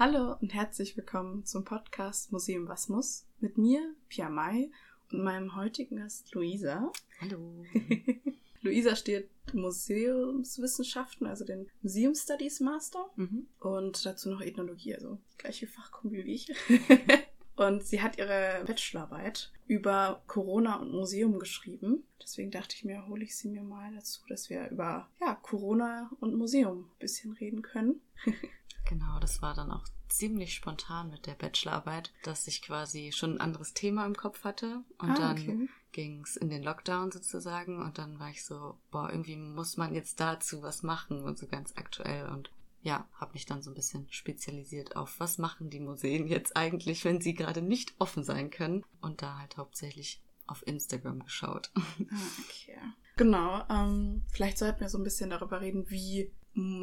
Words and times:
Hallo 0.00 0.36
und 0.40 0.54
herzlich 0.54 0.96
willkommen 0.96 1.44
zum 1.44 1.64
Podcast 1.64 2.30
Museum 2.30 2.68
Was 2.68 2.88
muss 2.88 3.26
mit 3.40 3.58
mir, 3.58 3.96
Pia 4.08 4.28
Mai, 4.28 4.70
und 5.10 5.24
meinem 5.24 5.56
heutigen 5.56 5.96
Gast 5.96 6.32
Luisa. 6.36 6.92
Hallo. 7.20 7.64
Luisa 8.62 8.94
studiert 8.94 9.28
Museumswissenschaften, 9.52 11.26
also 11.26 11.44
den 11.44 11.68
Museum 11.82 12.14
Studies 12.14 12.60
Master 12.60 13.10
Mhm. 13.16 13.48
und 13.58 14.06
dazu 14.06 14.30
noch 14.30 14.40
Ethnologie, 14.40 14.94
also 14.94 15.18
die 15.32 15.38
gleiche 15.38 15.66
Fachkombi 15.66 16.24
wie 16.24 16.34
ich. 16.34 16.54
und 17.56 17.82
sie 17.82 18.00
hat 18.00 18.18
ihre 18.18 18.62
Bachelorarbeit 18.68 19.50
über 19.66 20.22
Corona 20.28 20.76
und 20.76 20.92
Museum 20.92 21.40
geschrieben. 21.40 22.04
Deswegen 22.22 22.52
dachte 22.52 22.76
ich 22.76 22.84
mir, 22.84 23.08
hole 23.08 23.24
ich 23.24 23.36
sie 23.36 23.48
mir 23.48 23.64
mal 23.64 23.92
dazu, 23.96 24.20
dass 24.28 24.48
wir 24.48 24.68
über 24.68 25.10
ja, 25.20 25.34
Corona 25.34 26.08
und 26.20 26.36
Museum 26.36 26.84
ein 26.84 26.98
bisschen 27.00 27.32
reden 27.32 27.62
können. 27.62 28.00
Genau, 28.88 29.18
das 29.20 29.42
war 29.42 29.54
dann 29.54 29.70
auch 29.70 29.84
ziemlich 30.08 30.54
spontan 30.54 31.10
mit 31.10 31.26
der 31.26 31.34
Bachelorarbeit, 31.34 32.12
dass 32.22 32.46
ich 32.46 32.62
quasi 32.62 33.12
schon 33.12 33.34
ein 33.34 33.40
anderes 33.40 33.74
Thema 33.74 34.06
im 34.06 34.16
Kopf 34.16 34.44
hatte. 34.44 34.82
Und 34.98 35.10
Ah, 35.10 35.14
dann 35.14 35.32
okay. 35.38 35.68
ging 35.92 36.22
es 36.22 36.36
in 36.36 36.50
den 36.50 36.62
Lockdown 36.62 37.10
sozusagen. 37.10 37.80
Und 37.82 37.98
dann 37.98 38.18
war 38.18 38.30
ich 38.30 38.44
so, 38.44 38.78
boah, 38.90 39.10
irgendwie 39.10 39.36
muss 39.36 39.76
man 39.76 39.94
jetzt 39.94 40.20
dazu 40.20 40.62
was 40.62 40.82
machen 40.82 41.22
und 41.22 41.38
so 41.38 41.46
ganz 41.46 41.72
aktuell. 41.76 42.28
Und 42.28 42.50
ja, 42.82 43.08
habe 43.14 43.32
mich 43.32 43.46
dann 43.46 43.62
so 43.62 43.70
ein 43.70 43.74
bisschen 43.74 44.06
spezialisiert 44.10 44.96
auf, 44.96 45.18
was 45.20 45.38
machen 45.38 45.70
die 45.70 45.80
Museen 45.80 46.26
jetzt 46.26 46.56
eigentlich, 46.56 47.04
wenn 47.04 47.20
sie 47.20 47.34
gerade 47.34 47.62
nicht 47.62 47.94
offen 47.98 48.24
sein 48.24 48.50
können. 48.50 48.84
Und 49.00 49.22
da 49.22 49.38
halt 49.38 49.56
hauptsächlich 49.56 50.20
auf 50.46 50.66
Instagram 50.66 51.22
geschaut. 51.24 51.70
Ah, 52.10 52.16
okay. 52.44 52.78
Genau. 53.16 53.64
Ähm, 53.68 54.22
vielleicht 54.30 54.58
sollten 54.58 54.80
wir 54.80 54.88
so 54.88 54.96
ein 54.96 55.02
bisschen 55.04 55.30
darüber 55.30 55.60
reden, 55.60 55.90
wie 55.90 56.30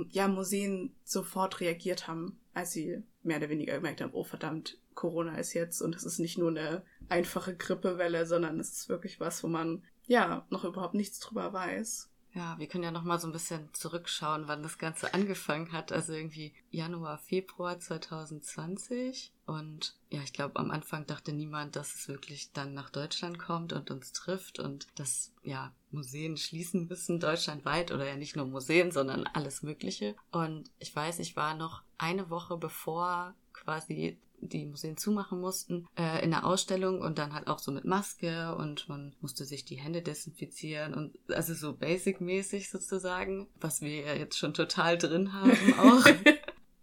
ja, 0.10 0.28
Museen 0.28 0.96
sofort 1.04 1.60
reagiert 1.60 2.08
haben, 2.08 2.38
als 2.56 2.72
sie 2.72 3.04
mehr 3.22 3.38
oder 3.38 3.50
weniger 3.50 3.76
gemerkt 3.76 4.02
haben, 4.02 4.14
oh 4.14 4.24
verdammt, 4.24 4.80
Corona 4.96 5.38
ist 5.38 5.54
jetzt 5.54 5.82
und 5.82 5.96
es 5.96 6.04
ist 6.04 6.20
nicht 6.20 6.38
nur 6.38 6.50
eine 6.50 6.84
einfache 7.10 7.56
Grippewelle, 7.56 8.26
sondern 8.26 8.60
es 8.60 8.72
ist 8.72 8.90
wirklich 8.90 9.20
was, 9.20 9.44
wo 9.44 9.48
man 9.48 9.84
ja 10.08 10.48
noch 10.50 10.64
überhaupt 10.64 10.96
nichts 10.96 11.20
drüber 11.20 11.52
weiß. 11.54 12.10
Ja, 12.36 12.60
wir 12.60 12.68
können 12.68 12.84
ja 12.84 12.92
noch 12.92 13.04
mal 13.04 13.18
so 13.18 13.28
ein 13.28 13.34
bisschen 13.34 13.70
zurückschauen, 13.72 14.50
wann 14.50 14.62
das 14.62 14.78
Ganze 14.78 15.14
angefangen 15.14 15.72
hat. 15.72 15.94
Also 15.94 16.12
irgendwie 16.12 16.54
Januar, 16.70 17.18
Februar 17.18 17.80
2020. 17.80 19.32
Und 19.46 19.98
ja, 20.10 20.22
ich 20.22 20.34
glaube, 20.34 20.58
am 20.58 20.70
Anfang 20.70 21.06
dachte 21.06 21.32
niemand, 21.32 21.78
dass 21.78 21.96
es 21.96 22.10
wirklich 22.10 22.52
dann 22.52 22.74
nach 22.74 22.90
Deutschland 22.90 23.40
kommt 23.40 23.72
und 23.72 23.90
uns 23.90 24.12
trifft 24.12 24.60
und 24.60 24.88
dass 24.96 25.32
ja 25.44 25.74
Museen 25.92 26.36
schließen 26.36 26.88
müssen 26.88 27.22
deutschlandweit 27.22 27.94
oder 27.94 28.06
ja 28.06 28.18
nicht 28.18 28.36
nur 28.36 28.48
Museen, 28.48 28.92
sondern 28.92 29.28
alles 29.28 29.64
Mögliche. 29.64 30.18
Und 30.32 30.70
ich 30.78 30.94
weiß, 30.94 31.20
ich 31.20 31.38
war 31.38 31.56
noch 31.56 31.85
eine 31.98 32.30
Woche 32.30 32.58
bevor 32.58 33.34
quasi 33.54 34.18
die 34.42 34.66
Museen 34.66 34.98
zumachen 34.98 35.40
mussten, 35.40 35.88
äh, 35.98 36.24
in 36.24 36.32
der 36.32 36.46
Ausstellung 36.46 37.02
und 37.02 37.18
dann 37.18 37.34
halt 37.34 37.48
auch 37.48 37.60
so 37.60 37.72
mit 37.72 37.86
Maske 37.86 38.56
und 38.56 38.88
man 38.90 39.16
musste 39.22 39.46
sich 39.46 39.66
die 39.66 39.78
Hände 39.78 40.02
desinfizieren 40.02 40.94
und 40.94 41.18
also 41.32 41.54
so 41.54 41.74
basic-mäßig 41.74 42.70
sozusagen, 42.70 43.48
was 43.60 43.82
wir 43.82 44.02
ja 44.02 44.14
jetzt 44.14 44.38
schon 44.38 44.54
total 44.54 44.98
drin 44.98 45.34
haben 45.34 45.74
auch. 45.80 46.06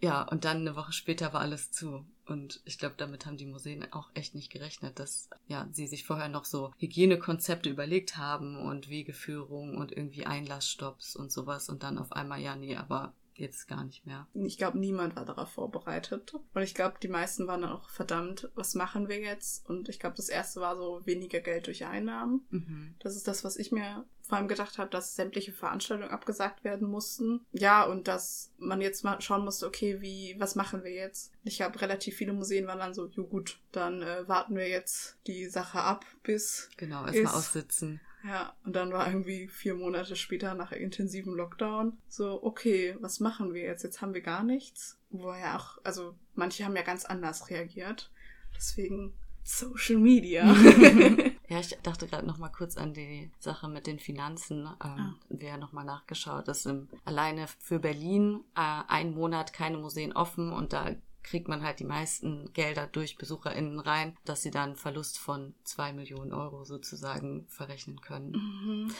ja, 0.00 0.22
und 0.22 0.44
dann 0.44 0.58
eine 0.58 0.76
Woche 0.76 0.92
später 0.92 1.32
war 1.32 1.40
alles 1.40 1.70
zu. 1.70 2.04
Und 2.26 2.60
ich 2.64 2.78
glaube, 2.78 2.94
damit 2.96 3.26
haben 3.26 3.36
die 3.36 3.46
Museen 3.46 3.92
auch 3.92 4.08
echt 4.14 4.34
nicht 4.34 4.50
gerechnet, 4.50 4.98
dass 4.98 5.28
ja 5.48 5.68
sie 5.72 5.86
sich 5.86 6.04
vorher 6.04 6.28
noch 6.28 6.44
so 6.44 6.72
Hygienekonzepte 6.78 7.68
überlegt 7.68 8.16
haben 8.16 8.56
und 8.56 8.88
Wegeführung 8.88 9.76
und 9.76 9.92
irgendwie 9.92 10.24
Einlassstopps 10.24 11.16
und 11.16 11.32
sowas 11.32 11.68
und 11.68 11.82
dann 11.82 11.98
auf 11.98 12.12
einmal 12.12 12.40
ja 12.40 12.54
nee, 12.54 12.76
aber 12.76 13.12
jetzt 13.34 13.68
gar 13.68 13.84
nicht 13.84 14.06
mehr. 14.06 14.26
Ich 14.34 14.58
glaube, 14.58 14.78
niemand 14.78 15.16
war 15.16 15.24
darauf 15.24 15.50
vorbereitet. 15.50 16.34
Und 16.34 16.62
ich 16.62 16.74
glaube, 16.74 16.96
die 17.02 17.08
meisten 17.08 17.46
waren 17.46 17.62
dann 17.62 17.72
auch 17.72 17.88
verdammt, 17.90 18.50
was 18.54 18.74
machen 18.74 19.08
wir 19.08 19.20
jetzt? 19.20 19.68
Und 19.68 19.88
ich 19.88 19.98
glaube, 19.98 20.16
das 20.16 20.28
erste 20.28 20.60
war 20.60 20.76
so 20.76 21.00
weniger 21.04 21.40
Geld 21.40 21.66
durch 21.66 21.84
Einnahmen. 21.84 22.46
Mhm. 22.50 22.94
Das 23.00 23.16
ist 23.16 23.28
das, 23.28 23.44
was 23.44 23.56
ich 23.56 23.72
mir 23.72 24.04
vor 24.22 24.38
allem 24.38 24.48
gedacht 24.48 24.78
habe, 24.78 24.88
dass 24.88 25.16
sämtliche 25.16 25.52
Veranstaltungen 25.52 26.10
abgesagt 26.10 26.64
werden 26.64 26.88
mussten. 26.88 27.44
Ja, 27.52 27.84
und 27.84 28.08
dass 28.08 28.52
man 28.58 28.80
jetzt 28.80 29.04
mal 29.04 29.20
schauen 29.20 29.44
musste, 29.44 29.66
okay, 29.66 30.00
wie, 30.00 30.36
was 30.38 30.54
machen 30.54 30.84
wir 30.84 30.92
jetzt? 30.92 31.32
Ich 31.44 31.56
glaube, 31.56 31.80
relativ 31.80 32.16
viele 32.16 32.32
Museen 32.32 32.66
waren 32.66 32.78
dann 32.78 32.94
so, 32.94 33.06
jo 33.08 33.26
gut, 33.26 33.58
dann 33.72 34.02
äh, 34.02 34.26
warten 34.28 34.56
wir 34.56 34.68
jetzt 34.68 35.18
die 35.26 35.46
Sache 35.46 35.80
ab, 35.80 36.06
bis. 36.22 36.70
Genau, 36.76 37.04
erstmal 37.04 37.34
aussitzen. 37.34 38.00
Ja, 38.24 38.54
und 38.64 38.76
dann 38.76 38.92
war 38.92 39.08
irgendwie 39.08 39.48
vier 39.48 39.74
Monate 39.74 40.14
später 40.16 40.54
nach 40.54 40.72
intensivem 40.72 41.34
Lockdown 41.34 41.98
so, 42.08 42.42
okay, 42.42 42.96
was 43.00 43.20
machen 43.20 43.52
wir 43.52 43.62
jetzt? 43.62 43.82
Jetzt 43.82 44.00
haben 44.00 44.14
wir 44.14 44.20
gar 44.20 44.44
nichts. 44.44 44.98
Wo 45.10 45.32
ja 45.32 45.56
auch, 45.58 45.78
also 45.84 46.14
manche 46.34 46.64
haben 46.64 46.76
ja 46.76 46.82
ganz 46.82 47.04
anders 47.04 47.50
reagiert. 47.50 48.10
Deswegen 48.56 49.12
Social 49.44 49.98
Media. 49.98 50.54
Ja, 51.48 51.60
ich 51.60 51.76
dachte 51.82 52.06
gerade 52.06 52.26
noch 52.26 52.38
mal 52.38 52.48
kurz 52.48 52.78
an 52.78 52.94
die 52.94 53.30
Sache 53.38 53.68
mit 53.68 53.86
den 53.86 53.98
Finanzen. 53.98 54.60
Ähm, 54.60 54.74
Ah. 54.82 55.14
Wir 55.28 55.52
haben 55.52 55.60
noch 55.60 55.72
mal 55.72 55.84
nachgeschaut, 55.84 56.48
dass 56.48 56.64
im, 56.64 56.88
alleine 57.04 57.46
für 57.58 57.78
Berlin 57.78 58.40
äh, 58.54 58.82
ein 58.88 59.12
Monat 59.12 59.52
keine 59.52 59.76
Museen 59.76 60.14
offen 60.14 60.50
und 60.50 60.72
da 60.72 60.92
kriegt 61.22 61.48
man 61.48 61.62
halt 61.62 61.80
die 61.80 61.84
meisten 61.84 62.52
Gelder 62.52 62.86
durch 62.86 63.16
BesucherInnen 63.16 63.80
rein, 63.80 64.16
dass 64.24 64.42
sie 64.42 64.50
dann 64.50 64.70
einen 64.70 64.76
Verlust 64.76 65.18
von 65.18 65.54
zwei 65.64 65.92
Millionen 65.92 66.32
Euro 66.32 66.64
sozusagen 66.64 67.46
verrechnen 67.48 68.00
können. 68.00 68.32
mhm. 68.32 68.94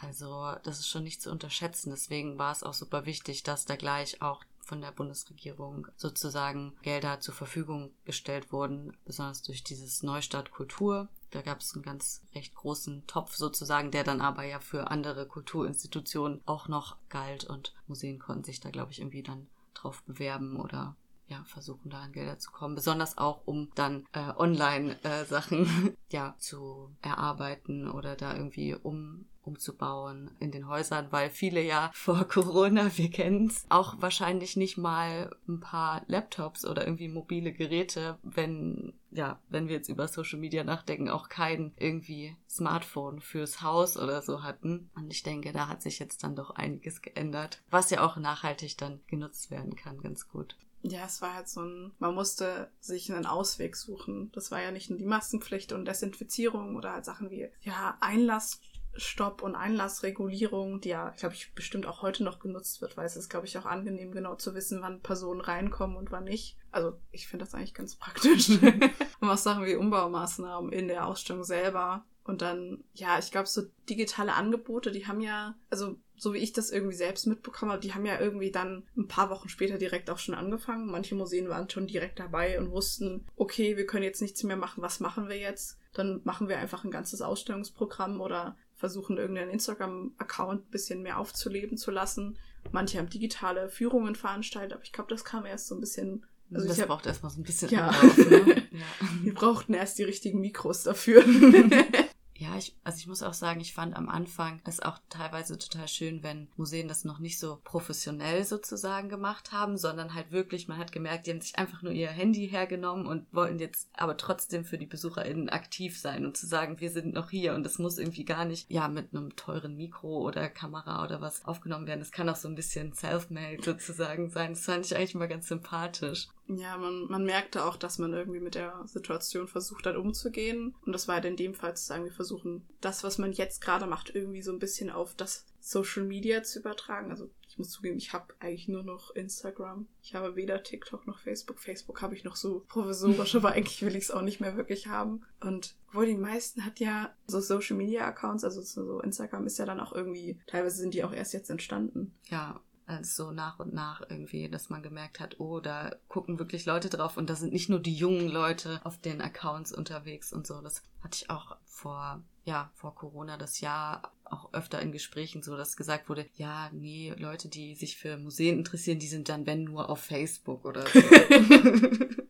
Also 0.00 0.56
das 0.64 0.80
ist 0.80 0.88
schon 0.88 1.04
nicht 1.04 1.22
zu 1.22 1.30
unterschätzen. 1.30 1.90
Deswegen 1.90 2.38
war 2.38 2.50
es 2.50 2.64
auch 2.64 2.74
super 2.74 3.06
wichtig, 3.06 3.44
dass 3.44 3.66
da 3.66 3.76
gleich 3.76 4.20
auch 4.20 4.42
von 4.58 4.80
der 4.80 4.92
Bundesregierung 4.92 5.88
sozusagen 5.96 6.74
Gelder 6.82 7.20
zur 7.20 7.34
Verfügung 7.34 7.92
gestellt 8.04 8.52
wurden, 8.52 8.96
besonders 9.04 9.42
durch 9.42 9.64
dieses 9.64 10.02
Neustart 10.02 10.50
Kultur. 10.50 11.08
Da 11.30 11.42
gab 11.42 11.60
es 11.60 11.74
einen 11.74 11.82
ganz 11.82 12.22
recht 12.34 12.54
großen 12.54 13.06
Topf 13.06 13.34
sozusagen, 13.34 13.90
der 13.90 14.04
dann 14.04 14.20
aber 14.20 14.44
ja 14.44 14.60
für 14.60 14.90
andere 14.90 15.26
Kulturinstitutionen 15.26 16.40
auch 16.46 16.68
noch 16.68 16.96
galt 17.08 17.44
und 17.44 17.74
Museen 17.86 18.18
konnten 18.18 18.44
sich 18.44 18.60
da, 18.60 18.70
glaube 18.70 18.92
ich, 18.92 19.00
irgendwie 19.00 19.22
dann 19.22 19.48
drauf 19.74 20.02
bewerben 20.04 20.60
oder 20.60 20.96
ja, 21.32 21.42
versuchen 21.46 21.90
da 21.90 22.02
an 22.02 22.12
Gelder 22.12 22.38
zu 22.38 22.50
kommen. 22.50 22.74
Besonders 22.74 23.16
auch, 23.16 23.46
um 23.46 23.70
dann 23.74 24.06
äh, 24.12 24.32
Online-Sachen 24.36 25.96
ja 26.10 26.34
zu 26.38 26.90
erarbeiten 27.00 27.90
oder 27.90 28.16
da 28.16 28.34
irgendwie 28.34 28.74
um 28.74 29.26
umzubauen 29.44 30.30
in 30.38 30.52
den 30.52 30.68
Häusern, 30.68 31.08
weil 31.10 31.28
viele 31.28 31.60
ja 31.62 31.90
vor 31.94 32.24
Corona, 32.28 32.96
wir 32.96 33.10
kennen's, 33.10 33.66
auch 33.70 34.00
wahrscheinlich 34.00 34.56
nicht 34.56 34.78
mal 34.78 35.34
ein 35.48 35.58
paar 35.58 36.02
Laptops 36.06 36.64
oder 36.64 36.84
irgendwie 36.84 37.08
mobile 37.08 37.52
Geräte, 37.52 38.18
wenn 38.22 38.92
ja, 39.10 39.40
wenn 39.48 39.68
wir 39.68 39.76
jetzt 39.76 39.88
über 39.88 40.06
Social 40.08 40.38
Media 40.38 40.64
nachdenken, 40.64 41.10
auch 41.10 41.28
kein 41.28 41.72
irgendwie 41.76 42.36
Smartphone 42.48 43.20
fürs 43.20 43.60
Haus 43.60 43.98
oder 43.98 44.22
so 44.22 44.42
hatten. 44.42 44.90
Und 44.94 45.12
ich 45.12 45.22
denke, 45.22 45.52
da 45.52 45.68
hat 45.68 45.82
sich 45.82 45.98
jetzt 45.98 46.22
dann 46.22 46.34
doch 46.34 46.50
einiges 46.50 47.02
geändert, 47.02 47.60
was 47.68 47.90
ja 47.90 48.02
auch 48.06 48.16
nachhaltig 48.16 48.78
dann 48.78 49.00
genutzt 49.08 49.50
werden 49.50 49.76
kann, 49.76 50.00
ganz 50.00 50.28
gut. 50.28 50.56
Ja, 50.82 51.04
es 51.06 51.22
war 51.22 51.34
halt 51.34 51.48
so 51.48 51.62
ein, 51.62 51.92
man 51.98 52.14
musste 52.14 52.68
sich 52.80 53.12
einen 53.12 53.26
Ausweg 53.26 53.76
suchen. 53.76 54.30
Das 54.32 54.50
war 54.50 54.60
ja 54.60 54.72
nicht 54.72 54.90
nur 54.90 54.98
die 54.98 55.06
Maskenpflicht 55.06 55.72
und 55.72 55.84
Desinfizierung 55.84 56.76
oder 56.76 56.92
halt 56.92 57.04
Sachen 57.04 57.30
wie, 57.30 57.48
ja, 57.60 57.96
Einlassstopp 58.00 59.42
und 59.42 59.54
Einlassregulierung, 59.54 60.80
die 60.80 60.88
ja, 60.88 61.10
glaube 61.10 61.36
ich, 61.36 61.54
bestimmt 61.54 61.86
auch 61.86 62.02
heute 62.02 62.24
noch 62.24 62.40
genutzt 62.40 62.80
wird, 62.80 62.96
weil 62.96 63.06
es 63.06 63.16
ist, 63.16 63.28
glaube 63.28 63.46
ich, 63.46 63.56
auch 63.58 63.66
angenehm, 63.66 64.10
genau 64.10 64.34
zu 64.34 64.54
wissen, 64.54 64.82
wann 64.82 65.02
Personen 65.02 65.40
reinkommen 65.40 65.96
und 65.96 66.10
wann 66.10 66.24
nicht. 66.24 66.56
Also, 66.72 66.98
ich 67.12 67.28
finde 67.28 67.44
das 67.44 67.54
eigentlich 67.54 67.74
ganz 67.74 67.94
praktisch. 67.94 68.48
und 69.20 69.30
auch 69.30 69.36
Sachen 69.36 69.64
wie 69.64 69.76
Umbaumaßnahmen 69.76 70.72
in 70.72 70.88
der 70.88 71.06
Ausstellung 71.06 71.44
selber. 71.44 72.04
Und 72.24 72.42
dann, 72.42 72.84
ja, 72.94 73.18
ich 73.18 73.30
glaube, 73.30 73.48
so 73.48 73.62
digitale 73.88 74.34
Angebote, 74.34 74.92
die 74.92 75.06
haben 75.06 75.20
ja, 75.20 75.56
also 75.70 75.96
so 76.22 76.34
wie 76.34 76.38
ich 76.38 76.52
das 76.52 76.70
irgendwie 76.70 76.94
selbst 76.94 77.26
mitbekommen 77.26 77.72
habe, 77.72 77.80
die 77.80 77.94
haben 77.94 78.06
ja 78.06 78.20
irgendwie 78.20 78.52
dann 78.52 78.84
ein 78.96 79.08
paar 79.08 79.28
Wochen 79.28 79.48
später 79.48 79.76
direkt 79.76 80.08
auch 80.08 80.20
schon 80.20 80.36
angefangen. 80.36 80.86
Manche 80.86 81.16
Museen 81.16 81.48
waren 81.48 81.68
schon 81.68 81.88
direkt 81.88 82.20
dabei 82.20 82.60
und 82.60 82.70
wussten, 82.70 83.26
okay, 83.34 83.76
wir 83.76 83.86
können 83.86 84.04
jetzt 84.04 84.22
nichts 84.22 84.40
mehr 84.44 84.56
machen, 84.56 84.84
was 84.84 85.00
machen 85.00 85.28
wir 85.28 85.36
jetzt? 85.36 85.80
Dann 85.94 86.20
machen 86.22 86.48
wir 86.48 86.58
einfach 86.58 86.84
ein 86.84 86.92
ganzes 86.92 87.22
Ausstellungsprogramm 87.22 88.20
oder 88.20 88.56
versuchen 88.76 89.18
irgendeinen 89.18 89.50
Instagram-Account 89.50 90.68
ein 90.68 90.70
bisschen 90.70 91.02
mehr 91.02 91.18
aufzuleben 91.18 91.76
zu 91.76 91.90
lassen. 91.90 92.38
Manche 92.70 92.98
haben 92.98 93.10
digitale 93.10 93.68
Führungen 93.68 94.14
veranstaltet, 94.14 94.74
aber 94.74 94.84
ich 94.84 94.92
glaube, 94.92 95.10
das 95.10 95.24
kam 95.24 95.44
erst 95.44 95.66
so 95.66 95.74
ein 95.74 95.80
bisschen. 95.80 96.24
Also 96.54 96.68
das 96.68 96.86
braucht 96.86 97.06
erstmal 97.06 97.32
so 97.32 97.40
ein 97.40 97.44
bisschen 97.44 97.68
Ja. 97.70 97.88
Anlauf, 97.88 98.16
ne? 98.16 98.62
ja. 98.70 99.08
Wir 99.22 99.34
brauchten 99.34 99.74
erst 99.74 99.98
die 99.98 100.04
richtigen 100.04 100.40
Mikros 100.40 100.84
dafür. 100.84 101.24
Ja, 102.42 102.56
ich, 102.56 102.74
also 102.82 102.98
ich 102.98 103.06
muss 103.06 103.22
auch 103.22 103.34
sagen, 103.34 103.60
ich 103.60 103.72
fand 103.72 103.94
am 103.96 104.08
Anfang 104.08 104.60
es 104.64 104.80
auch 104.80 104.98
teilweise 105.08 105.56
total 105.58 105.86
schön, 105.86 106.24
wenn 106.24 106.48
Museen 106.56 106.88
das 106.88 107.04
noch 107.04 107.20
nicht 107.20 107.38
so 107.38 107.60
professionell 107.62 108.42
sozusagen 108.42 109.08
gemacht 109.08 109.52
haben, 109.52 109.78
sondern 109.78 110.12
halt 110.12 110.32
wirklich, 110.32 110.66
man 110.66 110.78
hat 110.78 110.90
gemerkt, 110.90 111.26
die 111.26 111.30
haben 111.30 111.40
sich 111.40 111.56
einfach 111.56 111.82
nur 111.82 111.92
ihr 111.92 112.08
Handy 112.08 112.48
hergenommen 112.48 113.06
und 113.06 113.32
wollten 113.32 113.60
jetzt 113.60 113.88
aber 113.96 114.16
trotzdem 114.16 114.64
für 114.64 114.76
die 114.76 114.86
BesucherInnen 114.86 115.50
aktiv 115.50 115.96
sein 115.96 116.26
und 116.26 116.36
zu 116.36 116.46
sagen, 116.46 116.80
wir 116.80 116.90
sind 116.90 117.14
noch 117.14 117.30
hier 117.30 117.54
und 117.54 117.64
es 117.64 117.78
muss 117.78 117.96
irgendwie 117.96 118.24
gar 118.24 118.44
nicht, 118.44 118.68
ja, 118.68 118.88
mit 118.88 119.14
einem 119.14 119.36
teuren 119.36 119.76
Mikro 119.76 120.26
oder 120.26 120.48
Kamera 120.48 121.04
oder 121.04 121.20
was 121.20 121.44
aufgenommen 121.44 121.86
werden. 121.86 122.00
Es 122.00 122.10
kann 122.10 122.28
auch 122.28 122.34
so 122.34 122.48
ein 122.48 122.56
bisschen 122.56 122.92
self-made 122.92 123.62
sozusagen 123.62 124.30
sein. 124.30 124.54
Das 124.54 124.64
fand 124.64 124.84
ich 124.84 124.96
eigentlich 124.96 125.14
immer 125.14 125.28
ganz 125.28 125.46
sympathisch. 125.46 126.26
Ja, 126.58 126.76
man, 126.76 127.06
man 127.08 127.24
merkte 127.24 127.64
auch, 127.64 127.76
dass 127.76 127.98
man 127.98 128.12
irgendwie 128.12 128.40
mit 128.40 128.54
der 128.54 128.82
Situation 128.86 129.48
versucht 129.48 129.86
hat 129.86 129.96
umzugehen. 129.96 130.74
Und 130.84 130.92
das 130.92 131.08
war 131.08 131.16
halt 131.16 131.24
in 131.24 131.36
dem 131.36 131.54
Fall 131.54 131.76
zu 131.76 131.84
sagen, 131.84 132.04
wir 132.04 132.12
versuchen 132.12 132.66
das, 132.80 133.04
was 133.04 133.18
man 133.18 133.32
jetzt 133.32 133.60
gerade 133.60 133.86
macht, 133.86 134.14
irgendwie 134.14 134.42
so 134.42 134.52
ein 134.52 134.58
bisschen 134.58 134.90
auf 134.90 135.14
das 135.14 135.46
Social 135.60 136.04
Media 136.04 136.42
zu 136.42 136.58
übertragen. 136.58 137.10
Also 137.10 137.30
ich 137.48 137.58
muss 137.58 137.70
zugeben, 137.70 137.98
ich 137.98 138.12
habe 138.12 138.34
eigentlich 138.40 138.66
nur 138.68 138.82
noch 138.82 139.14
Instagram. 139.14 139.86
Ich 140.02 140.14
habe 140.14 140.36
weder 140.36 140.62
TikTok 140.62 141.06
noch 141.06 141.18
Facebook. 141.18 141.60
Facebook 141.60 142.00
habe 142.00 142.14
ich 142.14 142.24
noch 142.24 142.36
so 142.36 142.64
provisorisch, 142.68 143.34
aber 143.36 143.52
eigentlich 143.52 143.82
will 143.82 143.94
ich 143.94 144.04
es 144.04 144.10
auch 144.10 144.22
nicht 144.22 144.40
mehr 144.40 144.56
wirklich 144.56 144.88
haben. 144.88 145.22
Und 145.40 145.76
wohl 145.92 146.06
die 146.06 146.16
meisten 146.16 146.64
hat 146.64 146.80
ja 146.80 147.14
so 147.26 147.40
Social 147.40 147.76
Media 147.76 148.06
Accounts, 148.06 148.42
also 148.42 148.62
so 148.62 149.00
Instagram 149.00 149.46
ist 149.46 149.58
ja 149.58 149.66
dann 149.66 149.80
auch 149.80 149.92
irgendwie, 149.92 150.40
teilweise 150.46 150.78
sind 150.78 150.94
die 150.94 151.04
auch 151.04 151.12
erst 151.12 151.34
jetzt 151.34 151.50
entstanden. 151.50 152.14
Ja, 152.24 152.60
als 152.92 153.16
so 153.16 153.32
nach 153.32 153.58
und 153.58 153.72
nach 153.72 154.02
irgendwie, 154.08 154.48
dass 154.48 154.70
man 154.70 154.82
gemerkt 154.82 155.20
hat, 155.20 155.40
oh, 155.40 155.60
da 155.60 155.94
gucken 156.08 156.38
wirklich 156.38 156.66
Leute 156.66 156.88
drauf 156.88 157.16
und 157.16 157.28
da 157.28 157.34
sind 157.34 157.52
nicht 157.52 157.68
nur 157.68 157.80
die 157.80 157.94
jungen 157.94 158.28
Leute 158.28 158.80
auf 158.84 158.98
den 158.98 159.20
Accounts 159.20 159.72
unterwegs 159.72 160.32
und 160.32 160.46
so. 160.46 160.60
Das 160.60 160.82
hatte 161.02 161.18
ich 161.22 161.30
auch 161.30 161.56
vor, 161.64 162.22
ja, 162.44 162.70
vor 162.74 162.94
Corona 162.94 163.36
das 163.36 163.60
Jahr 163.60 164.12
auch 164.24 164.52
öfter 164.52 164.80
in 164.80 164.92
Gesprächen 164.92 165.42
so, 165.42 165.56
dass 165.56 165.76
gesagt 165.76 166.08
wurde, 166.08 166.26
ja, 166.36 166.70
nee, 166.72 167.14
Leute, 167.18 167.48
die 167.48 167.74
sich 167.74 167.96
für 167.96 168.16
Museen 168.16 168.58
interessieren, 168.58 168.98
die 168.98 169.08
sind 169.08 169.28
dann, 169.28 169.46
wenn 169.46 169.64
nur 169.64 169.90
auf 169.90 170.00
Facebook 170.00 170.64
oder 170.64 170.86
so. 170.86 171.00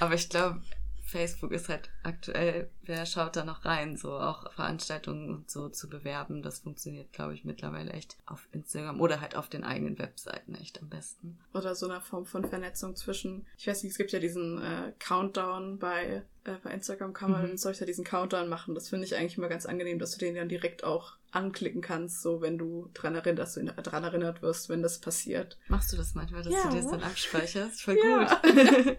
Aber 0.00 0.14
ich 0.14 0.28
glaube, 0.28 0.62
Facebook 1.14 1.52
ist 1.52 1.68
halt 1.68 1.90
aktuell, 2.02 2.68
wer 2.82 3.06
schaut 3.06 3.36
da 3.36 3.44
noch 3.44 3.64
rein, 3.64 3.96
so 3.96 4.14
auch 4.14 4.52
Veranstaltungen 4.52 5.32
und 5.32 5.48
so 5.48 5.68
zu 5.68 5.88
bewerben. 5.88 6.42
Das 6.42 6.58
funktioniert, 6.58 7.12
glaube 7.12 7.34
ich, 7.34 7.44
mittlerweile 7.44 7.92
echt 7.92 8.16
auf 8.26 8.48
Instagram 8.50 9.00
oder 9.00 9.20
halt 9.20 9.36
auf 9.36 9.48
den 9.48 9.62
eigenen 9.62 9.96
Webseiten 10.00 10.56
echt 10.56 10.82
am 10.82 10.88
besten. 10.88 11.38
Oder 11.52 11.76
so 11.76 11.88
eine 11.88 12.00
Form 12.00 12.26
von 12.26 12.44
Vernetzung 12.44 12.96
zwischen, 12.96 13.46
ich 13.56 13.68
weiß 13.68 13.84
nicht, 13.84 13.92
es 13.92 13.98
gibt 13.98 14.10
ja 14.10 14.18
diesen 14.18 14.60
äh, 14.60 14.92
Countdown 14.98 15.78
bei, 15.78 16.24
äh, 16.42 16.54
bei 16.64 16.72
Instagram, 16.72 17.12
kann 17.12 17.30
man 17.30 17.52
mhm. 17.52 17.56
solcher 17.58 17.86
diesen 17.86 18.02
Countdown 18.02 18.48
machen. 18.48 18.74
Das 18.74 18.88
finde 18.88 19.06
ich 19.06 19.14
eigentlich 19.14 19.38
immer 19.38 19.48
ganz 19.48 19.66
angenehm, 19.66 20.00
dass 20.00 20.10
du 20.10 20.18
den 20.18 20.34
dann 20.34 20.48
direkt 20.48 20.82
auch 20.82 21.12
anklicken 21.30 21.80
kannst, 21.80 22.22
so 22.22 22.40
wenn 22.40 22.58
du 22.58 22.90
dran 22.92 23.14
erinnert, 23.14 23.38
dass 23.38 23.54
du 23.54 23.64
dran 23.64 24.02
erinnert 24.02 24.42
wirst, 24.42 24.68
wenn 24.68 24.82
das 24.82 24.98
passiert. 24.98 25.58
Machst 25.68 25.92
du 25.92 25.96
das 25.96 26.16
manchmal, 26.16 26.42
dass 26.42 26.52
ja. 26.52 26.64
du 26.64 26.70
dir 26.70 26.82
das 26.82 26.90
dann 26.90 27.02
abspeicherst? 27.04 27.82
Voll 27.82 27.98
ja. 28.02 28.40
gut. 28.40 28.98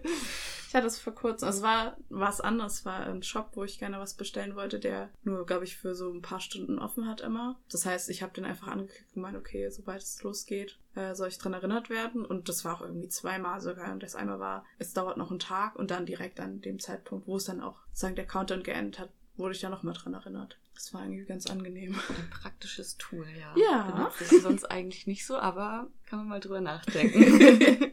Hatte 0.76 0.88
es 0.88 0.98
vor 0.98 1.14
kurzem, 1.14 1.46
also 1.46 1.60
es 1.60 1.64
war 1.64 1.96
was 2.10 2.42
anderes, 2.42 2.84
war 2.84 3.06
ein 3.06 3.22
Shop, 3.22 3.52
wo 3.54 3.64
ich 3.64 3.78
gerne 3.78 3.98
was 3.98 4.12
bestellen 4.12 4.56
wollte, 4.56 4.78
der 4.78 5.08
nur, 5.22 5.46
glaube 5.46 5.64
ich, 5.64 5.78
für 5.78 5.94
so 5.94 6.12
ein 6.12 6.20
paar 6.20 6.38
Stunden 6.38 6.78
offen 6.78 7.08
hat 7.08 7.22
immer. 7.22 7.58
Das 7.70 7.86
heißt, 7.86 8.10
ich 8.10 8.22
habe 8.22 8.34
den 8.34 8.44
einfach 8.44 8.68
angeklickt 8.68 9.08
und 9.08 9.14
gemeint, 9.14 9.38
okay, 9.38 9.70
sobald 9.70 10.02
es 10.02 10.22
losgeht, 10.22 10.78
äh, 10.94 11.14
soll 11.14 11.28
ich 11.28 11.38
dran 11.38 11.54
erinnert 11.54 11.88
werden. 11.88 12.26
Und 12.26 12.50
das 12.50 12.66
war 12.66 12.76
auch 12.76 12.82
irgendwie 12.82 13.08
zweimal 13.08 13.62
sogar. 13.62 13.90
Und 13.90 14.02
das 14.02 14.14
einmal 14.14 14.38
war, 14.38 14.66
es 14.78 14.92
dauert 14.92 15.16
noch 15.16 15.30
einen 15.30 15.38
Tag 15.38 15.76
und 15.76 15.90
dann 15.90 16.04
direkt 16.04 16.40
an 16.40 16.60
dem 16.60 16.78
Zeitpunkt, 16.78 17.26
wo 17.26 17.36
es 17.36 17.46
dann 17.46 17.62
auch, 17.62 17.78
sagen, 17.94 18.14
der 18.14 18.26
Countdown 18.26 18.62
geendet 18.62 18.98
hat, 18.98 19.08
wurde 19.36 19.54
ich 19.54 19.62
da 19.62 19.70
nochmal 19.70 19.94
dran 19.94 20.12
erinnert. 20.12 20.58
Das 20.74 20.92
war 20.92 21.00
eigentlich 21.00 21.26
ganz 21.26 21.46
angenehm. 21.46 21.94
Ein 21.94 22.30
praktisches 22.30 22.98
Tool, 22.98 23.26
ja. 23.30 23.54
Ja. 23.56 23.90
Benutze 23.90 24.24
ich 24.24 24.42
sonst 24.42 24.64
eigentlich 24.70 25.06
nicht 25.06 25.24
so, 25.24 25.38
aber 25.38 25.88
kann 26.04 26.18
man 26.18 26.28
mal 26.28 26.40
drüber 26.40 26.60
nachdenken. 26.60 27.92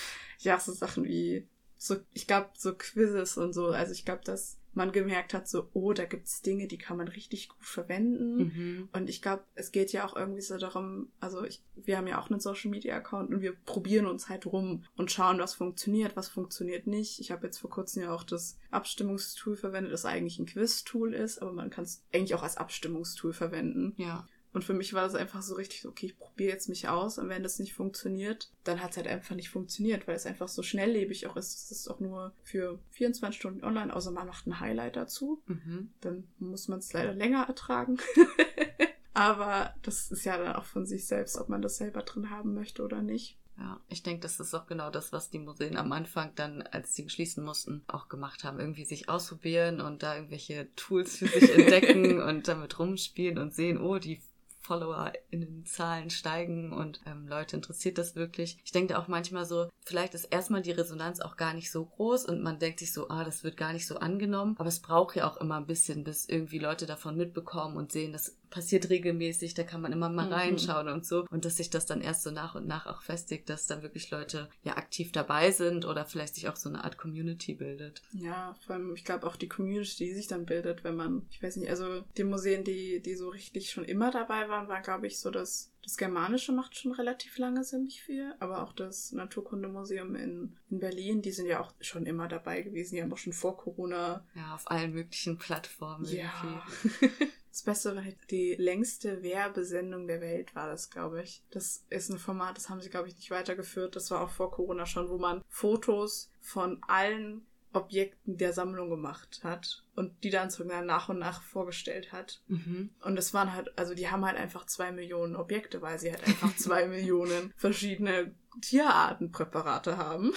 ja, 0.40 0.58
so 0.58 0.72
Sachen 0.72 1.04
wie 1.04 1.46
so, 1.84 1.96
ich 2.14 2.26
glaube, 2.26 2.48
so 2.56 2.74
Quizzes 2.74 3.36
und 3.36 3.52
so. 3.52 3.68
Also 3.68 3.92
ich 3.92 4.06
glaube, 4.06 4.22
dass 4.24 4.56
man 4.72 4.90
gemerkt 4.90 5.34
hat, 5.34 5.46
so, 5.46 5.68
oh, 5.74 5.92
da 5.92 6.04
gibt's 6.04 6.40
Dinge, 6.40 6.66
die 6.66 6.78
kann 6.78 6.96
man 6.96 7.08
richtig 7.08 7.50
gut 7.50 7.62
verwenden. 7.62 8.36
Mhm. 8.36 8.88
Und 8.92 9.10
ich 9.10 9.20
glaube, 9.20 9.44
es 9.54 9.70
geht 9.70 9.92
ja 9.92 10.06
auch 10.06 10.16
irgendwie 10.16 10.40
so 10.40 10.56
darum, 10.56 11.08
also 11.20 11.44
ich, 11.44 11.62
wir 11.76 11.98
haben 11.98 12.06
ja 12.06 12.18
auch 12.18 12.30
einen 12.30 12.40
Social 12.40 12.70
Media 12.70 12.96
Account 12.96 13.30
und 13.32 13.42
wir 13.42 13.52
probieren 13.52 14.06
uns 14.06 14.28
halt 14.28 14.46
rum 14.46 14.84
und 14.96 15.12
schauen, 15.12 15.38
was 15.38 15.54
funktioniert, 15.54 16.16
was 16.16 16.28
funktioniert 16.28 16.86
nicht. 16.86 17.20
Ich 17.20 17.30
habe 17.30 17.46
jetzt 17.46 17.58
vor 17.58 17.70
kurzem 17.70 18.02
ja 18.02 18.12
auch 18.12 18.24
das 18.24 18.58
Abstimmungstool 18.70 19.56
verwendet, 19.56 19.92
das 19.92 20.06
eigentlich 20.06 20.38
ein 20.38 20.46
Quiz-Tool 20.46 21.14
ist, 21.14 21.40
aber 21.40 21.52
man 21.52 21.70
kann 21.70 21.84
es 21.84 22.02
eigentlich 22.12 22.34
auch 22.34 22.42
als 22.42 22.56
Abstimmungstool 22.56 23.34
verwenden. 23.34 23.92
Ja. 23.96 24.26
Und 24.54 24.62
für 24.62 24.72
mich 24.72 24.94
war 24.94 25.02
das 25.02 25.16
einfach 25.16 25.42
so 25.42 25.56
richtig, 25.56 25.84
okay, 25.84 26.06
ich 26.06 26.16
probiere 26.16 26.52
jetzt 26.52 26.68
mich 26.68 26.88
aus 26.88 27.18
und 27.18 27.28
wenn 27.28 27.42
das 27.42 27.58
nicht 27.58 27.74
funktioniert, 27.74 28.52
dann 28.62 28.80
hat 28.80 28.92
es 28.92 28.96
halt 28.96 29.08
einfach 29.08 29.34
nicht 29.34 29.50
funktioniert, 29.50 30.06
weil 30.06 30.14
es 30.14 30.26
einfach 30.26 30.46
so 30.46 30.62
schnelllebig 30.62 31.26
auch 31.26 31.36
ist. 31.36 31.52
Es 31.54 31.72
ist 31.72 31.88
auch 31.88 31.98
nur 31.98 32.32
für 32.44 32.78
24 32.90 33.36
Stunden 33.36 33.64
online, 33.64 33.94
außer 33.94 34.12
man 34.12 34.28
macht 34.28 34.46
ein 34.46 34.60
Highlight 34.60 34.94
dazu. 34.94 35.42
Mhm. 35.46 35.90
Dann 36.00 36.28
muss 36.38 36.68
man 36.68 36.78
es 36.78 36.92
leider 36.92 37.12
länger 37.12 37.46
ertragen. 37.48 37.98
Aber 39.12 39.74
das 39.82 40.12
ist 40.12 40.24
ja 40.24 40.38
dann 40.38 40.54
auch 40.54 40.64
von 40.64 40.86
sich 40.86 41.08
selbst, 41.08 41.36
ob 41.36 41.48
man 41.48 41.60
das 41.60 41.76
selber 41.76 42.02
drin 42.02 42.30
haben 42.30 42.54
möchte 42.54 42.84
oder 42.84 43.02
nicht. 43.02 43.36
Ja, 43.58 43.80
ich 43.88 44.04
denke, 44.04 44.20
das 44.20 44.38
ist 44.38 44.54
auch 44.54 44.66
genau 44.66 44.90
das, 44.90 45.12
was 45.12 45.30
die 45.30 45.38
Museen 45.40 45.76
am 45.76 45.90
Anfang 45.90 46.32
dann, 46.36 46.62
als 46.62 46.94
sie 46.94 47.08
schließen 47.08 47.44
mussten, 47.44 47.84
auch 47.88 48.08
gemacht 48.08 48.44
haben. 48.44 48.60
Irgendwie 48.60 48.84
sich 48.84 49.08
ausprobieren 49.08 49.80
und 49.80 50.04
da 50.04 50.14
irgendwelche 50.14 50.72
Tools 50.76 51.18
für 51.18 51.26
sich 51.26 51.50
entdecken 51.58 52.22
und 52.22 52.46
damit 52.46 52.78
rumspielen 52.78 53.38
und 53.38 53.52
sehen, 53.52 53.80
oh, 53.80 53.98
die 53.98 54.20
Follower 54.64 55.12
in 55.30 55.40
den 55.40 55.66
Zahlen 55.66 56.10
steigen 56.10 56.72
und 56.72 57.00
ähm, 57.06 57.28
Leute 57.28 57.56
interessiert 57.56 57.98
das 57.98 58.16
wirklich. 58.16 58.58
Ich 58.64 58.72
denke 58.72 58.98
auch 58.98 59.08
manchmal 59.08 59.44
so, 59.44 59.68
vielleicht 59.84 60.14
ist 60.14 60.24
erstmal 60.24 60.62
die 60.62 60.72
Resonanz 60.72 61.20
auch 61.20 61.36
gar 61.36 61.52
nicht 61.52 61.70
so 61.70 61.84
groß 61.84 62.24
und 62.24 62.42
man 62.42 62.58
denkt 62.58 62.80
sich 62.80 62.92
so, 62.92 63.08
ah, 63.08 63.24
das 63.24 63.44
wird 63.44 63.56
gar 63.56 63.72
nicht 63.72 63.86
so 63.86 63.96
angenommen. 63.98 64.56
Aber 64.58 64.68
es 64.68 64.80
braucht 64.80 65.16
ja 65.16 65.30
auch 65.30 65.36
immer 65.36 65.56
ein 65.56 65.66
bisschen, 65.66 66.02
bis 66.02 66.26
irgendwie 66.28 66.58
Leute 66.58 66.86
davon 66.86 67.16
mitbekommen 67.16 67.76
und 67.76 67.92
sehen, 67.92 68.12
dass 68.12 68.36
passiert 68.54 68.88
regelmäßig, 68.88 69.54
da 69.54 69.64
kann 69.64 69.80
man 69.80 69.92
immer 69.92 70.08
mal 70.08 70.26
mhm. 70.26 70.32
reinschauen 70.32 70.88
und 70.88 71.04
so. 71.04 71.26
Und 71.30 71.44
dass 71.44 71.56
sich 71.56 71.70
das 71.70 71.86
dann 71.86 72.00
erst 72.00 72.22
so 72.22 72.30
nach 72.30 72.54
und 72.54 72.68
nach 72.68 72.86
auch 72.86 73.02
festigt, 73.02 73.50
dass 73.50 73.66
dann 73.66 73.82
wirklich 73.82 74.12
Leute 74.12 74.48
ja 74.62 74.76
aktiv 74.76 75.10
dabei 75.10 75.50
sind 75.50 75.84
oder 75.84 76.04
vielleicht 76.04 76.36
sich 76.36 76.48
auch 76.48 76.54
so 76.54 76.68
eine 76.68 76.84
Art 76.84 76.96
Community 76.96 77.54
bildet. 77.54 78.00
Ja, 78.12 78.54
vor 78.64 78.76
allem, 78.76 78.94
ich 78.94 79.04
glaube 79.04 79.26
auch 79.26 79.34
die 79.34 79.48
Community, 79.48 80.04
die 80.04 80.14
sich 80.14 80.28
dann 80.28 80.46
bildet, 80.46 80.84
wenn 80.84 80.94
man, 80.94 81.26
ich 81.30 81.42
weiß 81.42 81.56
nicht, 81.56 81.68
also 81.68 82.02
die 82.16 82.22
Museen, 82.22 82.62
die, 82.62 83.02
die 83.02 83.16
so 83.16 83.28
richtig 83.28 83.70
schon 83.70 83.84
immer 83.84 84.12
dabei 84.12 84.48
waren, 84.48 84.68
war, 84.68 84.82
glaube 84.82 85.08
ich, 85.08 85.18
so 85.18 85.32
das 85.32 85.73
das 85.84 85.96
Germanische 85.96 86.52
macht 86.52 86.76
schon 86.76 86.92
relativ 86.92 87.38
lange 87.38 87.62
ziemlich 87.62 88.02
viel, 88.02 88.34
aber 88.40 88.62
auch 88.62 88.72
das 88.72 89.12
Naturkundemuseum 89.12 90.16
in, 90.16 90.56
in 90.70 90.78
Berlin, 90.80 91.22
die 91.22 91.30
sind 91.30 91.46
ja 91.46 91.60
auch 91.60 91.72
schon 91.80 92.06
immer 92.06 92.26
dabei 92.26 92.62
gewesen. 92.62 92.96
Die 92.96 93.02
haben 93.02 93.12
auch 93.12 93.18
schon 93.18 93.32
vor 93.32 93.56
Corona. 93.56 94.26
Ja, 94.34 94.54
auf 94.54 94.70
allen 94.70 94.92
möglichen 94.92 95.38
Plattformen. 95.38 96.06
Ja. 96.06 96.66
Das 97.54 97.62
Beste 97.62 97.94
war 97.94 98.02
die 98.32 98.56
längste 98.56 99.22
Werbesendung 99.22 100.08
der 100.08 100.20
Welt, 100.20 100.56
war 100.56 100.66
das, 100.66 100.90
glaube 100.90 101.22
ich. 101.22 101.40
Das 101.52 101.84
ist 101.88 102.10
ein 102.10 102.18
Format, 102.18 102.56
das 102.56 102.68
haben 102.68 102.80
sie, 102.80 102.90
glaube 102.90 103.06
ich, 103.06 103.14
nicht 103.14 103.30
weitergeführt. 103.30 103.94
Das 103.94 104.10
war 104.10 104.22
auch 104.22 104.30
vor 104.30 104.50
Corona 104.50 104.86
schon, 104.86 105.08
wo 105.08 105.18
man 105.18 105.40
Fotos 105.48 106.32
von 106.40 106.82
allen 106.88 107.46
Objekten 107.74 108.36
der 108.36 108.52
Sammlung 108.52 108.88
gemacht 108.88 109.40
hat 109.42 109.84
und 109.94 110.24
die 110.24 110.30
dann 110.30 110.50
sogar 110.50 110.82
nach 110.82 111.08
und 111.08 111.18
nach 111.18 111.42
vorgestellt 111.42 112.12
hat. 112.12 112.42
Mhm. 112.46 112.90
Und 113.00 113.18
es 113.18 113.34
waren 113.34 113.52
halt, 113.52 113.76
also 113.78 113.94
die 113.94 114.10
haben 114.10 114.24
halt 114.24 114.36
einfach 114.36 114.66
zwei 114.66 114.92
Millionen 114.92 115.36
Objekte, 115.36 115.82
weil 115.82 115.98
sie 115.98 116.10
halt 116.10 116.26
einfach 116.26 116.54
zwei 116.56 116.86
Millionen 116.86 117.52
verschiedene 117.56 118.34
Tierartenpräparate 118.60 119.96
haben. 119.96 120.32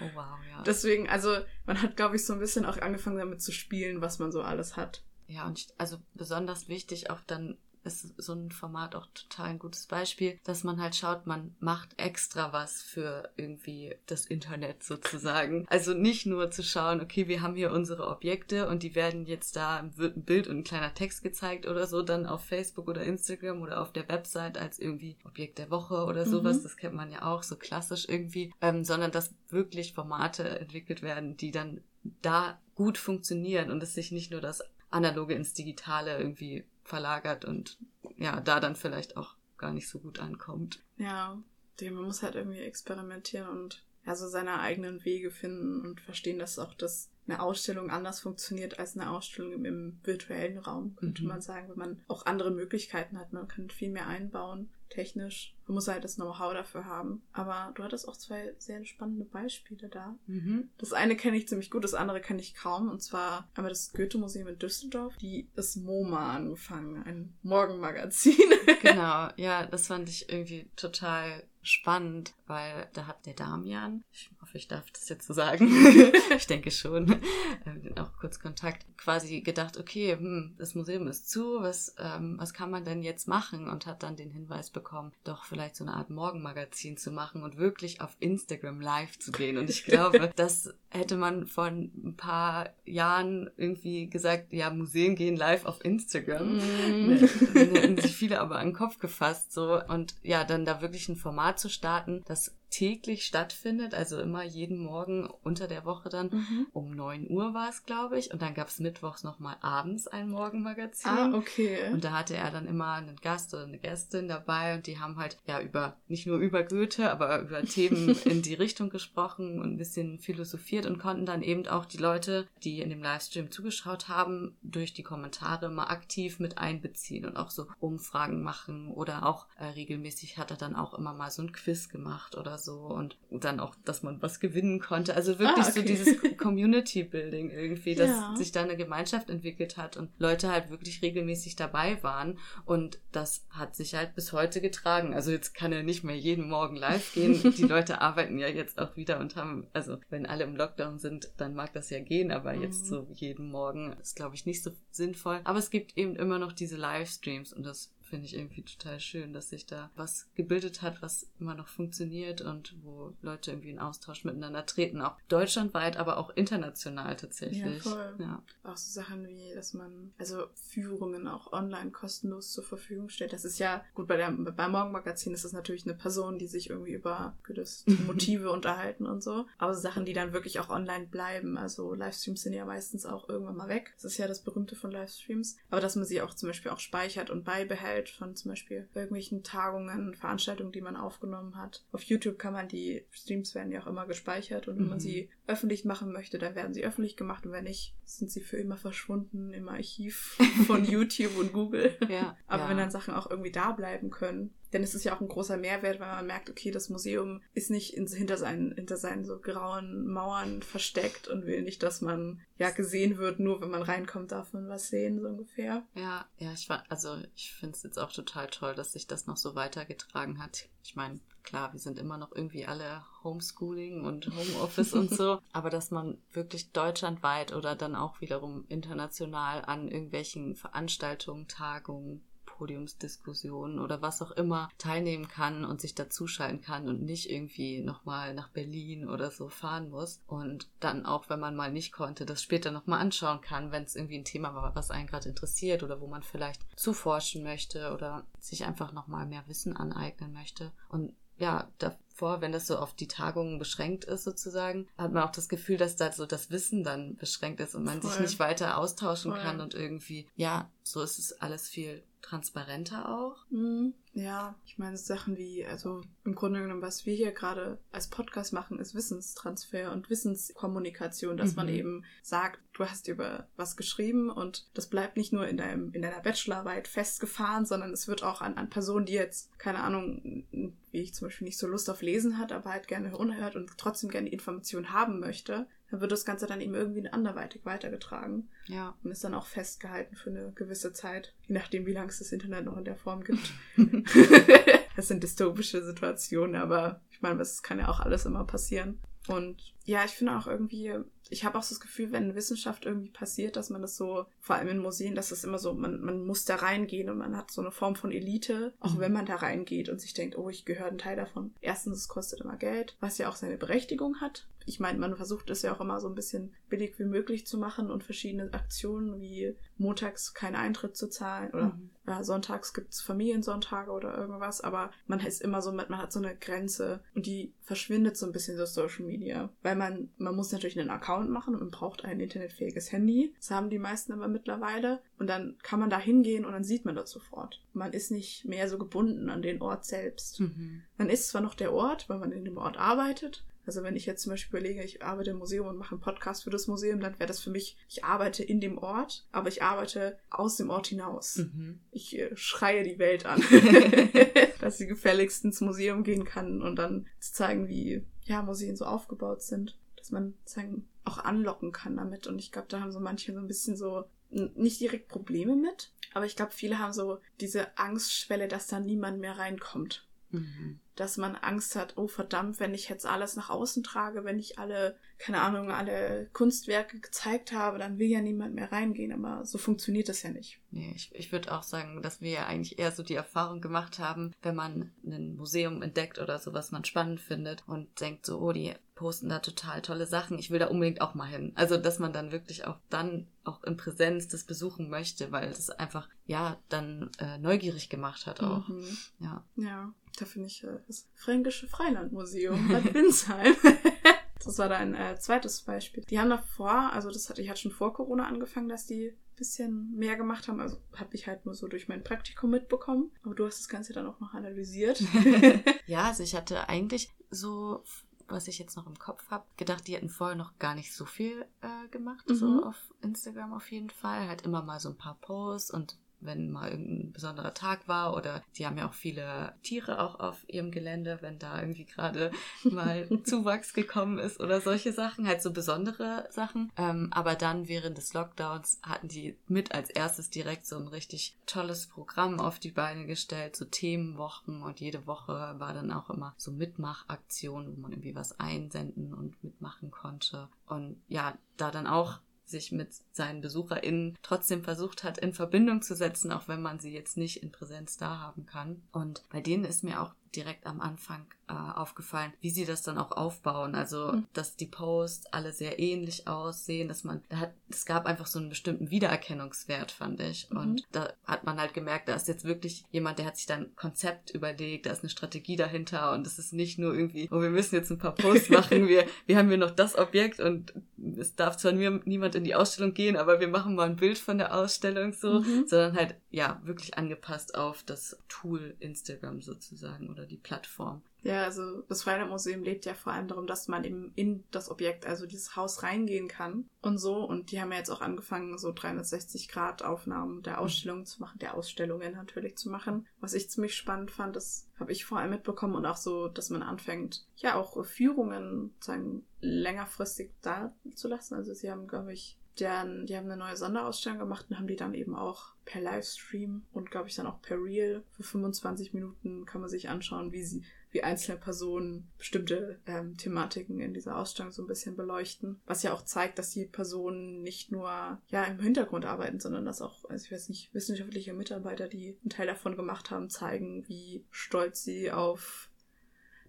Oh 0.00 0.10
wow, 0.14 0.38
ja. 0.50 0.62
Deswegen, 0.64 1.08
also 1.08 1.36
man 1.66 1.80
hat, 1.80 1.96
glaube 1.96 2.16
ich, 2.16 2.26
so 2.26 2.32
ein 2.32 2.40
bisschen 2.40 2.64
auch 2.64 2.78
angefangen 2.78 3.18
damit 3.18 3.40
zu 3.40 3.52
spielen, 3.52 4.00
was 4.00 4.18
man 4.18 4.32
so 4.32 4.42
alles 4.42 4.76
hat. 4.76 5.04
Ja, 5.26 5.46
und 5.46 5.58
ich, 5.58 5.68
also 5.78 5.98
besonders 6.14 6.68
wichtig 6.68 7.10
auch 7.10 7.20
dann 7.20 7.58
ist 7.84 8.14
so 8.16 8.32
ein 8.32 8.50
Format 8.50 8.94
auch 8.94 9.06
total 9.14 9.50
ein 9.50 9.58
gutes 9.58 9.86
Beispiel, 9.86 10.38
dass 10.44 10.64
man 10.64 10.80
halt 10.80 10.96
schaut, 10.96 11.26
man 11.26 11.54
macht 11.60 11.90
extra 12.00 12.52
was 12.52 12.82
für 12.82 13.30
irgendwie 13.36 13.94
das 14.06 14.26
Internet 14.26 14.82
sozusagen. 14.82 15.66
Also 15.74 15.92
nicht 15.92 16.24
nur 16.24 16.50
zu 16.50 16.62
schauen, 16.62 17.00
okay, 17.00 17.26
wir 17.26 17.42
haben 17.42 17.56
hier 17.56 17.72
unsere 17.72 18.06
Objekte 18.06 18.68
und 18.68 18.82
die 18.84 18.94
werden 18.94 19.26
jetzt 19.26 19.56
da, 19.56 19.90
wird 19.96 20.16
ein 20.16 20.22
Bild 20.22 20.46
und 20.46 20.58
ein 20.58 20.64
kleiner 20.64 20.94
Text 20.94 21.22
gezeigt 21.22 21.66
oder 21.66 21.86
so, 21.86 22.02
dann 22.02 22.26
auf 22.26 22.44
Facebook 22.44 22.86
oder 22.86 23.02
Instagram 23.02 23.60
oder 23.60 23.80
auf 23.80 23.92
der 23.92 24.08
Website 24.08 24.56
als 24.56 24.78
irgendwie 24.78 25.16
Objekt 25.24 25.58
der 25.58 25.70
Woche 25.70 26.04
oder 26.04 26.26
sowas. 26.26 26.58
Mhm. 26.58 26.62
Das 26.62 26.76
kennt 26.76 26.94
man 26.94 27.10
ja 27.10 27.22
auch 27.22 27.42
so 27.42 27.56
klassisch 27.56 28.06
irgendwie, 28.08 28.52
ähm, 28.60 28.84
sondern 28.84 29.10
dass 29.10 29.34
wirklich 29.50 29.94
Formate 29.94 30.60
entwickelt 30.60 31.02
werden, 31.02 31.36
die 31.36 31.50
dann 31.50 31.80
da 32.22 32.60
gut 32.74 32.98
funktionieren 32.98 33.70
und 33.70 33.82
es 33.82 33.94
sich 33.94 34.12
nicht 34.12 34.30
nur 34.30 34.40
das 34.40 34.62
Analoge 34.90 35.34
ins 35.34 35.54
Digitale 35.54 36.18
irgendwie 36.18 36.64
verlagert 36.84 37.44
und 37.44 37.78
ja, 38.16 38.40
da 38.40 38.60
dann 38.60 38.76
vielleicht 38.76 39.16
auch 39.16 39.34
gar 39.58 39.72
nicht 39.72 39.88
so 39.88 39.98
gut 39.98 40.20
ankommt. 40.20 40.82
Ja, 40.96 41.42
man 41.80 42.04
muss 42.04 42.22
halt 42.22 42.34
irgendwie 42.34 42.60
experimentieren 42.60 43.48
und 43.48 43.84
ja, 44.06 44.14
so 44.14 44.28
seine 44.28 44.60
eigenen 44.60 45.04
Wege 45.04 45.30
finden 45.30 45.80
und 45.80 46.00
verstehen, 46.00 46.38
dass 46.38 46.58
auch 46.58 46.74
das 46.74 47.10
eine 47.26 47.40
Ausstellung 47.40 47.90
anders 47.90 48.20
funktioniert 48.20 48.78
als 48.78 48.96
eine 48.96 49.10
Ausstellung 49.10 49.52
im, 49.52 49.64
im 49.64 50.00
virtuellen 50.02 50.58
Raum, 50.58 50.94
könnte 50.96 51.22
mhm. 51.22 51.28
man 51.28 51.40
sagen, 51.40 51.68
wenn 51.70 51.78
man 51.78 52.02
auch 52.08 52.26
andere 52.26 52.50
Möglichkeiten 52.50 53.18
hat. 53.18 53.32
Man 53.32 53.48
kann 53.48 53.70
viel 53.70 53.90
mehr 53.90 54.06
einbauen, 54.06 54.70
technisch. 54.90 55.54
Man 55.66 55.74
muss 55.74 55.88
halt 55.88 56.04
das 56.04 56.16
Know-how 56.16 56.52
dafür 56.52 56.84
haben. 56.84 57.22
Aber 57.32 57.72
du 57.74 57.82
hattest 57.82 58.08
auch 58.08 58.16
zwei 58.16 58.54
sehr 58.58 58.84
spannende 58.84 59.24
Beispiele 59.24 59.88
da. 59.88 60.16
Mhm. 60.26 60.70
Das 60.78 60.92
eine 60.92 61.16
kenne 61.16 61.36
ich 61.36 61.48
ziemlich 61.48 61.70
gut, 61.70 61.84
das 61.84 61.94
andere 61.94 62.20
kenne 62.20 62.40
ich 62.40 62.54
kaum. 62.54 62.88
Und 62.88 63.02
zwar 63.02 63.48
einmal 63.54 63.70
das 63.70 63.92
Goethe-Museum 63.92 64.48
in 64.48 64.58
Düsseldorf, 64.58 65.16
die 65.16 65.48
das 65.54 65.76
MoMA 65.76 66.34
angefangen, 66.34 67.02
ein 67.02 67.34
Morgenmagazin. 67.42 68.36
genau, 68.82 69.28
ja, 69.36 69.66
das 69.66 69.88
fand 69.88 70.08
ich 70.08 70.28
irgendwie 70.28 70.68
total 70.76 71.44
spannend. 71.62 72.34
weil 72.46 72.88
da 72.92 73.06
hat 73.06 73.24
der 73.26 73.34
Damian, 73.34 74.04
ich 74.12 74.30
hoffe, 74.54 74.58
ich 74.58 74.68
darf 74.68 74.90
das 74.92 75.08
jetzt 75.08 75.26
so 75.26 75.34
sagen, 75.34 75.68
ich 76.36 76.46
denke 76.46 76.70
schon, 76.70 77.12
äh, 77.12 78.00
auch 78.00 78.16
kurz 78.18 78.38
Kontakt, 78.38 78.86
quasi 78.96 79.40
gedacht, 79.40 79.78
okay, 79.78 80.16
hm, 80.16 80.54
das 80.58 80.74
Museum 80.74 81.08
ist 81.08 81.30
zu, 81.30 81.60
was, 81.60 81.94
ähm, 81.98 82.36
was 82.38 82.54
kann 82.54 82.70
man 82.70 82.84
denn 82.84 83.02
jetzt 83.02 83.28
machen? 83.28 83.68
Und 83.68 83.86
hat 83.86 84.02
dann 84.02 84.16
den 84.16 84.30
Hinweis 84.30 84.70
bekommen, 84.70 85.12
doch 85.24 85.44
vielleicht 85.44 85.76
so 85.76 85.84
eine 85.84 85.94
Art 85.94 86.10
Morgenmagazin 86.10 86.96
zu 86.96 87.10
machen 87.10 87.42
und 87.42 87.56
wirklich 87.56 88.00
auf 88.00 88.16
Instagram 88.20 88.80
live 88.80 89.18
zu 89.18 89.32
gehen. 89.32 89.58
Und 89.58 89.70
ich 89.70 89.84
glaube, 89.84 90.30
das 90.36 90.72
hätte 90.90 91.16
man 91.16 91.46
vor 91.46 91.64
ein 91.64 92.14
paar 92.16 92.70
Jahren 92.84 93.50
irgendwie 93.56 94.08
gesagt, 94.08 94.52
ja, 94.52 94.70
Museen 94.70 95.16
gehen 95.16 95.36
live 95.36 95.64
auf 95.64 95.84
Instagram. 95.84 96.56
Mm. 96.56 97.28
Dann 97.54 97.74
hätten 97.74 97.98
sich 97.98 98.14
viele 98.14 98.40
aber 98.40 98.58
an 98.58 98.68
den 98.68 98.74
Kopf 98.74 98.98
gefasst, 98.98 99.52
so. 99.52 99.80
Und 99.88 100.14
ja, 100.22 100.44
dann 100.44 100.64
da 100.64 100.80
wirklich 100.80 101.08
ein 101.08 101.16
Format 101.16 101.58
zu 101.58 101.68
starten, 101.68 102.22
das 102.26 102.54
täglich 102.70 103.24
stattfindet, 103.24 103.94
also 103.94 104.20
immer 104.20 104.42
jeden 104.42 104.78
Morgen 104.78 105.28
unter 105.42 105.68
der 105.68 105.84
Woche 105.84 106.08
dann. 106.08 106.30
Mhm. 106.30 106.66
Um 106.72 106.90
9 106.90 107.30
Uhr 107.30 107.54
war 107.54 107.68
es, 107.68 107.84
glaube 107.84 108.18
ich. 108.18 108.32
Und 108.32 108.42
dann 108.42 108.54
gab 108.54 108.68
es 108.68 108.80
mittwochs 108.80 109.22
nochmal 109.22 109.56
abends 109.60 110.08
ein 110.08 110.28
Morgenmagazin. 110.28 111.10
Ah, 111.10 111.34
okay. 111.34 111.90
Und 111.92 112.04
da 112.04 112.12
hatte 112.12 112.36
er 112.36 112.50
dann 112.50 112.66
immer 112.66 112.94
einen 112.94 113.16
Gast 113.16 113.54
oder 113.54 113.64
eine 113.64 113.78
Gästin 113.78 114.28
dabei 114.28 114.74
und 114.74 114.86
die 114.86 114.98
haben 114.98 115.16
halt 115.16 115.38
ja 115.46 115.60
über, 115.60 115.96
nicht 116.08 116.26
nur 116.26 116.38
über 116.38 116.62
Goethe, 116.62 117.10
aber 117.10 117.40
über 117.40 117.62
Themen 117.62 118.08
in 118.24 118.42
die 118.42 118.54
Richtung 118.54 118.90
gesprochen 118.90 119.60
und 119.60 119.74
ein 119.74 119.78
bisschen 119.78 120.18
philosophiert 120.18 120.86
und 120.86 120.98
konnten 120.98 121.26
dann 121.26 121.42
eben 121.42 121.66
auch 121.68 121.84
die 121.84 121.98
Leute, 121.98 122.48
die 122.62 122.80
in 122.80 122.90
dem 122.90 123.02
Livestream 123.02 123.50
zugeschaut 123.50 124.08
haben, 124.08 124.56
durch 124.62 124.92
die 124.94 125.02
Kommentare 125.02 125.68
mal 125.68 125.86
aktiv 125.86 126.40
mit 126.40 126.58
einbeziehen 126.58 127.24
und 127.24 127.36
auch 127.36 127.50
so 127.50 127.66
Umfragen 127.78 128.42
machen 128.42 128.90
oder 128.90 129.26
auch 129.26 129.46
äh, 129.58 129.66
regelmäßig 129.66 130.38
hat 130.38 130.50
er 130.50 130.56
dann 130.56 130.76
auch 130.76 130.94
immer 130.94 131.14
mal 131.14 131.30
so 131.30 131.42
ein 131.42 131.52
Quiz 131.52 131.88
gemacht 131.88 132.36
oder 132.36 132.53
so 132.58 132.86
und 132.86 133.16
dann 133.30 133.60
auch, 133.60 133.74
dass 133.84 134.02
man 134.02 134.20
was 134.22 134.40
gewinnen 134.40 134.80
konnte. 134.80 135.14
Also 135.14 135.38
wirklich 135.38 135.66
ah, 135.66 135.70
okay. 135.70 135.80
so 135.80 135.82
dieses 135.82 136.16
Community 136.38 137.04
Building 137.04 137.50
irgendwie, 137.50 137.94
dass 137.94 138.10
ja. 138.10 138.34
sich 138.36 138.52
da 138.52 138.62
eine 138.62 138.76
Gemeinschaft 138.76 139.30
entwickelt 139.30 139.76
hat 139.76 139.96
und 139.96 140.10
Leute 140.18 140.50
halt 140.50 140.70
wirklich 140.70 141.02
regelmäßig 141.02 141.56
dabei 141.56 142.02
waren 142.02 142.38
und 142.64 142.98
das 143.12 143.46
hat 143.50 143.74
sich 143.74 143.94
halt 143.94 144.14
bis 144.14 144.32
heute 144.32 144.60
getragen. 144.60 145.14
Also 145.14 145.30
jetzt 145.30 145.54
kann 145.54 145.72
er 145.72 145.82
nicht 145.82 146.04
mehr 146.04 146.16
jeden 146.16 146.48
Morgen 146.48 146.76
live 146.76 147.12
gehen. 147.14 147.40
Die 147.56 147.62
Leute 147.62 148.00
arbeiten 148.00 148.38
ja 148.38 148.48
jetzt 148.48 148.78
auch 148.78 148.96
wieder 148.96 149.20
und 149.20 149.36
haben, 149.36 149.66
also 149.72 149.98
wenn 150.10 150.26
alle 150.26 150.44
im 150.44 150.56
Lockdown 150.56 150.98
sind, 150.98 151.30
dann 151.36 151.54
mag 151.54 151.72
das 151.72 151.90
ja 151.90 152.00
gehen, 152.00 152.30
aber 152.30 152.52
mhm. 152.52 152.62
jetzt 152.62 152.86
so 152.86 153.06
jeden 153.12 153.50
Morgen 153.50 153.92
ist 154.00 154.16
glaube 154.16 154.34
ich 154.34 154.46
nicht 154.46 154.62
so 154.62 154.70
sinnvoll. 154.90 155.40
Aber 155.44 155.58
es 155.58 155.70
gibt 155.70 155.96
eben 155.96 156.16
immer 156.16 156.38
noch 156.38 156.52
diese 156.52 156.76
Livestreams 156.76 157.52
und 157.52 157.64
das 157.64 157.93
finde 158.04 158.26
ich 158.26 158.36
irgendwie 158.36 158.62
total 158.62 159.00
schön, 159.00 159.32
dass 159.32 159.50
sich 159.50 159.66
da 159.66 159.90
was 159.96 160.28
gebildet 160.34 160.82
hat, 160.82 161.02
was 161.02 161.28
immer 161.40 161.54
noch 161.54 161.68
funktioniert 161.68 162.40
und 162.40 162.76
wo 162.82 163.12
Leute 163.22 163.50
irgendwie 163.50 163.70
in 163.70 163.78
Austausch 163.78 164.24
miteinander 164.24 164.66
treten, 164.66 165.00
auch 165.00 165.16
deutschlandweit, 165.28 165.96
aber 165.96 166.18
auch 166.18 166.30
international 166.30 167.16
tatsächlich. 167.16 167.84
Ja, 167.84 167.90
voll. 167.90 168.14
Ja. 168.18 168.42
Auch 168.62 168.76
so 168.76 168.92
Sachen 168.92 169.26
wie, 169.26 169.54
dass 169.54 169.74
man 169.74 170.12
also 170.18 170.44
Führungen 170.54 171.26
auch 171.26 171.52
online 171.52 171.90
kostenlos 171.90 172.52
zur 172.52 172.64
Verfügung 172.64 173.08
stellt. 173.08 173.32
Das 173.32 173.44
ist 173.44 173.58
ja 173.58 173.84
gut 173.94 174.06
bei 174.06 174.16
der 174.16 174.30
beim 174.30 174.72
Morgenmagazin 174.72 175.32
ist 175.32 175.44
es 175.44 175.52
natürlich 175.52 175.84
eine 175.84 175.94
Person, 175.94 176.38
die 176.38 176.46
sich 176.46 176.70
irgendwie 176.70 176.92
über 176.92 177.36
Motive 178.06 178.50
unterhalten 178.50 179.06
und 179.06 179.22
so, 179.22 179.46
aber 179.58 179.74
so 179.74 179.80
Sachen, 179.80 180.04
die 180.04 180.12
dann 180.12 180.32
wirklich 180.32 180.60
auch 180.60 180.68
online 180.68 181.06
bleiben. 181.06 181.56
Also 181.56 181.94
Livestreams 181.94 182.42
sind 182.42 182.52
ja 182.52 182.64
meistens 182.64 183.06
auch 183.06 183.28
irgendwann 183.28 183.56
mal 183.56 183.68
weg. 183.68 183.94
Das 183.96 184.12
ist 184.12 184.18
ja 184.18 184.28
das 184.28 184.42
Berühmte 184.42 184.76
von 184.76 184.90
Livestreams, 184.90 185.56
aber 185.70 185.80
dass 185.80 185.96
man 185.96 186.04
sie 186.04 186.20
auch 186.22 186.34
zum 186.34 186.48
Beispiel 186.48 186.70
auch 186.70 186.80
speichert 186.80 187.30
und 187.30 187.44
beibehält 187.44 187.93
Footage 187.94 188.12
von 188.12 188.34
zum 188.34 188.50
Beispiel 188.50 188.88
irgendwelchen 188.94 189.42
Tagungen, 189.42 190.14
Veranstaltungen, 190.14 190.72
die 190.72 190.80
man 190.80 190.96
aufgenommen 190.96 191.56
hat. 191.56 191.84
Auf 191.92 192.02
YouTube 192.02 192.38
kann 192.38 192.52
man 192.52 192.68
die 192.68 193.04
Streams 193.10 193.54
werden 193.54 193.72
ja 193.72 193.82
auch 193.82 193.86
immer 193.86 194.06
gespeichert 194.06 194.68
und 194.68 194.76
wenn 194.76 194.84
mhm. 194.84 194.90
man 194.90 195.00
sie 195.00 195.30
öffentlich 195.46 195.84
machen 195.84 196.12
möchte, 196.12 196.38
dann 196.38 196.54
werden 196.54 196.74
sie 196.74 196.84
öffentlich 196.84 197.16
gemacht 197.16 197.46
und 197.46 197.52
wenn 197.52 197.64
nicht, 197.64 197.94
sind 198.04 198.30
sie 198.30 198.40
für 198.40 198.56
immer 198.56 198.76
verschwunden 198.76 199.52
im 199.52 199.68
Archiv 199.68 200.38
von 200.66 200.84
YouTube 200.90 201.36
und 201.38 201.52
Google. 201.52 201.96
Ja, 202.08 202.36
Aber 202.46 202.64
ja. 202.64 202.70
wenn 202.70 202.78
dann 202.78 202.90
Sachen 202.90 203.14
auch 203.14 203.30
irgendwie 203.30 203.52
da 203.52 203.72
bleiben 203.72 204.10
können, 204.10 204.54
denn 204.74 204.82
es 204.82 204.94
ist 204.94 205.04
ja 205.04 205.14
auch 205.16 205.20
ein 205.20 205.28
großer 205.28 205.56
Mehrwert, 205.56 206.00
weil 206.00 206.08
man 206.08 206.26
merkt, 206.26 206.50
okay, 206.50 206.72
das 206.72 206.88
Museum 206.88 207.40
ist 207.54 207.70
nicht 207.70 207.94
in, 207.94 208.08
hinter, 208.08 208.36
seinen, 208.36 208.72
hinter 208.72 208.96
seinen 208.96 209.24
so 209.24 209.38
grauen 209.38 210.08
Mauern 210.08 210.62
versteckt 210.62 211.28
und 211.28 211.46
will 211.46 211.62
nicht, 211.62 211.84
dass 211.84 212.00
man 212.00 212.42
ja 212.58 212.70
gesehen 212.70 213.16
wird, 213.16 213.38
nur 213.38 213.60
wenn 213.60 213.70
man 213.70 213.82
reinkommt, 213.82 214.32
darf 214.32 214.52
man 214.52 214.68
was 214.68 214.88
sehen, 214.88 215.20
so 215.20 215.28
ungefähr. 215.28 215.84
Ja, 215.94 216.26
ja, 216.38 216.52
ich 216.52 216.68
war, 216.68 216.82
also 216.88 217.16
ich 217.36 217.52
finde 217.52 217.76
es 217.76 217.84
jetzt 217.84 217.98
auch 217.98 218.12
total 218.12 218.48
toll, 218.48 218.74
dass 218.74 218.92
sich 218.92 219.06
das 219.06 219.26
noch 219.26 219.36
so 219.36 219.54
weitergetragen 219.54 220.42
hat. 220.42 220.68
Ich 220.82 220.96
meine, 220.96 221.20
klar, 221.44 221.72
wir 221.72 221.78
sind 221.78 221.98
immer 221.98 222.18
noch 222.18 222.34
irgendwie 222.34 222.66
alle 222.66 223.04
Homeschooling 223.22 224.04
und 224.04 224.26
Homeoffice 224.26 224.92
und 224.92 225.10
so, 225.10 225.38
aber 225.52 225.70
dass 225.70 225.92
man 225.92 226.18
wirklich 226.32 226.72
deutschlandweit 226.72 227.52
oder 227.52 227.76
dann 227.76 227.94
auch 227.94 228.20
wiederum 228.20 228.64
international 228.68 229.64
an 229.64 229.88
irgendwelchen 229.88 230.56
Veranstaltungen, 230.56 231.46
Tagungen, 231.46 232.24
Podiumsdiskussionen 232.54 233.78
oder 233.80 234.00
was 234.00 234.22
auch 234.22 234.30
immer 234.30 234.68
teilnehmen 234.78 235.28
kann 235.28 235.64
und 235.64 235.80
sich 235.80 235.94
dazuschalten 235.94 236.60
kann 236.60 236.88
und 236.88 237.02
nicht 237.02 237.30
irgendwie 237.30 237.80
nochmal 237.80 238.34
nach 238.34 238.48
Berlin 238.48 239.08
oder 239.08 239.30
so 239.30 239.48
fahren 239.48 239.90
muss. 239.90 240.20
Und 240.26 240.68
dann 240.80 241.04
auch, 241.04 241.28
wenn 241.28 241.40
man 241.40 241.56
mal 241.56 241.72
nicht 241.72 241.92
konnte, 241.92 242.24
das 242.24 242.42
später 242.42 242.70
nochmal 242.70 243.00
anschauen 243.00 243.40
kann, 243.40 243.72
wenn 243.72 243.84
es 243.84 243.96
irgendwie 243.96 244.18
ein 244.18 244.24
Thema 244.24 244.54
war, 244.54 244.74
was 244.74 244.90
einen 244.90 245.06
gerade 245.06 245.28
interessiert 245.28 245.82
oder 245.82 246.00
wo 246.00 246.06
man 246.06 246.22
vielleicht 246.22 246.62
zuforschen 246.76 247.42
möchte 247.42 247.92
oder 247.92 248.24
sich 248.40 248.64
einfach 248.64 248.92
nochmal 248.92 249.26
mehr 249.26 249.44
Wissen 249.48 249.76
aneignen 249.76 250.32
möchte. 250.32 250.72
Und 250.88 251.12
ja, 251.36 251.68
davor, 251.78 252.40
wenn 252.40 252.52
das 252.52 252.66
so 252.66 252.78
auf 252.78 252.94
die 252.94 253.08
Tagungen 253.08 253.58
beschränkt 253.58 254.04
ist 254.04 254.24
sozusagen, 254.24 254.86
hat 254.96 255.12
man 255.12 255.24
auch 255.24 255.32
das 255.32 255.48
Gefühl, 255.48 255.76
dass 255.76 255.96
da 255.96 256.12
so 256.12 256.26
das 256.26 256.50
Wissen 256.50 256.84
dann 256.84 257.16
beschränkt 257.16 257.60
ist 257.60 257.74
und 257.74 257.84
man 257.84 258.00
Voll. 258.00 258.10
sich 258.10 258.20
nicht 258.20 258.38
weiter 258.38 258.78
austauschen 258.78 259.32
Voll. 259.32 259.40
kann 259.40 259.60
und 259.60 259.74
irgendwie, 259.74 260.28
ja, 260.36 260.70
so 260.84 261.02
ist 261.02 261.18
es 261.18 261.32
alles 261.40 261.68
viel 261.68 262.02
transparenter 262.20 263.08
auch. 263.08 263.36
Mhm. 263.50 263.94
Ja, 264.12 264.54
ich 264.64 264.78
meine 264.78 264.96
Sachen 264.96 265.36
wie, 265.36 265.64
also 265.64 266.02
im 266.24 266.34
Grunde 266.34 266.60
genommen, 266.60 266.82
was 266.82 267.04
wir 267.04 267.14
hier 267.14 267.32
gerade 267.32 267.78
als 267.90 268.08
Podcast 268.08 268.52
machen, 268.52 268.78
ist 268.78 268.94
Wissenstransfer 268.94 269.92
und 269.92 270.08
Wissenskommunikation, 270.08 271.36
dass 271.36 271.50
mhm. 271.50 271.56
man 271.56 271.68
eben 271.68 272.04
sagt, 272.22 272.60
du 272.74 272.84
hast 272.84 273.08
über 273.08 273.48
was 273.56 273.76
geschrieben 273.76 274.30
und 274.30 274.68
das 274.74 274.88
bleibt 274.88 275.16
nicht 275.16 275.32
nur 275.32 275.48
in 275.48 275.56
deinem, 275.56 275.92
in 275.92 276.02
deiner 276.02 276.20
Bachelorarbeit 276.20 276.86
festgefahren, 276.86 277.66
sondern 277.66 277.92
es 277.92 278.06
wird 278.06 278.22
auch 278.22 278.40
an, 278.40 278.56
an 278.56 278.70
Personen, 278.70 279.06
die 279.06 279.14
jetzt, 279.14 279.58
keine 279.58 279.80
Ahnung, 279.80 280.44
wie 280.92 281.00
ich 281.00 281.14
zum 281.14 281.28
Beispiel 281.28 281.46
nicht 281.46 281.58
so 281.58 281.66
Lust 281.66 281.90
auf 281.90 282.02
Lesen 282.02 282.38
hat, 282.38 282.52
aber 282.52 282.70
halt 282.70 282.88
gerne 282.88 283.16
unerhört 283.16 283.56
und 283.56 283.76
trotzdem 283.78 284.10
gerne 284.10 284.28
die 284.28 284.34
Information 284.34 284.92
haben 284.92 285.18
möchte, 285.18 285.66
dann 285.90 286.00
wird 286.00 286.12
das 286.12 286.24
Ganze 286.24 286.46
dann 286.46 286.60
eben 286.60 286.74
irgendwie 286.74 287.08
anderweitig 287.08 287.64
weitergetragen. 287.64 288.48
Ja. 288.66 288.96
Und 289.02 289.10
ist 289.10 289.24
dann 289.24 289.34
auch 289.34 289.46
festgehalten 289.46 290.16
für 290.16 290.30
eine 290.30 290.52
gewisse 290.54 290.92
Zeit, 290.92 291.34
je 291.46 291.54
nachdem, 291.54 291.86
wie 291.86 291.92
lange 291.92 292.08
es 292.08 292.18
das 292.18 292.32
Internet 292.32 292.64
noch 292.64 292.76
in 292.76 292.84
der 292.84 292.96
Form 292.96 293.22
gibt. 293.22 293.52
das 294.96 295.08
sind 295.08 295.22
dystopische 295.22 295.84
Situationen, 295.84 296.56
aber 296.56 297.00
ich 297.10 297.22
meine, 297.22 297.38
das 297.38 297.62
kann 297.62 297.78
ja 297.78 297.88
auch 297.88 298.00
alles 298.00 298.26
immer 298.26 298.44
passieren. 298.44 299.00
Und 299.28 299.74
ja, 299.84 300.04
ich 300.04 300.12
finde 300.12 300.36
auch 300.36 300.46
irgendwie, 300.46 300.92
ich 301.30 301.44
habe 301.44 301.58
auch 301.58 301.62
so 301.62 301.74
das 301.74 301.80
Gefühl, 301.80 302.12
wenn 302.12 302.34
Wissenschaft 302.34 302.86
irgendwie 302.86 303.10
passiert, 303.10 303.56
dass 303.56 303.70
man 303.70 303.82
das 303.82 303.96
so, 303.96 304.26
vor 304.40 304.56
allem 304.56 304.68
in 304.68 304.78
Museen, 304.78 305.14
dass 305.14 305.32
es 305.32 305.44
immer 305.44 305.58
so, 305.58 305.74
man, 305.74 306.00
man 306.00 306.26
muss 306.26 306.44
da 306.44 306.56
reingehen 306.56 307.08
und 307.10 307.18
man 307.18 307.36
hat 307.36 307.50
so 307.50 307.60
eine 307.60 307.70
Form 307.70 307.96
von 307.96 308.12
Elite, 308.12 308.74
auch 308.80 308.94
mhm. 308.94 309.00
wenn 309.00 309.12
man 309.12 309.26
da 309.26 309.36
reingeht 309.36 309.88
und 309.88 310.00
sich 310.00 310.14
denkt, 310.14 310.36
oh, 310.36 310.50
ich 310.50 310.64
gehöre 310.64 310.86
ein 310.86 310.98
Teil 310.98 311.16
davon. 311.16 311.54
Erstens, 311.60 311.98
es 311.98 312.08
kostet 312.08 312.40
immer 312.40 312.56
Geld, 312.56 312.96
was 313.00 313.18
ja 313.18 313.28
auch 313.28 313.36
seine 313.36 313.56
Berechtigung 313.56 314.20
hat 314.20 314.46
ich 314.66 314.80
meine, 314.80 314.98
man 314.98 315.16
versucht 315.16 315.50
es 315.50 315.62
ja 315.62 315.74
auch 315.74 315.80
immer 315.80 316.00
so 316.00 316.08
ein 316.08 316.14
bisschen 316.14 316.54
billig 316.68 316.98
wie 316.98 317.04
möglich 317.04 317.46
zu 317.46 317.58
machen 317.58 317.90
und 317.90 318.02
verschiedene 318.02 318.52
Aktionen 318.52 319.20
wie 319.20 319.54
montags 319.76 320.34
keinen 320.34 320.56
Eintritt 320.56 320.96
zu 320.96 321.08
zahlen 321.08 321.50
oder 321.52 321.66
mhm. 321.66 321.90
ja, 322.06 322.22
sonntags 322.22 322.72
gibt's 322.72 323.00
Familiensonntage 323.00 323.90
oder 323.90 324.16
irgendwas, 324.16 324.60
aber 324.60 324.90
man 325.06 325.20
ist 325.20 325.42
immer 325.42 325.60
so, 325.60 325.72
man 325.72 325.98
hat 325.98 326.12
so 326.12 326.18
eine 326.18 326.36
Grenze 326.36 327.02
und 327.14 327.26
die 327.26 327.52
verschwindet 327.62 328.16
so 328.16 328.26
ein 328.26 328.32
bisschen 328.32 328.56
durch 328.56 328.70
Social 328.70 329.04
Media, 329.04 329.50
weil 329.62 329.76
man, 329.76 330.10
man 330.16 330.34
muss 330.34 330.52
natürlich 330.52 330.78
einen 330.78 330.90
Account 330.90 331.13
machen 331.20 331.54
und 331.54 331.60
man 331.60 331.70
braucht 331.70 332.04
ein 332.04 332.20
internetfähiges 332.20 332.92
Handy. 332.92 333.34
Das 333.36 333.50
haben 333.50 333.70
die 333.70 333.78
meisten 333.78 334.12
aber 334.12 334.28
mittlerweile 334.28 335.00
und 335.18 335.28
dann 335.28 335.56
kann 335.62 335.80
man 335.80 335.90
da 335.90 335.98
hingehen 335.98 336.44
und 336.44 336.52
dann 336.52 336.64
sieht 336.64 336.84
man 336.84 336.94
das 336.94 337.10
sofort. 337.10 337.62
Man 337.72 337.92
ist 337.92 338.10
nicht 338.10 338.44
mehr 338.44 338.68
so 338.68 338.78
gebunden 338.78 339.30
an 339.30 339.42
den 339.42 339.62
Ort 339.62 339.84
selbst. 339.84 340.40
Mhm. 340.40 340.82
Man 340.98 341.10
ist 341.10 341.28
zwar 341.28 341.40
noch 341.40 341.54
der 341.54 341.72
Ort, 341.72 342.08
weil 342.08 342.18
man 342.18 342.32
in 342.32 342.44
dem 342.44 342.56
Ort 342.56 342.76
arbeitet, 342.76 343.44
also 343.66 343.82
wenn 343.82 343.96
ich 343.96 344.06
jetzt 344.06 344.22
zum 344.22 344.30
Beispiel 344.30 344.58
überlege, 344.58 344.82
ich 344.82 345.02
arbeite 345.02 345.30
im 345.30 345.38
Museum 345.38 345.66
und 345.66 345.78
mache 345.78 345.92
einen 345.92 346.00
Podcast 346.00 346.44
für 346.44 346.50
das 346.50 346.66
Museum, 346.66 347.00
dann 347.00 347.18
wäre 347.18 347.26
das 347.26 347.40
für 347.40 347.50
mich, 347.50 347.76
ich 347.88 348.04
arbeite 348.04 348.42
in 348.42 348.60
dem 348.60 348.78
Ort, 348.78 349.26
aber 349.32 349.48
ich 349.48 349.62
arbeite 349.62 350.18
aus 350.30 350.56
dem 350.56 350.70
Ort 350.70 350.88
hinaus. 350.88 351.36
Mhm. 351.36 351.80
Ich 351.90 352.18
äh, 352.18 352.30
schreie 352.36 352.82
die 352.82 352.98
Welt 352.98 353.26
an, 353.26 353.42
dass 354.60 354.78
sie 354.78 354.86
gefälligst 354.86 355.44
ins 355.44 355.60
Museum 355.60 356.04
gehen 356.04 356.24
kann 356.24 356.62
und 356.62 356.76
dann 356.76 357.06
zu 357.20 357.32
zeigen, 357.32 357.68
wie 357.68 358.04
ja, 358.24 358.42
Museen 358.42 358.76
so 358.76 358.84
aufgebaut 358.84 359.42
sind. 359.42 359.78
Dass 359.96 360.10
man 360.10 360.34
sagen, 360.44 360.86
auch 361.04 361.18
anlocken 361.18 361.72
kann 361.72 361.96
damit. 361.96 362.26
Und 362.26 362.38
ich 362.38 362.52
glaube, 362.52 362.68
da 362.68 362.80
haben 362.80 362.92
so 362.92 363.00
manche 363.00 363.32
so 363.32 363.40
ein 363.40 363.48
bisschen 363.48 363.76
so 363.76 364.04
nicht 364.30 364.80
direkt 364.80 365.08
Probleme 365.08 365.54
mit, 365.54 365.92
aber 366.12 366.26
ich 366.26 366.34
glaube, 366.34 366.52
viele 366.52 366.78
haben 366.78 366.92
so 366.92 367.18
diese 367.40 367.76
Angstschwelle, 367.78 368.48
dass 368.48 368.66
da 368.66 368.80
niemand 368.80 369.20
mehr 369.20 369.38
reinkommt. 369.38 370.06
Mhm. 370.30 370.80
Dass 370.96 371.16
man 371.16 371.34
Angst 371.34 371.76
hat, 371.76 371.96
oh 371.96 372.06
verdammt, 372.06 372.60
wenn 372.60 372.74
ich 372.74 372.88
jetzt 372.88 373.06
alles 373.06 373.36
nach 373.36 373.50
außen 373.50 373.82
trage, 373.82 374.24
wenn 374.24 374.38
ich 374.38 374.58
alle, 374.58 374.96
keine 375.18 375.40
Ahnung, 375.40 375.70
alle 375.70 376.28
Kunstwerke 376.32 377.00
gezeigt 377.00 377.52
habe, 377.52 377.78
dann 377.78 377.98
will 377.98 378.08
ja 378.08 378.20
niemand 378.20 378.54
mehr 378.54 378.70
reingehen. 378.70 379.12
Aber 379.12 379.44
so 379.44 379.58
funktioniert 379.58 380.08
das 380.08 380.22
ja 380.22 380.30
nicht. 380.30 380.60
Nee, 380.70 380.92
ich, 380.94 381.14
ich 381.14 381.32
würde 381.32 381.52
auch 381.52 381.62
sagen, 381.62 382.02
dass 382.02 382.20
wir 382.20 382.30
ja 382.30 382.46
eigentlich 382.46 382.78
eher 382.78 382.92
so 382.92 383.02
die 383.02 383.14
Erfahrung 383.14 383.60
gemacht 383.60 383.98
haben, 383.98 384.32
wenn 384.42 384.54
man 384.54 384.92
ein 385.04 385.36
Museum 385.36 385.82
entdeckt 385.82 386.18
oder 386.18 386.38
so, 386.38 386.52
was 386.52 386.70
man 386.70 386.84
spannend 386.84 387.20
findet 387.20 387.64
und 387.66 388.00
denkt 388.00 388.26
so, 388.26 388.38
oh, 388.40 388.52
die 388.52 388.74
posten 388.94 389.28
da 389.28 389.40
total 389.40 389.82
tolle 389.82 390.06
Sachen, 390.06 390.38
ich 390.38 390.50
will 390.50 390.58
da 390.58 390.66
unbedingt 390.66 391.00
auch 391.00 391.14
mal 391.14 391.28
hin. 391.28 391.52
Also, 391.56 391.76
dass 391.76 391.98
man 391.98 392.12
dann 392.12 392.32
wirklich 392.32 392.66
auch 392.66 392.78
dann 392.90 393.26
auch 393.42 393.62
in 393.64 393.76
Präsenz 393.76 394.28
das 394.28 394.44
besuchen 394.44 394.88
möchte, 394.88 395.32
weil 395.32 395.48
es 395.48 395.70
einfach, 395.70 396.08
ja, 396.26 396.58
dann 396.68 397.10
äh, 397.18 397.38
neugierig 397.38 397.88
gemacht 397.88 398.26
hat 398.26 398.40
auch. 398.40 398.68
Mhm. 398.68 398.96
Ja. 399.18 399.44
Ja, 399.56 399.92
da 400.18 400.24
finde 400.24 400.46
ich 400.46 400.64
äh, 400.64 400.78
das 400.86 401.08
Fränkische 401.14 401.68
Freilandmuseum 401.68 402.68
Bad 402.72 402.94
Windsheim. 402.94 403.54
das 404.44 404.58
war 404.58 404.68
da 404.68 404.76
ein 404.76 404.94
äh, 404.94 405.18
zweites 405.18 405.62
Beispiel. 405.62 406.04
Die 406.04 406.18
haben 406.18 406.30
davor, 406.30 406.92
also 406.92 407.10
das 407.10 407.28
hatte 407.30 407.42
ich 407.42 407.48
hatte 407.48 407.60
schon 407.60 407.72
vor 407.72 407.92
Corona 407.92 408.26
angefangen, 408.26 408.68
dass 408.68 408.86
die 408.86 409.08
ein 409.08 409.36
bisschen 409.36 409.94
mehr 409.96 410.16
gemacht 410.16 410.48
haben. 410.48 410.60
Also 410.60 410.78
habe 410.96 411.14
ich 411.14 411.26
halt 411.26 411.44
nur 411.46 411.54
so 411.54 411.68
durch 411.68 411.88
mein 411.88 412.04
Praktikum 412.04 412.50
mitbekommen. 412.50 413.10
Aber 413.22 413.34
du 413.34 413.46
hast 413.46 413.60
das 413.60 413.68
Ganze 413.68 413.92
dann 413.92 414.06
auch 414.06 414.20
noch 414.20 414.34
analysiert. 414.34 415.02
ja, 415.86 416.04
also 416.04 416.22
ich 416.22 416.34
hatte 416.34 416.68
eigentlich 416.68 417.10
so 417.30 417.82
was 418.28 418.48
ich 418.48 418.58
jetzt 418.58 418.76
noch 418.76 418.86
im 418.86 418.98
Kopf 418.98 419.30
habe, 419.30 419.44
gedacht, 419.56 419.86
die 419.86 419.94
hätten 419.94 420.08
vorher 420.08 420.36
noch 420.36 420.58
gar 420.58 420.74
nicht 420.74 420.94
so 420.94 421.04
viel 421.04 421.44
äh, 421.60 421.88
gemacht, 421.90 422.28
mhm. 422.28 422.34
so 422.34 422.64
auf 422.64 422.76
Instagram 423.02 423.52
auf 423.52 423.70
jeden 423.70 423.90
Fall. 423.90 424.28
Halt 424.28 424.42
immer 424.42 424.62
mal 424.62 424.80
so 424.80 424.90
ein 424.90 424.96
paar 424.96 425.18
Posts 425.20 425.70
und 425.70 425.98
wenn 426.24 426.50
mal 426.50 426.70
irgendein 426.70 427.12
besonderer 427.12 427.54
Tag 427.54 427.86
war 427.88 428.16
oder 428.16 428.42
die 428.56 428.66
haben 428.66 428.78
ja 428.78 428.88
auch 428.88 428.94
viele 428.94 429.54
Tiere 429.62 430.00
auch 430.00 430.20
auf 430.20 430.44
ihrem 430.48 430.70
Gelände, 430.70 431.18
wenn 431.20 431.38
da 431.38 431.60
irgendwie 431.60 431.84
gerade 431.84 432.30
mal 432.64 433.08
Zuwachs 433.24 433.72
gekommen 433.74 434.18
ist 434.18 434.40
oder 434.40 434.60
solche 434.60 434.92
Sachen, 434.92 435.26
halt 435.26 435.42
so 435.42 435.52
besondere 435.52 436.26
Sachen. 436.30 436.70
Ähm, 436.76 437.08
aber 437.12 437.34
dann 437.34 437.68
während 437.68 437.98
des 437.98 438.14
Lockdowns 438.14 438.80
hatten 438.82 439.08
die 439.08 439.36
mit 439.48 439.74
als 439.74 439.90
erstes 439.90 440.30
direkt 440.30 440.66
so 440.66 440.76
ein 440.76 440.88
richtig 440.88 441.36
tolles 441.46 441.86
Programm 441.86 442.40
auf 442.40 442.58
die 442.58 442.70
Beine 442.70 443.06
gestellt, 443.06 443.56
so 443.56 443.64
Themenwochen 443.64 444.62
und 444.62 444.80
jede 444.80 445.06
Woche 445.06 445.54
war 445.58 445.74
dann 445.74 445.92
auch 445.92 446.10
immer 446.10 446.34
so 446.36 446.50
Mitmachaktionen, 446.50 447.76
wo 447.76 447.80
man 447.80 447.92
irgendwie 447.92 448.14
was 448.14 448.38
einsenden 448.40 449.14
und 449.14 449.42
mitmachen 449.42 449.90
konnte. 449.90 450.48
Und 450.66 450.96
ja, 451.08 451.36
da 451.56 451.70
dann 451.70 451.86
auch 451.86 452.18
sich 452.44 452.72
mit 452.72 452.94
seinen 453.12 453.40
BesucherInnen 453.40 454.16
trotzdem 454.22 454.64
versucht 454.64 455.04
hat, 455.04 455.18
in 455.18 455.32
Verbindung 455.32 455.82
zu 455.82 455.94
setzen, 455.94 456.32
auch 456.32 456.48
wenn 456.48 456.62
man 456.62 456.80
sie 456.80 456.92
jetzt 456.92 457.16
nicht 457.16 457.42
in 457.42 457.52
Präsenz 457.52 457.96
da 457.96 458.18
haben 458.18 458.46
kann. 458.46 458.82
Und 458.92 459.22
bei 459.30 459.40
denen 459.40 459.64
ist 459.64 459.84
mir 459.84 460.02
auch 460.02 460.14
direkt 460.36 460.66
am 460.66 460.80
Anfang 460.80 461.26
äh, 461.48 461.52
aufgefallen, 461.52 462.32
wie 462.40 462.50
sie 462.50 462.64
das 462.64 462.82
dann 462.82 462.98
auch 462.98 463.12
aufbauen. 463.12 463.74
Also, 463.74 464.12
mhm. 464.12 464.26
dass 464.32 464.56
die 464.56 464.66
Posts 464.66 465.32
alle 465.32 465.52
sehr 465.52 465.78
ähnlich 465.78 466.26
aussehen, 466.26 466.88
dass 466.88 467.04
man, 467.04 467.22
da 467.28 467.36
hat, 467.38 467.54
es 467.68 467.86
gab 467.86 468.06
einfach 468.06 468.26
so 468.26 468.38
einen 468.38 468.48
bestimmten 468.48 468.90
Wiedererkennungswert, 468.90 469.92
fand 469.92 470.20
ich. 470.20 470.50
Mhm. 470.50 470.56
Und 470.56 470.82
da 470.92 471.12
hat 471.24 471.44
man 471.44 471.60
halt 471.60 471.74
gemerkt, 471.74 472.08
da 472.08 472.14
ist 472.14 472.28
jetzt 472.28 472.44
wirklich 472.44 472.84
jemand, 472.90 473.18
der 473.18 473.26
hat 473.26 473.36
sich 473.36 473.46
dann 473.46 473.62
ein 473.62 473.76
Konzept 473.76 474.30
überlegt, 474.30 474.86
da 474.86 474.90
ist 474.90 475.02
eine 475.02 475.10
Strategie 475.10 475.56
dahinter 475.56 476.12
und 476.12 476.26
es 476.26 476.38
ist 476.38 476.52
nicht 476.52 476.78
nur 476.78 476.94
irgendwie, 476.94 477.28
oh, 477.30 477.40
wir 477.40 477.50
müssen 477.50 477.74
jetzt 477.74 477.90
ein 477.90 477.98
paar 477.98 478.14
Posts 478.14 478.48
machen, 478.50 478.88
wir, 478.88 479.06
wir 479.26 479.36
haben 479.36 479.48
hier 479.48 479.58
noch 479.58 479.70
das 479.70 479.96
Objekt 479.96 480.40
und 480.40 480.72
es 481.18 481.34
darf 481.34 481.56
zwar 481.56 481.72
mir 481.72 482.00
niemand 482.04 482.34
in 482.34 482.44
die 482.44 482.54
Ausstellung 482.54 482.94
gehen, 482.94 483.16
aber 483.16 483.40
wir 483.40 483.48
machen 483.48 483.74
mal 483.74 483.88
ein 483.88 483.96
Bild 483.96 484.18
von 484.18 484.38
der 484.38 484.54
Ausstellung 484.54 485.12
so, 485.12 485.40
mhm. 485.40 485.66
sondern 485.66 485.94
halt, 485.94 486.16
ja, 486.30 486.60
wirklich 486.64 486.96
angepasst 486.96 487.54
auf 487.54 487.82
das 487.82 488.18
Tool 488.28 488.74
Instagram 488.80 489.42
sozusagen 489.42 490.08
oder 490.08 490.26
die 490.26 490.36
Plattform. 490.36 491.02
Ja, 491.24 491.44
also 491.44 491.80
das 491.88 492.02
Freiland 492.02 492.30
Museum 492.30 492.62
lebt 492.62 492.84
ja 492.84 492.92
vor 492.92 493.12
allem 493.12 493.28
darum, 493.28 493.46
dass 493.46 493.66
man 493.66 493.82
eben 493.84 494.12
in 494.14 494.44
das 494.50 494.70
Objekt, 494.70 495.06
also 495.06 495.26
dieses 495.26 495.56
Haus 495.56 495.82
reingehen 495.82 496.28
kann 496.28 496.68
und 496.82 496.98
so. 496.98 497.24
Und 497.24 497.50
die 497.50 497.60
haben 497.60 497.72
ja 497.72 497.78
jetzt 497.78 497.90
auch 497.90 498.02
angefangen, 498.02 498.58
so 498.58 498.68
360-Grad-Aufnahmen 498.68 500.42
der 500.42 500.60
Ausstellung 500.60 501.06
zu 501.06 501.22
machen, 501.22 501.38
der 501.38 501.54
Ausstellungen 501.54 502.12
natürlich 502.12 502.56
zu 502.56 502.68
machen. 502.68 503.06
Was 503.20 503.32
ich 503.32 503.48
ziemlich 503.48 503.74
spannend 503.74 504.10
fand, 504.10 504.36
das 504.36 504.68
habe 504.78 504.92
ich 504.92 505.06
vor 505.06 505.18
allem 505.18 505.30
mitbekommen 505.30 505.74
und 505.74 505.86
auch 505.86 505.96
so, 505.96 506.28
dass 506.28 506.50
man 506.50 506.62
anfängt, 506.62 507.26
ja 507.36 507.54
auch 507.54 507.82
Führungen 507.86 508.74
sozusagen 508.74 509.24
längerfristig 509.40 510.30
da 510.42 510.74
zu 510.94 511.08
lassen. 511.08 511.36
Also 511.36 511.54
sie 511.54 511.70
haben, 511.70 511.88
glaube 511.88 512.12
ich, 512.12 512.38
deren, 512.58 513.06
die 513.06 513.16
haben 513.16 513.30
eine 513.30 513.36
neue 513.36 513.56
Sonderausstellung 513.56 514.18
gemacht 514.18 514.46
und 514.48 514.58
haben 514.58 514.66
die 514.66 514.76
dann 514.76 514.94
eben 514.94 515.16
auch 515.16 515.54
per 515.64 515.80
Livestream 515.80 516.64
und 516.72 516.90
glaube 516.90 517.08
ich 517.08 517.16
dann 517.16 517.26
auch 517.26 517.40
per 517.40 517.56
Reel 517.56 518.04
für 518.12 518.22
25 518.22 518.92
Minuten 518.92 519.44
kann 519.46 519.60
man 519.60 519.70
sich 519.70 519.88
anschauen, 519.88 520.32
wie 520.32 520.44
sie 520.44 520.62
wie 520.94 521.02
einzelne 521.02 521.38
Personen 521.38 522.08
bestimmte 522.16 522.78
ähm, 522.86 523.16
Thematiken 523.16 523.80
in 523.80 523.92
dieser 523.92 524.16
Ausstellung 524.16 524.52
so 524.52 524.62
ein 524.62 524.68
bisschen 524.68 524.96
beleuchten. 524.96 525.60
Was 525.66 525.82
ja 525.82 525.92
auch 525.92 526.02
zeigt, 526.02 526.38
dass 526.38 526.50
die 526.50 526.66
Personen 526.66 527.42
nicht 527.42 527.72
nur 527.72 528.20
ja 528.28 528.44
im 528.44 528.60
Hintergrund 528.60 529.04
arbeiten, 529.04 529.40
sondern 529.40 529.64
dass 529.64 529.82
auch, 529.82 530.08
also 530.08 530.24
ich 530.24 530.30
weiß 530.30 530.48
nicht, 530.48 530.72
wissenschaftliche 530.72 531.34
Mitarbeiter, 531.34 531.88
die 531.88 532.16
einen 532.22 532.30
Teil 532.30 532.46
davon 532.46 532.76
gemacht 532.76 533.10
haben, 533.10 533.28
zeigen, 533.28 533.86
wie 533.88 534.24
stolz 534.30 534.84
sie 534.84 535.10
auf 535.10 535.68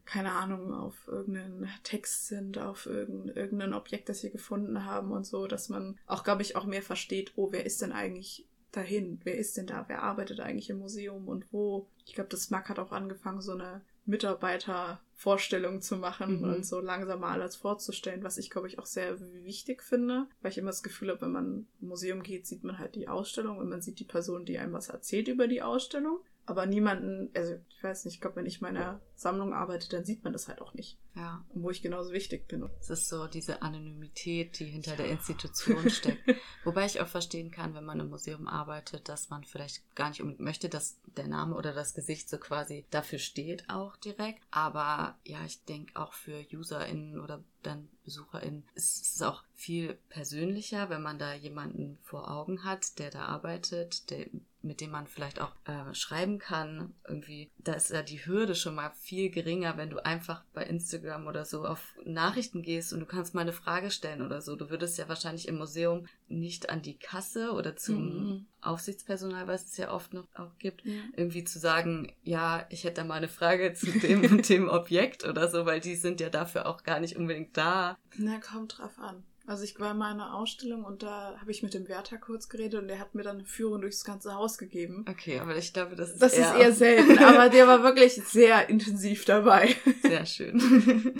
keine 0.05 0.33
Ahnung, 0.33 0.71
auf 0.71 1.07
irgendeinen 1.07 1.67
Text 1.81 2.27
sind, 2.27 2.59
auf 2.59 2.85
irgendein, 2.85 3.35
irgendein 3.35 3.73
Objekt, 3.73 4.07
das 4.07 4.19
sie 4.19 4.29
gefunden 4.29 4.85
haben 4.85 5.11
und 5.11 5.25
so, 5.25 5.47
dass 5.47 5.67
man 5.67 5.97
auch, 6.05 6.23
glaube 6.23 6.43
ich, 6.43 6.55
auch 6.55 6.65
mehr 6.65 6.83
versteht, 6.83 7.33
oh, 7.37 7.51
wer 7.51 7.65
ist 7.65 7.81
denn 7.81 7.91
eigentlich 7.91 8.45
dahin? 8.71 9.19
Wer 9.23 9.39
ist 9.39 9.57
denn 9.57 9.65
da? 9.65 9.85
Wer 9.87 10.03
arbeitet 10.03 10.41
eigentlich 10.41 10.69
im 10.69 10.77
Museum 10.77 11.27
und 11.27 11.51
wo? 11.51 11.87
Ich 12.05 12.13
glaube, 12.13 12.29
das 12.29 12.51
Mac 12.51 12.69
hat 12.69 12.77
auch 12.77 12.91
angefangen, 12.91 13.41
so 13.41 13.53
eine 13.53 13.81
Mitarbeitervorstellung 14.05 15.81
zu 15.81 15.97
machen 15.97 16.41
mhm. 16.41 16.43
und 16.43 16.65
so 16.65 16.79
langsam 16.79 17.19
mal 17.21 17.33
alles 17.33 17.55
vorzustellen, 17.55 18.23
was 18.23 18.37
ich, 18.37 18.49
glaube 18.49 18.67
ich, 18.67 18.79
auch 18.79 18.85
sehr 18.85 19.19
wichtig 19.43 19.83
finde, 19.83 20.27
weil 20.41 20.51
ich 20.51 20.57
immer 20.57 20.71
das 20.71 20.83
Gefühl 20.83 21.09
habe, 21.09 21.21
wenn 21.21 21.31
man 21.31 21.67
im 21.81 21.87
Museum 21.87 22.23
geht, 22.23 22.47
sieht 22.47 22.63
man 22.63 22.77
halt 22.77 22.95
die 22.95 23.07
Ausstellung 23.07 23.57
und 23.57 23.69
man 23.69 23.81
sieht 23.81 23.99
die 23.99 24.05
Person, 24.05 24.45
die 24.45 24.57
einem 24.57 24.73
was 24.73 24.89
erzählt 24.89 25.27
über 25.27 25.47
die 25.47 25.61
Ausstellung 25.61 26.19
aber 26.45 26.65
niemanden, 26.65 27.31
also 27.35 27.55
ich 27.69 27.83
weiß 27.83 28.05
nicht, 28.05 28.15
ich 28.15 28.21
glaube, 28.21 28.37
wenn 28.37 28.45
ich 28.45 28.61
meiner 28.61 29.01
Sammlung 29.15 29.53
arbeite, 29.53 29.89
dann 29.89 30.05
sieht 30.05 30.23
man 30.23 30.33
das 30.33 30.47
halt 30.47 30.61
auch 30.61 30.73
nicht. 30.73 30.97
Ja. 31.15 31.45
Und 31.53 31.63
wo 31.63 31.69
ich 31.69 31.81
genauso 31.81 32.11
wichtig 32.11 32.47
bin. 32.47 32.69
Es 32.79 32.89
ist 32.89 33.07
so 33.07 33.27
diese 33.27 33.61
Anonymität, 33.61 34.59
die 34.59 34.65
hinter 34.65 34.91
ja. 34.91 34.97
der 34.97 35.09
Institution 35.09 35.89
steckt. 35.89 36.21
Wobei 36.63 36.85
ich 36.85 36.99
auch 36.99 37.07
verstehen 37.07 37.51
kann, 37.51 37.73
wenn 37.73 37.85
man 37.85 37.99
im 37.99 38.09
Museum 38.09 38.47
arbeitet, 38.47 39.07
dass 39.07 39.29
man 39.29 39.43
vielleicht 39.45 39.95
gar 39.95 40.09
nicht 40.09 40.21
unbedingt 40.21 40.43
möchte, 40.43 40.67
dass 40.67 40.97
der 41.15 41.27
Name 41.27 41.55
oder 41.55 41.73
das 41.73 41.93
Gesicht 41.93 42.29
so 42.29 42.37
quasi 42.37 42.85
dafür 42.91 43.19
steht 43.19 43.69
auch 43.69 43.95
direkt. 43.97 44.43
Aber 44.51 45.17
ja, 45.23 45.43
ich 45.45 45.63
denke 45.63 45.95
auch 45.95 46.13
für 46.13 46.45
UserInnen 46.51 47.19
oder 47.19 47.41
dann 47.63 47.87
BesucherInnen 48.03 48.63
ist 48.75 49.01
es 49.01 49.21
auch 49.21 49.43
viel 49.53 49.97
persönlicher, 50.09 50.89
wenn 50.89 51.01
man 51.01 51.17
da 51.17 51.33
jemanden 51.33 51.97
vor 52.03 52.29
Augen 52.29 52.63
hat, 52.63 52.99
der 52.99 53.09
da 53.09 53.25
arbeitet, 53.25 54.09
der 54.11 54.27
mit 54.65 54.81
dem 54.81 54.91
man 54.91 55.07
vielleicht 55.07 55.39
auch 55.39 55.55
äh, 55.65 55.93
schreiben 55.93 56.39
kann. 56.39 56.93
Irgendwie, 57.07 57.51
da 57.59 57.73
ist 57.73 57.91
ja 57.91 58.01
die 58.01 58.25
Hürde 58.25 58.55
schon 58.55 58.75
mal 58.75 58.91
viel 59.05 59.29
geringer, 59.29 59.77
wenn 59.77 59.91
du 59.91 60.03
einfach 60.03 60.43
bei 60.55 60.63
Instagram 60.63 61.27
oder 61.27 61.45
so 61.45 61.63
auf 61.63 61.93
Nachrichten 62.05 62.63
gehst 62.63 62.91
und 62.91 62.99
du 63.01 63.05
kannst 63.05 63.35
mal 63.35 63.41
eine 63.41 63.53
Frage 63.53 63.91
stellen 63.91 64.23
oder 64.23 64.41
so. 64.41 64.55
Du 64.55 64.71
würdest 64.71 64.97
ja 64.97 65.07
wahrscheinlich 65.07 65.47
im 65.47 65.57
Museum 65.57 66.07
nicht 66.27 66.71
an 66.71 66.81
die 66.81 66.97
Kasse 66.97 67.51
oder 67.51 67.75
zum 67.75 67.97
mhm. 67.97 68.45
Aufsichtspersonal, 68.61 69.47
was 69.47 69.65
es 69.65 69.77
ja 69.77 69.91
oft 69.91 70.15
noch 70.15 70.25
auch 70.33 70.57
gibt, 70.57 70.83
ja. 70.85 70.93
irgendwie 71.15 71.43
zu 71.43 71.59
sagen, 71.59 72.13
ja, 72.23 72.65
ich 72.71 72.83
hätte 72.83 73.01
da 73.01 73.03
mal 73.03 73.13
eine 73.13 73.27
Frage 73.27 73.73
zu 73.75 73.91
dem 73.91 74.23
und 74.23 74.49
dem 74.49 74.69
Objekt 74.69 75.23
oder 75.23 75.49
so, 75.49 75.67
weil 75.67 75.81
die 75.81 75.95
sind 75.95 76.19
ja 76.19 76.31
dafür 76.31 76.65
auch 76.65 76.81
gar 76.81 76.99
nicht 76.99 77.15
unbedingt 77.15 77.55
da. 77.55 77.99
Na, 78.17 78.39
kommt 78.39 78.79
drauf 78.79 78.97
an. 78.97 79.23
Also 79.47 79.63
ich 79.63 79.79
war 79.79 79.91
in 79.91 79.97
meiner 79.97 80.33
Ausstellung 80.33 80.83
und 80.83 81.03
da 81.03 81.37
habe 81.39 81.51
ich 81.51 81.61
mit 81.61 81.75
dem 81.75 81.87
Wärter 81.87 82.17
kurz 82.17 82.49
geredet 82.49 82.81
und 82.81 82.87
der 82.87 82.97
hat 82.97 83.13
mir 83.13 83.21
dann 83.21 83.37
eine 83.37 83.45
Führung 83.45 83.81
durchs 83.81 84.03
ganze 84.03 84.33
Haus 84.33 84.57
gegeben. 84.57 85.05
Okay, 85.07 85.39
aber 85.39 85.55
ich 85.55 85.71
glaube, 85.71 85.95
das 85.95 86.11
ist 86.11 86.21
Das 86.21 86.33
eher 86.33 86.53
ist 86.53 86.59
eher 86.59 86.73
selten, 86.73 87.19
aber 87.19 87.49
der 87.49 87.67
war 87.67 87.83
wirklich 87.83 88.13
sehr 88.13 88.69
intensiv 88.69 89.25
dabei. 89.25 89.75
Sehr 90.01 90.25
schön. 90.25 91.15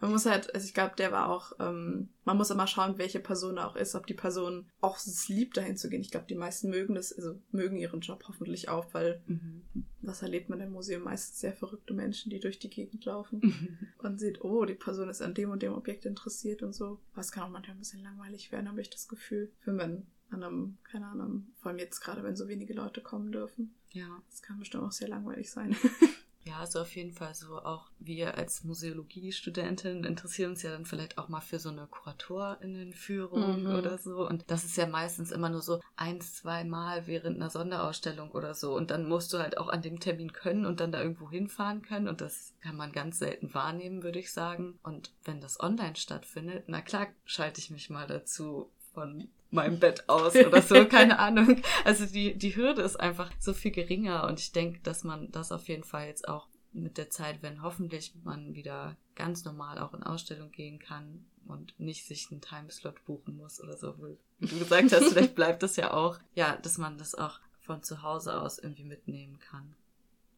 Man 0.00 0.10
muss 0.12 0.24
halt, 0.24 0.54
also 0.54 0.66
ich 0.66 0.72
glaube, 0.72 0.94
der 0.96 1.12
war 1.12 1.28
auch, 1.28 1.52
ähm, 1.60 2.08
man 2.24 2.36
muss 2.36 2.50
immer 2.50 2.66
schauen, 2.66 2.96
welche 2.96 3.20
Person 3.20 3.56
da 3.56 3.66
auch 3.66 3.76
ist, 3.76 3.94
ob 3.94 4.06
die 4.06 4.14
Person 4.14 4.70
auch 4.80 4.96
es 4.96 5.28
liebt, 5.28 5.56
dahin 5.56 5.76
zu 5.76 5.90
gehen. 5.90 6.00
Ich 6.00 6.10
glaube, 6.10 6.26
die 6.26 6.34
meisten 6.34 6.70
mögen 6.70 6.94
das, 6.94 7.12
also 7.12 7.38
mögen 7.52 7.76
ihren 7.76 8.00
Job 8.00 8.24
hoffentlich 8.26 8.68
auch, 8.68 8.86
weil 8.92 9.20
mhm. 9.26 9.62
was 10.00 10.22
erlebt 10.22 10.48
man 10.48 10.60
im 10.60 10.72
Museum? 10.72 11.04
Meistens 11.04 11.40
sehr 11.40 11.52
verrückte 11.52 11.92
Menschen, 11.92 12.30
die 12.30 12.40
durch 12.40 12.58
die 12.58 12.70
Gegend 12.70 13.04
laufen 13.04 13.40
mhm. 13.42 13.78
und 13.98 14.18
sieht, 14.18 14.42
oh, 14.42 14.64
die 14.64 14.74
Person 14.74 15.10
ist 15.10 15.20
an 15.20 15.34
dem 15.34 15.50
und 15.50 15.62
dem 15.62 15.74
Objekt 15.74 16.06
interessiert 16.06 16.62
und 16.62 16.74
so. 16.74 16.98
Was 17.14 17.30
kann 17.30 17.44
auch 17.44 17.50
manchmal 17.50 17.76
ein 17.76 17.80
bisschen 17.80 18.02
langweilig 18.02 18.50
werden, 18.52 18.68
habe 18.68 18.80
ich 18.80 18.90
das 18.90 19.06
Gefühl. 19.06 19.52
Wenn 19.64 19.76
man 19.76 20.06
an 20.30 20.42
einem, 20.42 20.78
keine 20.84 21.06
Ahnung, 21.06 21.48
vor 21.56 21.70
allem 21.70 21.78
jetzt 21.78 22.00
gerade, 22.00 22.22
wenn 22.22 22.36
so 22.36 22.48
wenige 22.48 22.72
Leute 22.72 23.00
kommen 23.00 23.32
dürfen. 23.32 23.74
Ja. 23.90 24.22
Das 24.30 24.42
kann 24.42 24.58
bestimmt 24.58 24.84
auch 24.84 24.92
sehr 24.92 25.08
langweilig 25.08 25.50
sein. 25.50 25.76
Ja, 26.44 26.58
also 26.58 26.80
auf 26.80 26.96
jeden 26.96 27.12
Fall 27.12 27.34
so 27.34 27.58
auch 27.58 27.90
wir 27.98 28.38
als 28.38 28.64
Museologie-Studentin 28.64 30.04
interessieren 30.04 30.52
uns 30.52 30.62
ja 30.62 30.70
dann 30.70 30.86
vielleicht 30.86 31.18
auch 31.18 31.28
mal 31.28 31.42
für 31.42 31.58
so 31.58 31.68
eine 31.68 31.86
Kuratorinnenführung 31.86 33.64
mhm. 33.64 33.74
oder 33.74 33.98
so. 33.98 34.26
Und 34.26 34.44
das 34.50 34.64
ist 34.64 34.76
ja 34.76 34.86
meistens 34.86 35.32
immer 35.32 35.50
nur 35.50 35.60
so 35.60 35.80
ein, 35.96 36.20
zwei 36.22 36.64
Mal 36.64 37.06
während 37.06 37.36
einer 37.36 37.50
Sonderausstellung 37.50 38.30
oder 38.30 38.54
so. 38.54 38.74
Und 38.74 38.90
dann 38.90 39.06
musst 39.06 39.32
du 39.34 39.38
halt 39.38 39.58
auch 39.58 39.68
an 39.68 39.82
dem 39.82 40.00
Termin 40.00 40.32
können 40.32 40.64
und 40.64 40.80
dann 40.80 40.92
da 40.92 41.02
irgendwo 41.02 41.30
hinfahren 41.30 41.82
können. 41.82 42.08
Und 42.08 42.22
das 42.22 42.54
kann 42.62 42.76
man 42.76 42.92
ganz 42.92 43.18
selten 43.18 43.52
wahrnehmen, 43.52 44.02
würde 44.02 44.18
ich 44.18 44.32
sagen. 44.32 44.78
Und 44.82 45.12
wenn 45.24 45.42
das 45.42 45.60
online 45.60 45.96
stattfindet, 45.96 46.64
na 46.68 46.80
klar 46.80 47.08
schalte 47.26 47.60
ich 47.60 47.70
mich 47.70 47.90
mal 47.90 48.06
dazu 48.06 48.70
von 48.94 49.28
meinem 49.50 49.78
Bett 49.78 50.08
aus 50.08 50.34
oder 50.34 50.62
so, 50.62 50.84
keine 50.88 51.18
Ahnung. 51.18 51.62
Also 51.84 52.06
die, 52.06 52.36
die 52.36 52.56
Hürde 52.56 52.82
ist 52.82 52.98
einfach 52.98 53.30
so 53.38 53.52
viel 53.52 53.70
geringer 53.70 54.26
und 54.26 54.38
ich 54.40 54.52
denke, 54.52 54.80
dass 54.82 55.04
man 55.04 55.30
das 55.32 55.52
auf 55.52 55.68
jeden 55.68 55.84
Fall 55.84 56.06
jetzt 56.06 56.28
auch 56.28 56.48
mit 56.72 56.98
der 56.98 57.10
Zeit, 57.10 57.42
wenn 57.42 57.62
hoffentlich 57.62 58.14
man 58.22 58.54
wieder 58.54 58.96
ganz 59.16 59.44
normal 59.44 59.78
auch 59.78 59.92
in 59.94 60.02
Ausstellung 60.02 60.52
gehen 60.52 60.78
kann 60.78 61.24
und 61.46 61.78
nicht 61.78 62.06
sich 62.06 62.30
einen 62.30 62.40
Timeslot 62.40 63.04
buchen 63.04 63.36
muss 63.36 63.60
oder 63.60 63.76
so, 63.76 63.94
wie 64.38 64.46
du 64.46 64.58
gesagt 64.58 64.92
hast, 64.92 65.08
vielleicht 65.08 65.34
bleibt 65.34 65.62
das 65.62 65.76
ja 65.76 65.92
auch, 65.92 66.18
ja, 66.34 66.56
dass 66.56 66.78
man 66.78 66.96
das 66.96 67.14
auch 67.14 67.40
von 67.60 67.82
zu 67.82 68.02
Hause 68.02 68.40
aus 68.40 68.58
irgendwie 68.58 68.84
mitnehmen 68.84 69.38
kann. 69.38 69.74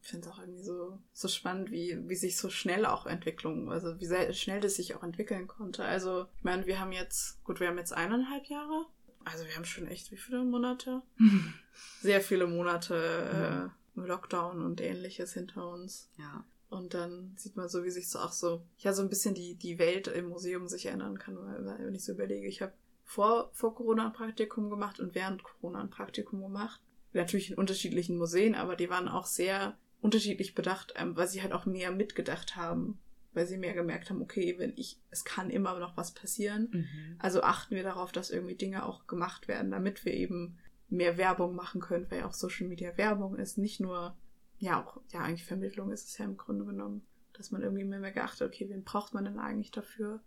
Ich 0.01 0.09
finde 0.09 0.27
es 0.27 0.33
auch 0.33 0.39
irgendwie 0.39 0.63
so, 0.63 0.99
so 1.13 1.29
spannend, 1.29 1.71
wie, 1.71 1.97
wie 2.09 2.15
sich 2.15 2.37
so 2.37 2.49
schnell 2.49 2.85
auch 2.85 3.05
Entwicklung, 3.05 3.71
also 3.71 3.99
wie 4.01 4.05
sehr 4.05 4.33
schnell 4.33 4.59
das 4.59 4.75
sich 4.75 4.95
auch 4.95 5.03
entwickeln 5.03 5.47
konnte. 5.47 5.85
Also, 5.85 6.25
ich 6.37 6.43
meine, 6.43 6.65
wir 6.65 6.79
haben 6.81 6.91
jetzt, 6.91 7.41
gut, 7.45 7.61
wir 7.61 7.69
haben 7.69 7.77
jetzt 7.77 7.93
eineinhalb 7.93 8.47
Jahre 8.47 8.85
also 9.25 9.45
wir 9.45 9.55
haben 9.55 9.65
schon 9.65 9.87
echt 9.87 10.11
wie 10.11 10.17
viele 10.17 10.43
Monate? 10.43 11.01
Sehr 12.01 12.21
viele 12.21 12.47
Monate 12.47 13.71
äh, 13.95 13.99
Lockdown 13.99 14.61
und 14.61 14.81
ähnliches 14.81 15.33
hinter 15.33 15.69
uns. 15.69 16.09
Ja. 16.17 16.45
Und 16.69 16.93
dann 16.95 17.33
sieht 17.37 17.55
man 17.55 17.69
so, 17.69 17.83
wie 17.83 17.91
sich 17.91 18.09
so 18.09 18.19
auch 18.19 18.31
so, 18.31 18.65
ja, 18.79 18.93
so 18.93 19.03
ein 19.03 19.09
bisschen 19.09 19.35
die, 19.35 19.55
die 19.55 19.77
Welt 19.77 20.07
im 20.07 20.29
Museum 20.29 20.67
sich 20.67 20.87
ändern 20.87 21.19
kann, 21.19 21.37
weil, 21.37 21.85
wenn 21.85 21.93
ich 21.93 22.03
so 22.03 22.13
überlege, 22.13 22.47
ich 22.47 22.61
habe 22.61 22.73
vor, 23.03 23.51
vor 23.53 23.75
Corona 23.75 24.07
ein 24.07 24.13
Praktikum 24.13 24.69
gemacht 24.69 24.99
und 24.99 25.13
während 25.13 25.43
Corona 25.43 25.81
ein 25.81 25.91
Praktikum 25.91 26.41
gemacht. 26.41 26.81
Natürlich 27.11 27.51
in 27.51 27.57
unterschiedlichen 27.57 28.17
Museen, 28.17 28.55
aber 28.55 28.75
die 28.75 28.89
waren 28.89 29.07
auch 29.07 29.27
sehr 29.27 29.77
unterschiedlich 30.01 30.55
bedacht, 30.55 30.93
ähm, 30.95 31.15
weil 31.15 31.27
sie 31.27 31.43
halt 31.43 31.53
auch 31.53 31.67
mehr 31.67 31.91
mitgedacht 31.91 32.55
haben 32.55 32.99
weil 33.33 33.45
sie 33.45 33.57
mehr 33.57 33.73
gemerkt 33.73 34.09
haben, 34.09 34.21
okay, 34.21 34.55
wenn 34.57 34.73
ich, 34.75 34.99
es 35.09 35.25
kann 35.25 35.49
immer 35.49 35.77
noch 35.79 35.97
was 35.97 36.13
passieren. 36.13 36.69
Mhm. 36.71 37.15
Also 37.19 37.41
achten 37.43 37.75
wir 37.75 37.83
darauf, 37.83 38.11
dass 38.11 38.29
irgendwie 38.29 38.55
Dinge 38.55 38.85
auch 38.85 39.07
gemacht 39.07 39.47
werden, 39.47 39.71
damit 39.71 40.05
wir 40.05 40.13
eben 40.13 40.57
mehr 40.89 41.17
Werbung 41.17 41.55
machen 41.55 41.81
können, 41.81 42.05
weil 42.09 42.19
ja 42.19 42.27
auch 42.27 42.33
Social 42.33 42.67
Media 42.67 42.95
Werbung 42.97 43.35
ist, 43.35 43.57
nicht 43.57 43.79
nur, 43.79 44.15
ja, 44.59 44.83
auch, 44.83 45.01
ja, 45.11 45.21
eigentlich 45.21 45.45
Vermittlung 45.45 45.91
ist 45.91 46.07
es 46.07 46.17
ja 46.17 46.25
im 46.25 46.37
Grunde 46.37 46.65
genommen, 46.65 47.05
dass 47.33 47.51
man 47.51 47.63
irgendwie 47.63 47.83
mehr, 47.83 47.99
mehr 47.99 48.11
geachtet, 48.11 48.47
okay, 48.47 48.69
wen 48.69 48.83
braucht 48.83 49.13
man 49.13 49.25
denn 49.25 49.39
eigentlich 49.39 49.71
dafür? 49.71 50.21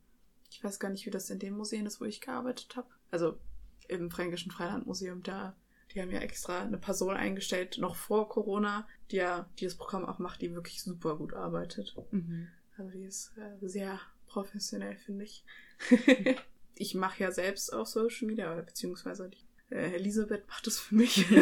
Ich 0.50 0.62
weiß 0.62 0.80
gar 0.80 0.90
nicht, 0.90 1.06
wie 1.06 1.10
das 1.10 1.30
in 1.30 1.38
dem 1.38 1.56
Museum 1.56 1.86
ist, 1.86 2.00
wo 2.00 2.04
ich 2.04 2.20
gearbeitet 2.20 2.76
habe. 2.76 2.88
Also 3.10 3.38
im 3.88 4.10
Fränkischen 4.10 4.50
Freilandmuseum, 4.50 5.22
da, 5.22 5.56
die 5.94 6.00
haben 6.00 6.10
ja 6.10 6.18
extra 6.18 6.62
eine 6.62 6.78
Person 6.78 7.14
eingestellt, 7.14 7.78
noch 7.78 7.94
vor 7.94 8.28
Corona, 8.28 8.88
die 9.10 9.16
ja, 9.16 9.48
die 9.58 9.64
das 9.64 9.76
Programm 9.76 10.04
auch 10.04 10.18
macht, 10.18 10.42
die 10.42 10.54
wirklich 10.54 10.82
super 10.82 11.16
gut 11.16 11.34
arbeitet. 11.34 11.94
Mhm. 12.10 12.48
Also 12.78 12.90
die 12.90 13.04
ist 13.04 13.32
äh, 13.38 13.66
sehr 13.66 14.00
professionell, 14.26 14.96
finde 14.96 15.24
ich. 15.24 15.44
ich 16.74 16.94
mache 16.94 17.22
ja 17.22 17.32
selbst 17.32 17.72
auch 17.72 17.86
Social 17.86 18.26
Media, 18.26 18.54
beziehungsweise 18.54 19.30
die, 19.30 19.74
äh, 19.74 19.94
Elisabeth 19.94 20.46
macht 20.48 20.66
das 20.66 20.78
für 20.78 20.94
mich. 20.94 21.26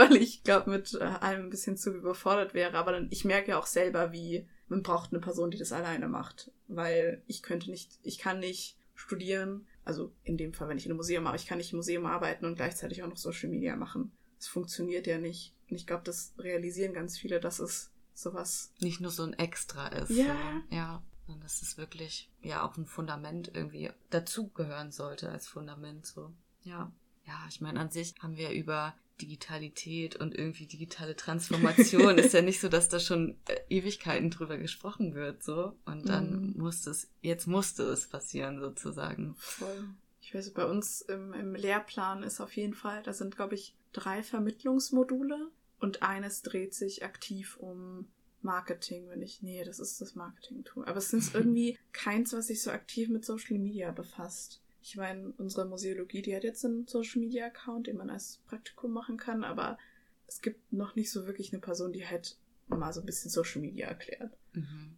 weil 0.00 0.16
ich 0.16 0.42
glaube, 0.42 0.70
mit 0.70 0.94
äh, 0.94 1.04
allem 1.04 1.44
ein 1.44 1.50
bisschen 1.50 1.76
zu 1.76 1.92
überfordert 1.92 2.54
wäre. 2.54 2.76
Aber 2.76 2.92
dann, 2.92 3.08
ich 3.10 3.24
merke 3.24 3.50
ja 3.50 3.58
auch 3.58 3.66
selber, 3.66 4.12
wie 4.12 4.46
man 4.68 4.82
braucht 4.82 5.12
eine 5.12 5.20
Person, 5.20 5.50
die 5.50 5.58
das 5.58 5.72
alleine 5.72 6.08
macht. 6.08 6.50
Weil 6.68 7.22
ich 7.26 7.42
könnte 7.42 7.70
nicht, 7.70 7.98
ich 8.02 8.18
kann 8.18 8.40
nicht 8.40 8.76
studieren, 8.94 9.66
also 9.84 10.12
in 10.24 10.36
dem 10.36 10.52
Fall, 10.52 10.68
wenn 10.68 10.78
ich 10.78 10.86
in 10.86 10.92
einem 10.92 10.98
Museum 10.98 11.24
mache, 11.24 11.36
ich 11.36 11.46
kann 11.46 11.58
nicht 11.58 11.72
im 11.72 11.78
Museum 11.78 12.06
arbeiten 12.06 12.44
und 12.44 12.56
gleichzeitig 12.56 13.02
auch 13.02 13.08
noch 13.08 13.16
Social 13.16 13.48
Media 13.48 13.76
machen. 13.76 14.12
Das 14.38 14.48
funktioniert 14.48 15.06
ja 15.06 15.18
nicht. 15.18 15.54
Und 15.70 15.76
ich 15.76 15.86
glaube, 15.86 16.02
das 16.04 16.34
realisieren 16.38 16.92
ganz 16.92 17.18
viele, 17.18 17.40
dass 17.40 17.60
es 17.60 17.90
sowas. 18.20 18.72
Nicht 18.80 19.00
nur 19.00 19.10
so 19.10 19.22
ein 19.22 19.34
Extra 19.34 19.88
ist. 19.88 20.10
Ja. 20.10 20.36
So. 20.68 20.74
Ja. 20.74 21.02
Sondern 21.26 21.42
dass 21.42 21.62
es 21.62 21.76
wirklich 21.78 22.30
ja 22.42 22.66
auch 22.66 22.76
ein 22.76 22.86
Fundament 22.86 23.50
irgendwie 23.54 23.90
dazugehören 24.10 24.90
sollte 24.90 25.30
als 25.30 25.48
Fundament 25.48 26.06
so. 26.06 26.32
Ja. 26.62 26.92
Ja, 27.26 27.46
ich 27.48 27.60
meine, 27.60 27.78
an 27.78 27.90
sich 27.90 28.14
haben 28.20 28.36
wir 28.36 28.50
über 28.50 28.94
Digitalität 29.20 30.16
und 30.16 30.34
irgendwie 30.34 30.66
digitale 30.66 31.14
Transformation 31.14 32.18
ist 32.18 32.32
ja 32.32 32.42
nicht 32.42 32.60
so, 32.60 32.68
dass 32.68 32.88
da 32.88 32.98
schon 32.98 33.36
äh, 33.46 33.60
Ewigkeiten 33.68 34.30
drüber 34.30 34.56
gesprochen 34.56 35.14
wird, 35.14 35.42
so. 35.42 35.76
Und 35.84 36.08
dann 36.08 36.52
mm. 36.52 36.58
musste 36.58 36.90
es, 36.90 37.10
jetzt 37.20 37.46
musste 37.46 37.84
es 37.84 38.08
passieren, 38.08 38.58
sozusagen. 38.60 39.34
Voll. 39.36 39.90
Ich 40.22 40.34
weiß, 40.34 40.52
bei 40.52 40.64
uns 40.64 41.02
im, 41.02 41.32
im 41.34 41.54
Lehrplan 41.54 42.22
ist 42.22 42.40
auf 42.40 42.56
jeden 42.56 42.74
Fall, 42.74 43.02
da 43.02 43.12
sind, 43.12 43.36
glaube 43.36 43.54
ich, 43.54 43.74
drei 43.92 44.22
Vermittlungsmodule 44.22 45.50
und 45.80 46.02
eines 46.02 46.42
dreht 46.42 46.74
sich 46.74 47.04
aktiv 47.04 47.56
um 47.56 48.06
Marketing, 48.42 49.08
wenn 49.08 49.22
ich, 49.22 49.42
nee, 49.42 49.64
das 49.64 49.80
ist 49.80 50.00
das 50.00 50.14
Marketing-Tool. 50.14 50.84
Aber 50.86 50.98
es 50.98 51.12
ist 51.12 51.34
irgendwie 51.34 51.78
keins, 51.92 52.32
was 52.32 52.46
sich 52.46 52.62
so 52.62 52.70
aktiv 52.70 53.08
mit 53.08 53.24
Social 53.24 53.58
Media 53.58 53.90
befasst. 53.90 54.60
Ich 54.82 54.96
meine, 54.96 55.32
unsere 55.36 55.66
Museologie, 55.66 56.22
die 56.22 56.34
hat 56.34 56.44
jetzt 56.44 56.64
einen 56.64 56.86
Social 56.86 57.20
Media 57.20 57.46
Account, 57.46 57.86
den 57.86 57.96
man 57.96 58.08
als 58.08 58.40
Praktikum 58.46 58.92
machen 58.92 59.16
kann, 59.16 59.44
aber 59.44 59.78
es 60.26 60.40
gibt 60.40 60.72
noch 60.72 60.94
nicht 60.94 61.10
so 61.10 61.26
wirklich 61.26 61.52
eine 61.52 61.60
Person, 61.60 61.92
die 61.92 62.06
halt 62.06 62.38
mal 62.68 62.92
so 62.92 63.00
ein 63.00 63.06
bisschen 63.06 63.30
Social 63.30 63.60
Media 63.60 63.88
erklärt. 63.88 64.36
Mhm. 64.52 64.96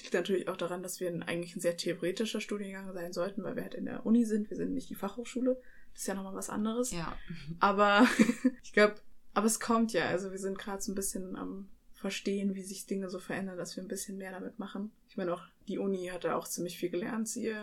Liegt 0.00 0.14
natürlich 0.14 0.48
auch 0.48 0.56
daran, 0.56 0.82
dass 0.82 1.00
wir 1.00 1.08
eigentlich 1.26 1.56
ein 1.56 1.60
sehr 1.60 1.76
theoretischer 1.76 2.40
Studiengang 2.40 2.92
sein 2.92 3.12
sollten, 3.12 3.42
weil 3.42 3.56
wir 3.56 3.62
halt 3.62 3.74
in 3.74 3.86
der 3.86 4.04
Uni 4.04 4.24
sind. 4.24 4.50
Wir 4.50 4.56
sind 4.56 4.74
nicht 4.74 4.90
die 4.90 4.94
Fachhochschule. 4.94 5.60
Das 5.92 6.02
ist 6.02 6.06
ja 6.06 6.14
nochmal 6.14 6.34
was 6.34 6.50
anderes. 6.50 6.90
Ja. 6.90 7.16
Aber 7.60 8.06
ich 8.62 8.72
glaube, 8.72 8.96
aber 9.34 9.46
es 9.46 9.60
kommt 9.60 9.92
ja. 9.92 10.06
Also 10.06 10.30
wir 10.30 10.38
sind 10.38 10.58
gerade 10.58 10.82
so 10.82 10.92
ein 10.92 10.94
bisschen 10.94 11.36
am 11.36 11.68
Verstehen, 11.92 12.54
wie 12.54 12.62
sich 12.62 12.86
Dinge 12.86 13.10
so 13.10 13.18
verändern, 13.18 13.56
dass 13.56 13.76
wir 13.76 13.82
ein 13.82 13.88
bisschen 13.88 14.18
mehr 14.18 14.32
damit 14.32 14.58
machen. 14.58 14.92
Ich 15.08 15.16
meine, 15.16 15.34
auch 15.34 15.42
die 15.68 15.78
Uni 15.78 16.08
hat 16.12 16.24
ja 16.24 16.36
auch 16.36 16.46
ziemlich 16.46 16.78
viel 16.78 16.90
gelernt. 16.90 17.28
Sie, 17.28 17.54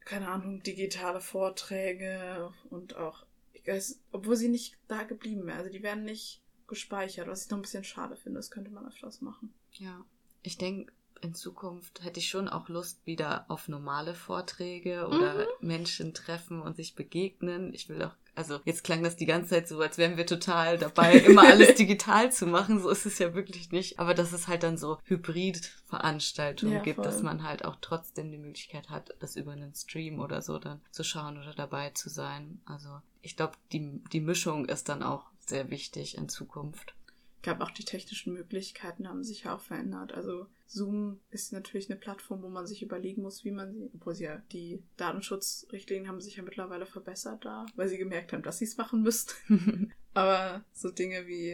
keine 0.00 0.28
Ahnung, 0.28 0.62
digitale 0.62 1.20
Vorträge 1.20 2.52
und 2.70 2.96
auch, 2.96 3.24
ich 3.52 3.66
weiß, 3.66 4.00
obwohl 4.12 4.36
sie 4.36 4.48
nicht 4.48 4.76
da 4.88 5.02
geblieben 5.04 5.46
wäre. 5.46 5.58
Also 5.58 5.70
die 5.70 5.82
werden 5.82 6.04
nicht 6.04 6.42
gespeichert, 6.66 7.28
was 7.28 7.44
ich 7.44 7.50
noch 7.50 7.58
ein 7.58 7.62
bisschen 7.62 7.84
schade 7.84 8.16
finde. 8.16 8.38
Das 8.38 8.50
könnte 8.50 8.70
man 8.70 8.86
öfters 8.86 9.20
machen. 9.20 9.52
Ja. 9.72 10.04
Ich 10.42 10.58
denke, 10.58 10.92
in 11.20 11.34
Zukunft 11.34 12.04
hätte 12.04 12.20
ich 12.20 12.28
schon 12.28 12.48
auch 12.48 12.68
Lust 12.68 13.04
wieder 13.06 13.46
auf 13.48 13.68
normale 13.68 14.14
Vorträge 14.14 15.08
oder 15.08 15.34
mhm. 15.34 15.66
Menschen 15.66 16.14
treffen 16.14 16.60
und 16.60 16.76
sich 16.76 16.94
begegnen. 16.94 17.74
Ich 17.74 17.88
will 17.88 18.02
auch, 18.02 18.14
also 18.38 18.60
jetzt 18.64 18.84
klang 18.84 19.02
das 19.02 19.16
die 19.16 19.26
ganze 19.26 19.50
Zeit 19.50 19.66
so, 19.66 19.80
als 19.80 19.98
wären 19.98 20.16
wir 20.16 20.24
total 20.24 20.78
dabei, 20.78 21.14
immer 21.14 21.42
alles 21.42 21.74
digital 21.76 22.30
zu 22.30 22.46
machen. 22.46 22.80
So 22.80 22.88
ist 22.88 23.04
es 23.04 23.18
ja 23.18 23.34
wirklich 23.34 23.72
nicht. 23.72 23.98
Aber 23.98 24.14
dass 24.14 24.32
es 24.32 24.46
halt 24.46 24.62
dann 24.62 24.78
so 24.78 24.98
Hybrid-Veranstaltungen 25.06 26.74
ja, 26.74 26.80
gibt, 26.80 26.96
voll. 26.96 27.04
dass 27.04 27.20
man 27.20 27.42
halt 27.42 27.64
auch 27.64 27.76
trotzdem 27.80 28.30
die 28.30 28.38
Möglichkeit 28.38 28.90
hat, 28.90 29.12
das 29.18 29.34
über 29.34 29.52
einen 29.52 29.74
Stream 29.74 30.20
oder 30.20 30.40
so 30.40 30.60
dann 30.60 30.80
zu 30.92 31.02
schauen 31.02 31.36
oder 31.36 31.52
dabei 31.52 31.90
zu 31.90 32.08
sein. 32.08 32.60
Also 32.64 33.00
ich 33.22 33.36
glaube, 33.36 33.54
die, 33.72 34.00
die 34.12 34.20
Mischung 34.20 34.66
ist 34.66 34.88
dann 34.88 35.02
auch 35.02 35.26
sehr 35.40 35.68
wichtig 35.70 36.16
in 36.16 36.28
Zukunft. 36.28 36.94
Ich 37.38 37.42
glaube, 37.42 37.62
auch 37.62 37.70
die 37.70 37.84
technischen 37.84 38.32
Möglichkeiten 38.32 39.08
haben 39.08 39.22
sich 39.22 39.44
ja 39.44 39.54
auch 39.54 39.60
verändert. 39.60 40.12
Also 40.12 40.46
Zoom 40.66 41.20
ist 41.30 41.52
natürlich 41.52 41.88
eine 41.88 41.98
Plattform, 41.98 42.42
wo 42.42 42.48
man 42.48 42.66
sich 42.66 42.82
überlegen 42.82 43.22
muss, 43.22 43.44
wie 43.44 43.52
man 43.52 43.72
sie, 43.72 43.90
obwohl 43.94 44.14
sie 44.14 44.24
ja 44.24 44.42
die 44.50 44.82
Datenschutzrichtlinien 44.96 46.08
haben 46.08 46.20
sich 46.20 46.36
ja 46.36 46.42
mittlerweile 46.42 46.84
verbessert 46.84 47.44
da, 47.44 47.64
weil 47.76 47.88
sie 47.88 47.96
gemerkt 47.96 48.32
haben, 48.32 48.42
dass 48.42 48.58
sie 48.58 48.64
es 48.64 48.76
machen 48.76 49.02
müssten. 49.02 49.92
Aber 50.14 50.64
so 50.72 50.90
Dinge 50.90 51.28
wie, 51.28 51.52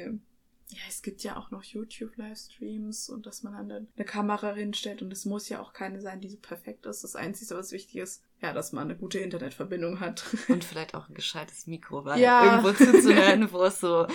ja, 0.68 0.80
es 0.88 1.02
gibt 1.02 1.22
ja 1.22 1.36
auch 1.36 1.50
noch 1.50 1.62
YouTube-Livestreams 1.62 3.10
und 3.10 3.26
dass 3.26 3.42
man 3.42 3.68
dann 3.68 3.88
eine 3.94 4.04
Kamera 4.06 4.54
hinstellt 4.54 5.02
und 5.02 5.12
es 5.12 5.26
muss 5.26 5.50
ja 5.50 5.60
auch 5.60 5.74
keine 5.74 6.00
sein, 6.00 6.22
die 6.22 6.28
so 6.28 6.38
perfekt 6.38 6.86
ist. 6.86 7.04
Das 7.04 7.14
Einzige, 7.14 7.54
was 7.54 7.72
wichtig 7.72 7.96
ist, 7.96 8.24
ja, 8.40 8.52
dass 8.52 8.72
man 8.72 8.84
eine 8.84 8.96
gute 8.96 9.18
Internetverbindung 9.18 10.00
hat. 10.00 10.24
Und 10.48 10.64
vielleicht 10.64 10.94
auch 10.94 11.08
ein 11.08 11.14
gescheites 11.14 11.66
Mikro, 11.66 12.04
weil 12.04 12.20
ja. 12.20 12.56
irgendwo 12.56 12.72
zuzuhören, 12.72 13.50
wo 13.52 13.62
es 13.62 13.80
so 13.80 14.06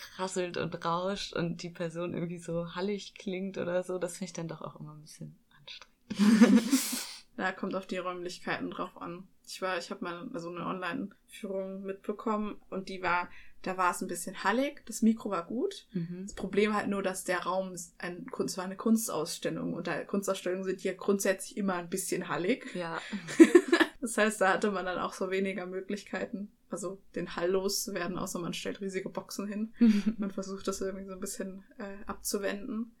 krasselt 0.00 0.56
und 0.56 0.84
rauscht 0.84 1.32
und 1.34 1.62
die 1.62 1.70
Person 1.70 2.14
irgendwie 2.14 2.38
so 2.38 2.74
hallig 2.74 3.14
klingt 3.14 3.58
oder 3.58 3.82
so, 3.82 3.98
das 3.98 4.14
finde 4.14 4.26
ich 4.26 4.32
dann 4.32 4.48
doch 4.48 4.62
auch 4.62 4.78
immer 4.80 4.94
ein 4.94 5.02
bisschen 5.02 5.38
anstrengend. 5.58 6.62
da 7.36 7.52
kommt 7.52 7.74
auf 7.74 7.86
die 7.86 7.98
Räumlichkeiten 7.98 8.70
drauf 8.70 9.00
an. 9.00 9.28
Ich 9.46 9.60
war, 9.62 9.78
ich 9.78 9.90
habe 9.90 10.04
mal 10.04 10.30
so 10.38 10.48
eine 10.48 10.66
Online-Führung 10.66 11.82
mitbekommen 11.82 12.60
und 12.70 12.88
die 12.88 13.02
war, 13.02 13.28
da 13.62 13.76
war 13.76 13.90
es 13.90 14.00
ein 14.00 14.08
bisschen 14.08 14.44
hallig, 14.44 14.82
das 14.86 15.02
Mikro 15.02 15.30
war 15.30 15.44
gut. 15.44 15.86
Mhm. 15.92 16.24
Das 16.26 16.34
Problem 16.34 16.74
halt 16.74 16.88
nur, 16.88 17.02
dass 17.02 17.24
der 17.24 17.40
Raum 17.40 17.74
ein, 17.98 18.26
es 18.44 18.56
war 18.56 18.64
eine 18.64 18.76
Kunstausstellung 18.76 19.74
und 19.74 19.86
da 19.86 20.04
Kunstausstellungen 20.04 20.64
sind 20.64 20.82
ja 20.82 20.92
grundsätzlich 20.92 21.56
immer 21.56 21.74
ein 21.74 21.90
bisschen 21.90 22.28
hallig. 22.28 22.74
Ja. 22.74 23.00
das 24.00 24.16
heißt, 24.16 24.40
da 24.40 24.54
hatte 24.54 24.70
man 24.70 24.86
dann 24.86 24.98
auch 24.98 25.12
so 25.12 25.30
weniger 25.30 25.66
Möglichkeiten. 25.66 26.52
Also 26.70 27.00
den 27.14 27.36
Hall 27.36 27.50
loszuwerden, 27.50 28.18
außer 28.18 28.38
man 28.38 28.54
stellt 28.54 28.80
riesige 28.80 29.08
Boxen 29.08 29.46
hin. 29.46 29.72
man 30.18 30.30
versucht 30.30 30.68
das 30.68 30.80
irgendwie 30.80 31.06
so 31.06 31.12
ein 31.12 31.20
bisschen 31.20 31.64
äh, 31.78 32.04
abzuwenden. 32.06 32.92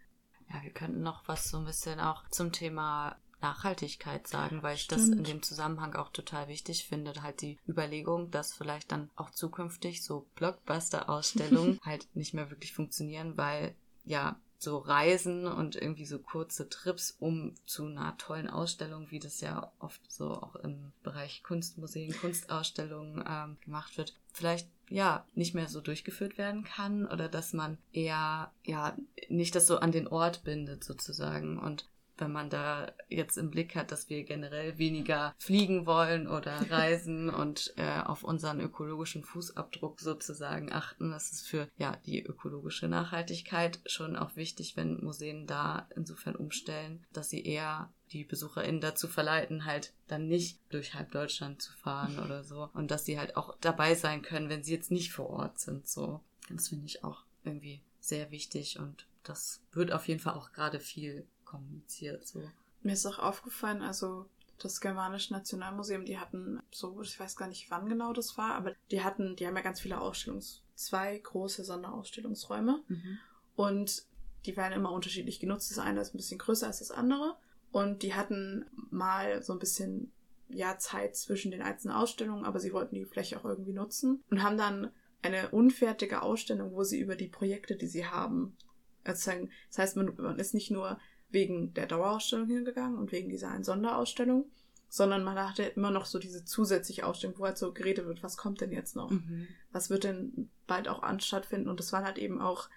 Ja, 0.48 0.62
wir 0.62 0.70
könnten 0.70 1.02
noch 1.02 1.28
was 1.28 1.48
so 1.48 1.58
ein 1.58 1.64
bisschen 1.64 2.00
auch 2.00 2.28
zum 2.28 2.52
Thema 2.52 3.16
Nachhaltigkeit 3.40 4.26
sagen, 4.26 4.62
weil 4.62 4.74
ich 4.74 4.82
Stimmt. 4.82 5.00
das 5.00 5.08
in 5.08 5.24
dem 5.24 5.42
Zusammenhang 5.42 5.94
auch 5.94 6.10
total 6.10 6.48
wichtig 6.48 6.84
finde. 6.84 7.22
Halt 7.22 7.40
die 7.40 7.58
Überlegung, 7.66 8.30
dass 8.30 8.52
vielleicht 8.52 8.92
dann 8.92 9.10
auch 9.16 9.30
zukünftig 9.30 10.02
so 10.02 10.26
Blockbuster-Ausstellungen 10.34 11.80
halt 11.84 12.08
nicht 12.14 12.34
mehr 12.34 12.50
wirklich 12.50 12.72
funktionieren, 12.72 13.36
weil 13.36 13.74
ja 14.04 14.38
so 14.62 14.76
Reisen 14.76 15.46
und 15.46 15.74
irgendwie 15.74 16.04
so 16.04 16.18
kurze 16.18 16.68
Trips, 16.68 17.16
um 17.18 17.54
zu 17.64 17.86
einer 17.86 18.16
tollen 18.18 18.48
Ausstellung, 18.48 19.10
wie 19.10 19.18
das 19.18 19.40
ja 19.40 19.72
oft 19.78 20.00
so 20.12 20.34
auch 20.34 20.54
im 20.56 20.92
Bereich 21.02 21.42
Kunstmuseen, 21.42 22.12
Kunstausstellungen 22.12 23.24
ähm, 23.26 23.56
gemacht 23.64 23.96
wird, 23.96 24.14
vielleicht 24.34 24.68
ja 24.90 25.24
nicht 25.34 25.54
mehr 25.54 25.68
so 25.68 25.80
durchgeführt 25.80 26.36
werden 26.36 26.64
kann 26.64 27.06
oder 27.06 27.28
dass 27.28 27.54
man 27.54 27.78
eher 27.92 28.52
ja 28.62 28.94
nicht 29.30 29.54
das 29.54 29.66
so 29.66 29.78
an 29.78 29.92
den 29.92 30.06
Ort 30.06 30.44
bindet 30.44 30.84
sozusagen. 30.84 31.58
Und 31.58 31.88
wenn 32.20 32.32
man 32.32 32.50
da 32.50 32.92
jetzt 33.08 33.36
im 33.36 33.50
Blick 33.50 33.74
hat, 33.74 33.92
dass 33.92 34.08
wir 34.08 34.24
generell 34.24 34.78
weniger 34.78 35.34
fliegen 35.38 35.86
wollen 35.86 36.28
oder 36.28 36.52
reisen 36.70 37.30
und 37.30 37.72
äh, 37.76 38.00
auf 38.00 38.22
unseren 38.22 38.60
ökologischen 38.60 39.24
Fußabdruck 39.24 40.00
sozusagen 40.00 40.72
achten. 40.72 41.10
Das 41.10 41.32
ist 41.32 41.48
für 41.48 41.68
ja 41.76 41.96
die 42.06 42.22
ökologische 42.22 42.88
Nachhaltigkeit 42.88 43.80
schon 43.86 44.16
auch 44.16 44.36
wichtig, 44.36 44.76
wenn 44.76 45.02
Museen 45.02 45.46
da 45.46 45.88
insofern 45.96 46.36
umstellen, 46.36 47.04
dass 47.12 47.30
sie 47.30 47.44
eher 47.44 47.92
die 48.12 48.24
BesucherInnen 48.24 48.80
dazu 48.80 49.06
verleiten, 49.06 49.64
halt 49.64 49.92
dann 50.08 50.26
nicht 50.26 50.58
durch 50.70 50.94
halb 50.94 51.12
Deutschland 51.12 51.62
zu 51.62 51.72
fahren 51.72 52.18
oder 52.18 52.42
so. 52.42 52.68
Und 52.74 52.90
dass 52.90 53.04
sie 53.04 53.18
halt 53.18 53.36
auch 53.36 53.56
dabei 53.60 53.94
sein 53.94 54.22
können, 54.22 54.48
wenn 54.48 54.64
sie 54.64 54.74
jetzt 54.74 54.90
nicht 54.90 55.12
vor 55.12 55.30
Ort 55.30 55.60
sind. 55.60 55.88
So, 55.88 56.20
das 56.48 56.68
finde 56.68 56.86
ich 56.86 57.04
auch 57.04 57.24
irgendwie 57.44 57.82
sehr 58.00 58.30
wichtig 58.30 58.78
und 58.78 59.06
das 59.22 59.60
wird 59.72 59.92
auf 59.92 60.08
jeden 60.08 60.20
Fall 60.20 60.34
auch 60.34 60.52
gerade 60.52 60.80
viel 60.80 61.26
kommuniziert. 61.50 62.26
So. 62.26 62.42
Mir 62.82 62.92
ist 62.92 63.06
auch 63.06 63.18
aufgefallen, 63.18 63.82
also 63.82 64.26
das 64.58 64.80
Germanische 64.80 65.32
Nationalmuseum, 65.32 66.04
die 66.04 66.18
hatten 66.18 66.60
so, 66.70 67.00
ich 67.02 67.18
weiß 67.18 67.36
gar 67.36 67.48
nicht, 67.48 67.70
wann 67.70 67.88
genau 67.88 68.12
das 68.12 68.36
war, 68.36 68.54
aber 68.54 68.74
die 68.90 69.02
hatten, 69.02 69.36
die 69.36 69.46
haben 69.46 69.56
ja 69.56 69.62
ganz 69.62 69.80
viele 69.80 70.00
Ausstellungs, 70.00 70.62
zwei 70.74 71.18
große 71.18 71.64
Sonderausstellungsräume 71.64 72.82
mhm. 72.88 73.18
und 73.56 74.04
die 74.46 74.56
werden 74.56 74.74
immer 74.74 74.92
unterschiedlich 74.92 75.40
genutzt. 75.40 75.70
Das 75.70 75.78
eine 75.78 76.00
ist 76.00 76.14
ein 76.14 76.18
bisschen 76.18 76.38
größer 76.38 76.66
als 76.66 76.78
das 76.78 76.90
andere 76.90 77.36
und 77.72 78.02
die 78.02 78.14
hatten 78.14 78.66
mal 78.90 79.42
so 79.42 79.52
ein 79.52 79.58
bisschen 79.58 80.12
ja 80.48 80.78
Zeit 80.78 81.16
zwischen 81.16 81.50
den 81.50 81.62
einzelnen 81.62 81.96
Ausstellungen, 81.96 82.44
aber 82.44 82.60
sie 82.60 82.72
wollten 82.72 82.94
die 82.94 83.04
Fläche 83.04 83.38
auch 83.38 83.44
irgendwie 83.44 83.72
nutzen 83.72 84.22
und 84.30 84.42
haben 84.42 84.58
dann 84.58 84.90
eine 85.22 85.50
unfertige 85.50 86.22
Ausstellung, 86.22 86.72
wo 86.72 86.82
sie 86.82 86.98
über 86.98 87.14
die 87.14 87.28
Projekte, 87.28 87.76
die 87.76 87.86
sie 87.86 88.06
haben, 88.06 88.56
erzählen. 89.04 89.50
Das 89.68 89.78
heißt, 89.78 89.96
man, 89.96 90.14
man 90.16 90.38
ist 90.38 90.54
nicht 90.54 90.70
nur 90.70 90.98
wegen 91.30 91.74
der 91.74 91.86
Dauerausstellung 91.86 92.46
hingegangen 92.46 92.98
und 92.98 93.12
wegen 93.12 93.28
dieser 93.28 93.50
einen 93.50 93.64
Sonderausstellung, 93.64 94.50
sondern 94.88 95.22
man 95.22 95.38
hatte 95.38 95.62
immer 95.62 95.90
noch 95.90 96.04
so 96.04 96.18
diese 96.18 96.44
zusätzliche 96.44 97.06
Ausstellung, 97.06 97.38
wo 97.38 97.44
halt 97.44 97.58
so 97.58 97.72
geredet 97.72 98.06
wird, 98.06 98.22
was 98.22 98.36
kommt 98.36 98.60
denn 98.60 98.72
jetzt 98.72 98.96
noch? 98.96 99.10
Mhm. 99.10 99.46
Was 99.72 99.88
wird 99.88 100.04
denn 100.04 100.50
bald 100.66 100.88
auch 100.88 101.02
an 101.02 101.20
stattfinden? 101.20 101.68
Und 101.68 101.78
das 101.78 101.92
waren 101.92 102.04
halt 102.04 102.18
eben 102.18 102.40
auch 102.40 102.68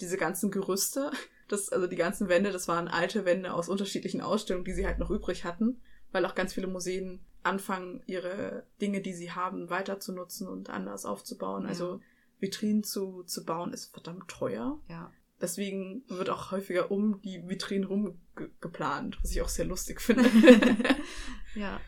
diese 0.00 0.16
ganzen 0.16 0.50
Gerüste, 0.50 1.10
das, 1.48 1.70
also 1.70 1.86
die 1.86 1.96
ganzen 1.96 2.28
Wände, 2.28 2.52
das 2.52 2.68
waren 2.68 2.88
alte 2.88 3.24
Wände 3.24 3.52
aus 3.52 3.68
unterschiedlichen 3.68 4.20
Ausstellungen, 4.20 4.64
die 4.64 4.74
sie 4.74 4.86
halt 4.86 4.98
noch 4.98 5.10
übrig 5.10 5.44
hatten, 5.44 5.80
weil 6.12 6.24
auch 6.24 6.34
ganz 6.34 6.54
viele 6.54 6.68
Museen 6.68 7.20
anfangen, 7.42 8.02
ihre 8.06 8.64
Dinge, 8.80 9.00
die 9.00 9.12
sie 9.12 9.32
haben, 9.32 9.70
weiter 9.70 10.00
zu 10.00 10.12
nutzen 10.12 10.48
und 10.48 10.70
anders 10.70 11.04
aufzubauen. 11.04 11.64
Ja. 11.64 11.68
Also 11.68 12.00
Vitrinen 12.38 12.84
zu, 12.84 13.22
zu 13.24 13.44
bauen 13.44 13.72
ist 13.72 13.92
verdammt 13.92 14.28
teuer. 14.28 14.78
Ja. 14.88 15.12
Deswegen 15.40 16.02
wird 16.08 16.30
auch 16.30 16.50
häufiger 16.50 16.90
um 16.90 17.20
die 17.20 17.46
Vitrinen 17.46 17.84
rum 17.84 18.20
geplant, 18.60 19.18
was 19.22 19.32
ich 19.32 19.42
auch 19.42 19.48
sehr 19.48 19.66
lustig 19.66 20.00
finde. 20.00 20.30
ja. 21.54 21.80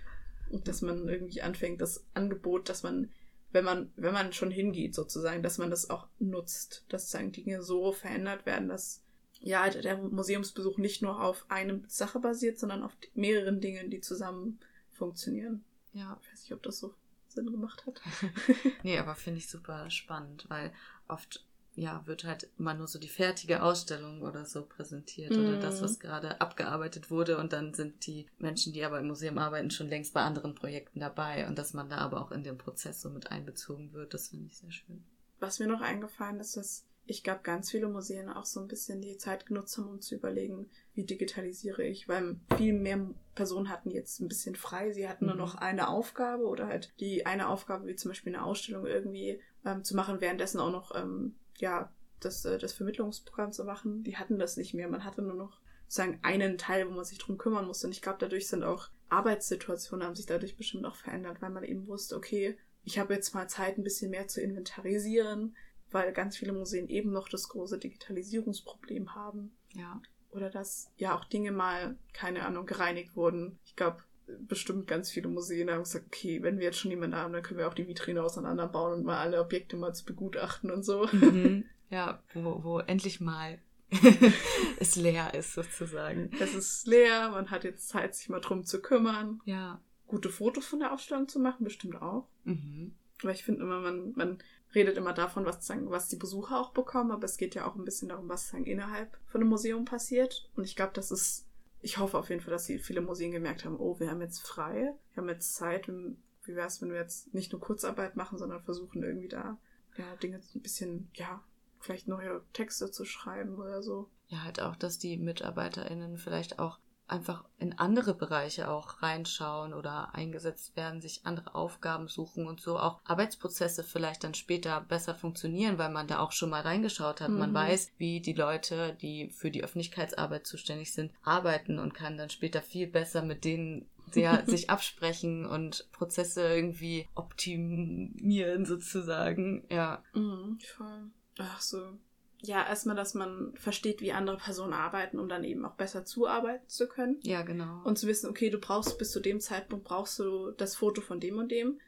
Und 0.51 0.69
dass 0.69 0.83
man 0.83 1.09
irgendwie 1.09 1.41
anfängt, 1.43 1.81
das 1.81 2.07
Angebot, 2.15 2.69
dass 2.69 2.83
man, 2.83 3.11
wenn 3.53 3.65
man, 3.65 3.91
wenn 3.97 4.13
man 4.13 4.33
schon 4.33 4.51
hingeht, 4.51 4.95
sozusagen, 4.95 5.43
dass 5.43 5.59
man 5.59 5.71
das 5.71 5.89
auch 5.89 6.09
nutzt, 6.19 6.85
dass 6.89 7.03
sozusagen 7.05 7.33
Dinge 7.33 7.63
so 7.63 7.93
verändert 7.93 8.45
werden, 8.45 8.69
dass 8.69 9.03
ja, 9.41 9.69
der 9.71 9.97
Museumsbesuch 9.99 10.79
nicht 10.79 11.01
nur 11.01 11.23
auf 11.23 11.47
eine 11.49 11.83
Sache 11.87 12.19
basiert, 12.19 12.59
sondern 12.59 12.83
auf 12.83 12.97
mehreren 13.15 13.61
Dingen, 13.61 13.89
die 13.89 14.01
zusammen 14.01 14.59
funktionieren. 14.91 15.65
Ja. 15.93 16.19
Ich 16.23 16.33
weiß 16.33 16.43
nicht, 16.43 16.53
ob 16.53 16.63
das 16.63 16.79
so 16.79 16.95
Sinn 17.29 17.51
gemacht 17.51 17.87
hat. 17.87 18.01
nee, 18.83 18.99
aber 18.99 19.15
finde 19.15 19.39
ich 19.39 19.49
super 19.49 19.91
spannend, 19.91 20.47
weil 20.49 20.73
oft 21.07 21.47
ja, 21.79 22.03
wird 22.07 22.25
halt 22.25 22.49
immer 22.59 22.75
nur 22.75 22.89
so 22.89 22.99
die 22.99 23.09
fertige 23.09 23.63
Ausstellung 23.63 24.23
oder 24.23 24.45
so 24.45 24.63
präsentiert 24.65 25.31
mhm. 25.31 25.47
oder 25.47 25.61
das, 25.61 25.81
was 25.81 25.99
mhm. 25.99 26.01
gerade 26.01 26.41
abgearbeitet 26.41 27.11
wurde 27.11 27.39
und 27.39 27.53
dann 27.53 27.73
sind 27.73 28.07
die 28.07 28.27
Menschen, 28.39 28.73
die 28.73 28.85
aber 28.85 28.99
im 28.99 29.07
Museum 29.07 29.39
arbeiten, 29.39 29.71
schon 29.71 29.89
längst 29.89 30.13
bei 30.13 30.23
anderen 30.23 30.55
Projekten 30.55 31.01
dabei 31.01 31.47
und 31.47 31.57
dass 31.59 31.75
man 31.75 31.89
da 31.89 31.99
aber 31.99 32.21
auch 32.21 32.33
in 32.33 32.43
den 32.43 32.59
Prozess 32.59 33.01
so 33.01 33.11
mit 33.11 33.31
einbezogen 33.31 33.93
wird, 33.93 34.13
das 34.13 34.29
finde 34.29 34.47
ich 34.47 34.59
sehr 34.59 34.73
schön. 34.73 35.05
Was 35.41 35.61
mir 35.61 35.69
noch 35.69 35.81
eingefallen 35.81 36.41
ist, 36.41 36.57
dass 36.57 36.85
ich 37.11 37.23
glaube, 37.23 37.41
ganz 37.43 37.71
viele 37.71 37.89
Museen 37.89 38.29
auch 38.29 38.45
so 38.45 38.61
ein 38.61 38.69
bisschen 38.69 39.01
die 39.01 39.17
Zeit 39.17 39.47
genutzt 39.47 39.79
haben, 39.79 39.89
um 39.89 40.01
zu 40.03 40.15
überlegen, 40.15 40.69
wie 40.93 41.05
digitalisiere 41.05 41.83
ich, 41.83 42.07
weil 42.07 42.37
viel 42.59 42.75
mehr 42.75 43.01
Personen 43.35 43.71
hatten 43.71 43.91
jetzt 43.91 44.21
ein 44.21 44.29
bisschen 44.29 44.57
frei. 44.57 44.93
Sie 44.93 45.09
hatten 45.09 45.25
mhm. 45.25 45.31
nur 45.31 45.39
noch 45.39 45.55
eine 45.55 45.89
Aufgabe 45.89 46.45
oder 46.47 46.67
halt 46.67 46.93
die 47.01 47.25
eine 47.25 47.49
Aufgabe, 47.49 47.87
wie 47.87 47.97
zum 47.97 48.11
Beispiel 48.11 48.35
eine 48.35 48.45
Ausstellung 48.45 48.85
irgendwie 48.85 49.41
ähm, 49.65 49.85
zu 49.85 49.97
machen, 49.97 50.21
währenddessen 50.21 50.61
auch 50.61 50.71
noch 50.71 50.95
ähm, 50.95 51.35
ja, 51.61 51.93
das, 52.21 52.45
äh, 52.45 52.59
das 52.59 52.73
Vermittlungsprogramm 52.73 53.53
zu 53.53 53.65
machen. 53.65 54.03
Die 54.03 54.17
hatten 54.17 54.39
das 54.39 54.57
nicht 54.57 54.75
mehr. 54.75 54.89
Man 54.89 55.05
hatte 55.05 55.23
nur 55.23 55.35
noch 55.35 55.61
sozusagen 55.87 56.19
einen 56.23 56.59
Teil, 56.59 56.89
wo 56.89 56.95
man 56.95 57.05
sich 57.05 57.19
drum 57.19 57.39
kümmern 57.39 57.67
musste. 57.67 57.87
Und 57.87 57.93
ich 57.93 58.03
glaube, 58.03 58.19
dadurch 58.21 58.49
sind 58.49 58.65
auch 58.65 58.91
Arbeitssituationen 59.09 60.07
haben 60.07 60.15
sich 60.15 60.27
dadurch 60.27 60.57
bestimmt 60.57 60.85
auch 60.85 60.97
verändert, 60.97 61.41
weil 61.41 61.51
man 61.51 61.65
eben 61.65 61.87
wusste, 61.87 62.17
okay, 62.17 62.59
ich 62.85 62.99
habe 62.99 63.15
jetzt 63.15 63.35
mal 63.35 63.49
Zeit, 63.49 63.79
ein 63.79 63.85
bisschen 63.85 64.11
mehr 64.11 64.29
zu 64.29 64.41
inventarisieren, 64.41 65.57
weil 65.91 66.13
ganz 66.13 66.37
viele 66.37 66.53
Museen 66.53 66.89
eben 66.89 67.11
noch 67.11 67.29
das 67.29 67.49
große 67.49 67.79
Digitalisierungsproblem 67.79 69.15
haben. 69.15 69.57
Ja. 69.73 70.01
Oder 70.31 70.51
dass 70.51 70.93
ja 70.97 71.17
auch 71.17 71.25
Dinge 71.25 71.53
mal, 71.53 71.97
keine 72.13 72.45
Ahnung, 72.45 72.67
gereinigt 72.67 73.17
wurden. 73.17 73.59
Ich 73.65 73.77
glaube, 73.77 74.03
bestimmt 74.47 74.87
ganz 74.87 75.11
viele 75.11 75.29
Museen 75.29 75.71
haben 75.71 75.83
gesagt, 75.83 76.07
okay, 76.07 76.43
wenn 76.43 76.59
wir 76.59 76.67
jetzt 76.67 76.79
schon 76.79 76.91
jemanden 76.91 77.17
haben, 77.17 77.33
dann 77.33 77.43
können 77.43 77.59
wir 77.59 77.69
auch 77.69 77.75
die 77.75 77.89
Vitrine 77.89 78.23
auseinanderbauen 78.23 78.95
und 78.95 79.05
mal 79.05 79.19
alle 79.19 79.41
Objekte 79.41 79.77
mal 79.77 79.95
zu 79.95 80.05
begutachten 80.05 80.71
und 80.71 80.85
so. 80.85 81.07
Mhm. 81.13 81.65
Ja, 81.91 82.23
wo, 82.35 82.63
wo 82.63 82.79
endlich 82.81 83.19
mal 83.19 83.59
es 84.79 84.97
leer 84.97 85.33
ist 85.33 85.55
sozusagen. 85.55 86.31
Es 86.39 86.55
ist 86.55 86.87
leer, 86.87 87.31
man 87.31 87.51
hat 87.51 87.65
jetzt 87.65 87.89
Zeit, 87.89 88.15
sich 88.15 88.29
mal 88.29 88.41
drum 88.41 88.65
zu 88.65 88.83
kümmern. 88.83 89.41
Ja. 89.47 89.81
Gute 90.07 90.29
Fotos 90.29 90.67
von 90.67 90.81
der 90.81 90.93
Ausstellung 90.93 91.29
zu 91.29 91.39
machen, 91.39 91.65
bestimmt 91.65 92.01
auch. 92.03 92.29
Mhm. 92.45 92.93
Aber 93.23 93.33
ich 93.33 93.43
finde 93.43 93.63
immer, 93.63 93.81
man, 93.81 94.13
man 94.17 94.39
redet 94.75 94.99
immer 94.99 95.15
davon, 95.15 95.47
was, 95.47 95.67
was 95.87 96.09
die 96.09 96.17
Besucher 96.17 96.61
auch 96.61 96.73
bekommen, 96.73 97.11
aber 97.11 97.25
es 97.25 97.39
geht 97.39 97.55
ja 97.55 97.67
auch 97.67 97.75
ein 97.75 97.85
bisschen 97.85 98.11
darum, 98.11 98.29
was 98.29 98.53
innerhalb 98.53 99.17
von 99.27 99.41
einem 99.41 99.51
Museum 99.51 99.85
passiert. 99.87 100.51
Und 100.57 100.65
ich 100.65 100.77
glaube, 100.77 100.93
das 100.95 101.11
ist 101.11 101.48
ich 101.81 101.99
hoffe 101.99 102.19
auf 102.19 102.29
jeden 102.31 102.41
Fall, 102.41 102.53
dass 102.53 102.67
die 102.67 102.79
viele 102.79 103.01
Museen 103.01 103.33
gemerkt 103.33 103.65
haben, 103.65 103.79
oh, 103.79 103.99
wir 104.01 104.11
haben 104.11 104.21
jetzt 104.21 104.41
frei, 104.41 104.95
wir 105.13 105.23
haben 105.23 105.29
jetzt 105.29 105.55
Zeit. 105.55 105.89
Wie 105.89 106.55
wäre 106.57 106.67
es, 106.67 106.81
wenn 106.81 106.91
wir 106.91 106.99
jetzt 106.99 107.35
nicht 107.35 107.53
nur 107.53 107.61
Kurzarbeit 107.61 108.17
machen, 108.17 108.39
sondern 108.39 108.63
versuchen 108.63 109.03
irgendwie 109.03 109.29
da 109.29 109.59
ja, 109.97 110.17
Dinge 110.17 110.41
ein 110.55 110.61
bisschen, 110.61 111.11
ja, 111.15 111.43
vielleicht 111.81 112.09
neue 112.09 112.43
Texte 112.53 112.91
zu 112.91 113.05
schreiben 113.05 113.57
oder 113.57 113.83
so. 113.83 114.09
Ja, 114.29 114.45
halt 114.45 114.61
auch, 114.61 114.77
dass 114.77 114.99
die 114.99 115.17
MitarbeiterInnen 115.17 116.19
vielleicht 116.19 116.59
auch 116.59 116.79
einfach 117.09 117.45
in 117.59 117.79
andere 117.79 118.15
Bereiche 118.15 118.71
auch 118.71 119.03
reinschauen 119.03 119.75
oder 119.75 120.15
eingesetzt 120.15 120.77
werden, 120.77 121.01
sich 121.01 121.23
andere 121.25 121.55
Aufgaben 121.55 122.09
suchen 122.09 122.47
und 122.47 122.61
so 122.61 122.79
auch 122.79 123.01
Arbeitsprozesse 123.05 123.83
vielleicht 123.83 124.25
dann 124.25 124.35
später 124.35 124.81
besser 124.83 125.15
funktionieren, 125.15 125.79
weil 125.79 125.91
man 125.91 126.07
da 126.07 126.21
auch 126.21 126.33
schon 126.33 126.51
mal 126.51 126.63
reingeschaut 126.63 127.21
hat. 127.21 127.31
Mhm. 127.31 127.39
Man 127.39 127.55
weiß, 127.55 127.93
wie 127.99 128.21
die 128.21 128.35
Leute, 128.35 128.97
die 129.01 129.31
für 129.31 129.51
die 129.51 129.65
Öffentlichkeitsarbeit 129.65 130.47
zuständig 130.47 130.93
sind, 130.93 131.13
arbeiten 131.23 131.79
und 131.79 131.95
kann 131.95 132.17
dann 132.17 132.31
später 132.31 132.63
viel 132.63 132.87
besser 132.87 133.23
mit 133.23 133.45
denen 133.45 133.89
sehr 134.11 134.43
sich 134.47 134.71
absprechen 134.71 135.47
und 135.47 135.91
Prozesse 135.93 136.47
irgendwie 136.47 137.09
optimieren 137.15 138.65
sozusagen. 138.65 139.65
Ja. 139.71 140.03
Mhm, 140.13 140.59
voll. 140.77 141.11
Ach 141.39 141.61
so, 141.61 141.99
ja, 142.41 142.65
erstmal, 142.67 142.95
dass 142.95 143.15
man 143.15 143.53
versteht, 143.57 144.01
wie 144.01 144.13
andere 144.13 144.37
Personen 144.37 144.73
arbeiten, 144.73 145.19
um 145.19 145.29
dann 145.29 145.45
eben 145.45 145.65
auch 145.65 145.75
besser 145.75 146.05
zuarbeiten 146.05 146.69
zu 146.69 146.87
können. 146.87 147.19
Ja, 147.23 147.43
genau. 147.43 147.83
Und 147.85 147.99
zu 147.99 148.07
wissen, 148.07 148.31
okay, 148.31 148.49
du 148.51 148.59
brauchst 148.59 148.99
bis 148.99 149.11
zu 149.11 149.21
dem 149.21 149.41
Zeitpunkt 149.41 149.85
brauchst 149.85 150.19
du 150.19 150.53
das 150.53 150.77
Foto 150.77 151.01
von 151.01 151.19
dem 151.19 151.39
und 151.39 151.51
dem. 151.51 151.81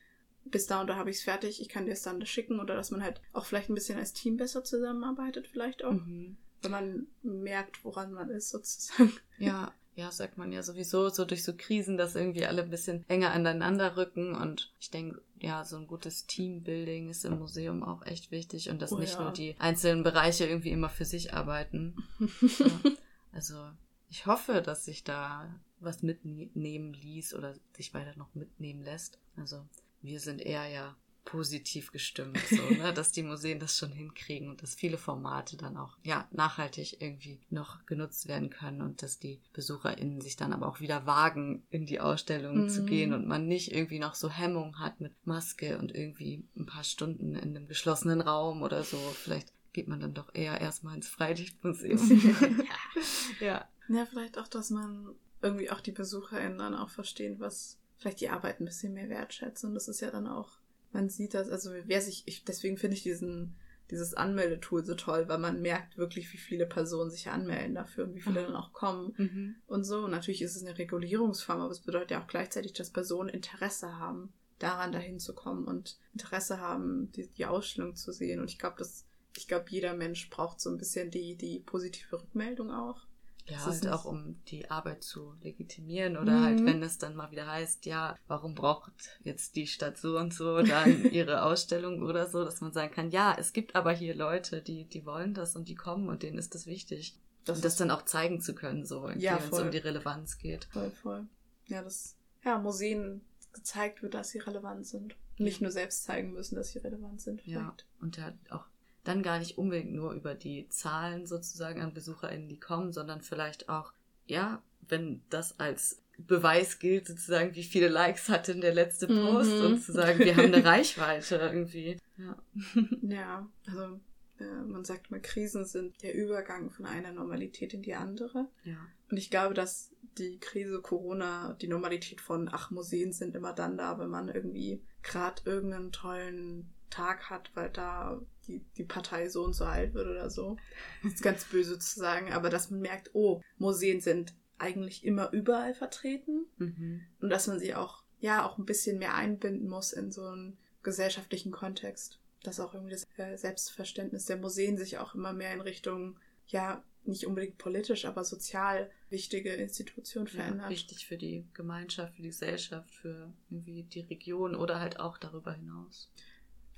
Bis 0.44 0.66
da 0.66 0.80
und 0.80 0.88
da 0.88 0.96
habe 0.96 1.10
ich 1.10 1.18
es 1.18 1.22
fertig, 1.22 1.60
ich 1.60 1.68
kann 1.68 1.84
dir 1.86 1.92
es 1.92 2.02
dann 2.02 2.24
schicken 2.26 2.58
oder 2.58 2.74
dass 2.74 2.90
man 2.90 3.02
halt 3.02 3.20
auch 3.32 3.44
vielleicht 3.44 3.68
ein 3.68 3.74
bisschen 3.74 3.98
als 3.98 4.12
Team 4.12 4.36
besser 4.36 4.64
zusammenarbeitet, 4.64 5.46
vielleicht 5.46 5.84
auch. 5.84 5.92
Mhm. 5.92 6.36
Wenn 6.62 6.70
man 6.70 7.06
merkt, 7.22 7.84
woran 7.84 8.12
man 8.12 8.30
ist, 8.30 8.50
sozusagen. 8.50 9.12
Ja, 9.38 9.72
ja, 9.94 10.10
sagt 10.10 10.38
man 10.38 10.52
ja 10.52 10.62
sowieso, 10.62 11.08
so 11.08 11.24
durch 11.24 11.44
so 11.44 11.52
Krisen, 11.56 11.96
dass 11.96 12.14
irgendwie 12.14 12.46
alle 12.46 12.62
ein 12.62 12.70
bisschen 12.70 13.04
enger 13.08 13.32
aneinander 13.32 13.96
rücken. 13.96 14.34
Und 14.34 14.72
ich 14.78 14.90
denke, 14.90 15.20
ja, 15.38 15.64
so 15.64 15.76
ein 15.76 15.86
gutes 15.86 16.26
Teambuilding 16.26 17.10
ist 17.10 17.24
im 17.24 17.38
Museum 17.38 17.82
auch 17.82 18.04
echt 18.06 18.30
wichtig 18.30 18.70
und 18.70 18.80
dass 18.80 18.92
Oh 18.92 18.98
nicht 18.98 19.14
ja. 19.14 19.22
nur 19.22 19.32
die 19.32 19.56
einzelnen 19.58 20.02
Bereiche 20.02 20.46
irgendwie 20.46 20.70
immer 20.70 20.88
für 20.88 21.04
sich 21.04 21.34
arbeiten. 21.34 21.96
ja. 22.40 22.92
Also 23.32 23.70
ich 24.08 24.26
hoffe, 24.26 24.62
dass 24.62 24.84
sich 24.84 25.04
da 25.04 25.54
was 25.78 26.02
mitnehmen 26.02 26.92
ließ 26.92 27.34
oder 27.34 27.54
sich 27.72 27.94
weiter 27.94 28.16
noch 28.16 28.34
mitnehmen 28.34 28.82
lässt. 28.82 29.18
Also 29.36 29.66
wir 30.02 30.20
sind 30.20 30.40
eher 30.40 30.66
ja 30.66 30.96
positiv 31.24 31.92
gestimmt, 31.92 32.38
so, 32.38 32.62
ne, 32.70 32.92
dass 32.94 33.12
die 33.12 33.22
Museen 33.22 33.60
das 33.60 33.76
schon 33.76 33.92
hinkriegen 33.92 34.48
und 34.48 34.62
dass 34.62 34.74
viele 34.74 34.98
Formate 34.98 35.56
dann 35.56 35.76
auch 35.76 35.96
ja 36.02 36.26
nachhaltig 36.32 37.00
irgendwie 37.00 37.40
noch 37.50 37.84
genutzt 37.86 38.26
werden 38.28 38.50
können 38.50 38.82
und 38.82 39.02
dass 39.02 39.18
die 39.18 39.40
BesucherInnen 39.52 40.20
sich 40.20 40.36
dann 40.36 40.52
aber 40.52 40.66
auch 40.66 40.80
wieder 40.80 41.06
wagen, 41.06 41.62
in 41.70 41.86
die 41.86 42.00
Ausstellung 42.00 42.68
zu 42.68 42.82
Mhm. 42.82 42.86
gehen 42.86 43.12
und 43.12 43.26
man 43.26 43.46
nicht 43.46 43.72
irgendwie 43.72 43.98
noch 43.98 44.14
so 44.14 44.30
Hemmung 44.30 44.78
hat 44.78 45.00
mit 45.00 45.12
Maske 45.26 45.78
und 45.78 45.94
irgendwie 45.94 46.44
ein 46.56 46.66
paar 46.66 46.84
Stunden 46.84 47.34
in 47.34 47.56
einem 47.56 47.68
geschlossenen 47.68 48.20
Raum 48.20 48.62
oder 48.62 48.82
so. 48.82 48.96
Vielleicht 48.96 49.52
geht 49.72 49.86
man 49.88 50.00
dann 50.00 50.14
doch 50.14 50.34
eher 50.34 50.60
erstmal 50.60 50.96
ins 50.96 51.08
Freilichtmuseum. 51.08 51.98
ja. 53.40 53.68
Ja, 53.88 54.06
vielleicht 54.06 54.38
auch, 54.38 54.48
dass 54.48 54.70
man 54.70 55.14
irgendwie 55.42 55.70
auch 55.70 55.80
die 55.80 55.92
BesucherInnen 55.92 56.58
dann 56.58 56.74
auch 56.74 56.90
verstehen, 56.90 57.40
was 57.40 57.78
vielleicht 57.98 58.20
die 58.20 58.28
Arbeit 58.30 58.60
ein 58.60 58.64
bisschen 58.64 58.94
mehr 58.94 59.08
wertschätzen. 59.08 59.68
Und 59.70 59.74
das 59.74 59.88
ist 59.88 60.00
ja 60.00 60.10
dann 60.10 60.26
auch, 60.26 60.50
man 60.92 61.08
sieht 61.08 61.34
das, 61.34 61.48
also 61.48 61.70
wer 61.86 62.00
sich, 62.00 62.22
ich, 62.26 62.44
deswegen 62.44 62.76
finde 62.76 62.96
ich 62.96 63.02
diesen, 63.02 63.56
dieses 63.90 64.14
Anmeldetool 64.14 64.84
so 64.84 64.94
toll, 64.94 65.28
weil 65.28 65.38
man 65.38 65.60
merkt 65.62 65.98
wirklich, 65.98 66.32
wie 66.32 66.36
viele 66.38 66.66
Personen 66.66 67.10
sich 67.10 67.28
anmelden 67.28 67.74
dafür 67.74 68.04
und 68.04 68.14
wie 68.14 68.20
viele 68.20 68.42
Mhm. 68.42 68.46
dann 68.46 68.56
auch 68.56 68.72
kommen 68.72 69.14
Mhm. 69.16 69.56
und 69.66 69.84
so. 69.84 70.04
Und 70.04 70.12
natürlich 70.12 70.42
ist 70.42 70.56
es 70.56 70.64
eine 70.64 70.78
Regulierungsform, 70.78 71.60
aber 71.60 71.70
es 71.72 71.80
bedeutet 71.80 72.12
ja 72.12 72.22
auch 72.22 72.28
gleichzeitig, 72.28 72.72
dass 72.72 72.90
Personen 72.90 73.28
Interesse 73.28 73.98
haben, 73.98 74.32
daran 74.58 74.92
dahin 74.92 75.18
zu 75.18 75.34
kommen 75.34 75.64
und 75.66 75.98
Interesse 76.12 76.60
haben, 76.60 77.10
die, 77.12 77.28
die 77.28 77.46
Ausstellung 77.46 77.96
zu 77.96 78.12
sehen. 78.12 78.40
Und 78.40 78.48
ich 78.50 78.58
glaube, 78.58 78.76
dass, 78.78 79.06
ich 79.36 79.48
glaube, 79.48 79.66
jeder 79.70 79.94
Mensch 79.94 80.28
braucht 80.30 80.60
so 80.60 80.70
ein 80.70 80.78
bisschen 80.78 81.10
die, 81.10 81.34
die 81.36 81.60
positive 81.60 82.20
Rückmeldung 82.20 82.70
auch. 82.70 83.06
Ja, 83.50 83.64
Das 83.64 83.76
ist 83.76 83.84
halt 83.84 83.94
auch 83.94 84.04
um 84.04 84.42
die 84.46 84.70
Arbeit 84.70 85.02
zu 85.02 85.34
legitimieren 85.42 86.16
oder 86.16 86.38
Mhm. 86.38 86.44
halt, 86.44 86.64
wenn 86.64 86.82
es 86.82 86.98
dann 86.98 87.16
mal 87.16 87.30
wieder 87.30 87.46
heißt, 87.46 87.84
ja, 87.86 88.16
warum 88.28 88.54
braucht 88.54 88.92
jetzt 89.24 89.56
die 89.56 89.66
Stadt 89.66 89.98
so 89.98 90.18
und 90.18 90.32
so 90.32 90.62
dann 90.62 91.04
ihre 91.10 91.42
Ausstellung 91.42 92.02
oder 92.02 92.28
so, 92.28 92.44
dass 92.44 92.60
man 92.60 92.72
sagen 92.72 92.94
kann, 92.94 93.10
ja, 93.10 93.34
es 93.38 93.52
gibt 93.52 93.74
aber 93.74 93.92
hier 93.92 94.14
Leute, 94.14 94.62
die, 94.62 94.84
die 94.84 95.04
wollen 95.04 95.34
das 95.34 95.56
und 95.56 95.68
die 95.68 95.74
kommen 95.74 96.08
und 96.08 96.22
denen 96.22 96.38
ist 96.38 96.54
das 96.54 96.66
wichtig. 96.66 97.16
Das 97.44 97.58
und 97.58 97.64
das 97.64 97.76
dann 97.76 97.90
auch 97.90 98.04
zeigen 98.04 98.40
zu 98.40 98.54
können, 98.54 98.84
so, 98.86 99.08
Ja, 99.10 99.40
wenn 99.42 99.50
es 99.50 99.58
um 99.58 99.70
die 99.70 99.78
Relevanz 99.78 100.38
geht. 100.38 100.66
Voll, 100.66 100.90
voll. 100.90 101.26
Ja, 101.66 101.82
das, 101.82 102.16
ja, 102.44 102.58
Museen 102.58 103.22
gezeigt 103.52 104.02
wird, 104.02 104.14
dass 104.14 104.30
sie 104.30 104.38
relevant 104.38 104.86
sind. 104.86 105.16
Nicht 105.38 105.60
Ja. 105.60 105.64
nur 105.64 105.72
selbst 105.72 106.04
zeigen 106.04 106.32
müssen, 106.34 106.54
dass 106.54 106.70
sie 106.72 106.78
relevant 106.80 107.20
sind. 107.20 107.44
Ja, 107.46 107.60
Vielleicht. 107.60 107.86
und 108.02 108.16
ja 108.18 108.32
auch 108.50 108.66
dann 109.04 109.22
gar 109.22 109.38
nicht 109.38 109.58
unbedingt 109.58 109.92
nur 109.92 110.12
über 110.12 110.34
die 110.34 110.68
Zahlen 110.68 111.26
sozusagen 111.26 111.80
an 111.80 111.94
BesucherInnen, 111.94 112.48
die 112.48 112.60
kommen, 112.60 112.92
sondern 112.92 113.22
vielleicht 113.22 113.68
auch, 113.68 113.92
ja, 114.26 114.62
wenn 114.88 115.22
das 115.30 115.58
als 115.58 116.02
Beweis 116.18 116.78
gilt, 116.78 117.06
sozusagen, 117.06 117.54
wie 117.54 117.62
viele 117.64 117.88
Likes 117.88 118.28
hat 118.28 118.48
denn 118.48 118.60
der 118.60 118.74
letzte 118.74 119.06
Post 119.06 119.56
Mhm. 119.58 119.64
und 119.66 119.82
zu 119.82 119.92
sagen, 119.92 120.18
wir 120.18 120.36
haben 120.36 120.52
eine 120.52 120.64
Reichweite 120.64 121.36
irgendwie. 121.36 121.96
Ja. 122.18 122.36
Ja, 123.02 123.48
also 123.66 123.98
äh, 124.38 124.62
man 124.66 124.84
sagt 124.84 125.10
mal, 125.10 125.20
Krisen 125.20 125.64
sind 125.64 126.02
der 126.02 126.14
Übergang 126.14 126.70
von 126.70 126.84
einer 126.86 127.12
Normalität 127.12 127.72
in 127.72 127.82
die 127.82 127.94
andere. 127.94 128.48
ja. 128.64 128.76
Und 129.10 129.16
ich 129.16 129.30
glaube, 129.30 129.54
dass 129.54 129.90
die 130.18 130.38
Krise 130.38 130.80
Corona, 130.82 131.54
die 131.60 131.66
Normalität 131.68 132.20
von, 132.20 132.48
ach, 132.52 132.70
Museen 132.70 133.12
sind 133.12 133.34
immer 133.34 133.52
dann 133.52 133.76
da, 133.76 133.98
wenn 133.98 134.10
man 134.10 134.28
irgendwie 134.28 134.82
gerade 135.02 135.42
irgendeinen 135.46 135.90
tollen 135.90 136.68
Tag 136.90 137.30
hat, 137.30 137.50
weil 137.54 137.70
da 137.70 138.20
die, 138.46 138.60
die 138.76 138.84
Partei 138.84 139.28
so 139.28 139.44
und 139.44 139.54
so 139.54 139.64
alt 139.64 139.94
wird 139.94 140.08
oder 140.08 140.28
so. 140.30 140.56
Das 141.02 141.14
ist 141.14 141.22
ganz 141.22 141.44
böse 141.44 141.78
zu 141.78 141.98
sagen, 141.98 142.32
aber 142.32 142.50
dass 142.50 142.70
man 142.70 142.80
merkt, 142.80 143.10
oh, 143.14 143.42
Museen 143.58 144.00
sind 144.00 144.34
eigentlich 144.58 145.04
immer 145.04 145.32
überall 145.32 145.74
vertreten 145.74 146.46
Mhm. 146.58 147.02
und 147.20 147.30
dass 147.30 147.46
man 147.46 147.58
sie 147.58 147.74
auch, 147.74 148.02
ja, 148.20 148.46
auch 148.46 148.58
ein 148.58 148.66
bisschen 148.66 148.98
mehr 148.98 149.14
einbinden 149.14 149.68
muss 149.68 149.92
in 149.92 150.12
so 150.12 150.26
einen 150.26 150.58
gesellschaftlichen 150.82 151.52
Kontext. 151.52 152.18
Dass 152.42 152.60
auch 152.60 152.74
irgendwie 152.74 152.92
das 152.92 153.06
äh, 153.16 153.36
Selbstverständnis 153.36 154.26
der 154.26 154.36
Museen 154.36 154.76
sich 154.76 154.98
auch 154.98 155.14
immer 155.14 155.32
mehr 155.32 155.52
in 155.54 155.60
Richtung, 155.60 156.18
ja, 156.46 156.82
nicht 157.04 157.26
unbedingt 157.26 157.58
politisch, 157.58 158.04
aber 158.04 158.24
sozial 158.24 158.90
wichtige 159.08 159.54
Institution 159.54 160.26
ja. 160.26 160.32
verändert. 160.32 160.70
Wichtig 160.70 161.06
für 161.06 161.16
die 161.16 161.46
Gemeinschaft, 161.54 162.14
für 162.16 162.22
die 162.22 162.28
Gesellschaft, 162.28 162.90
für 162.94 163.32
irgendwie 163.48 163.84
die 163.84 164.00
Region 164.00 164.54
oder 164.54 164.80
halt 164.80 165.00
auch 165.00 165.16
darüber 165.18 165.52
hinaus. 165.52 166.10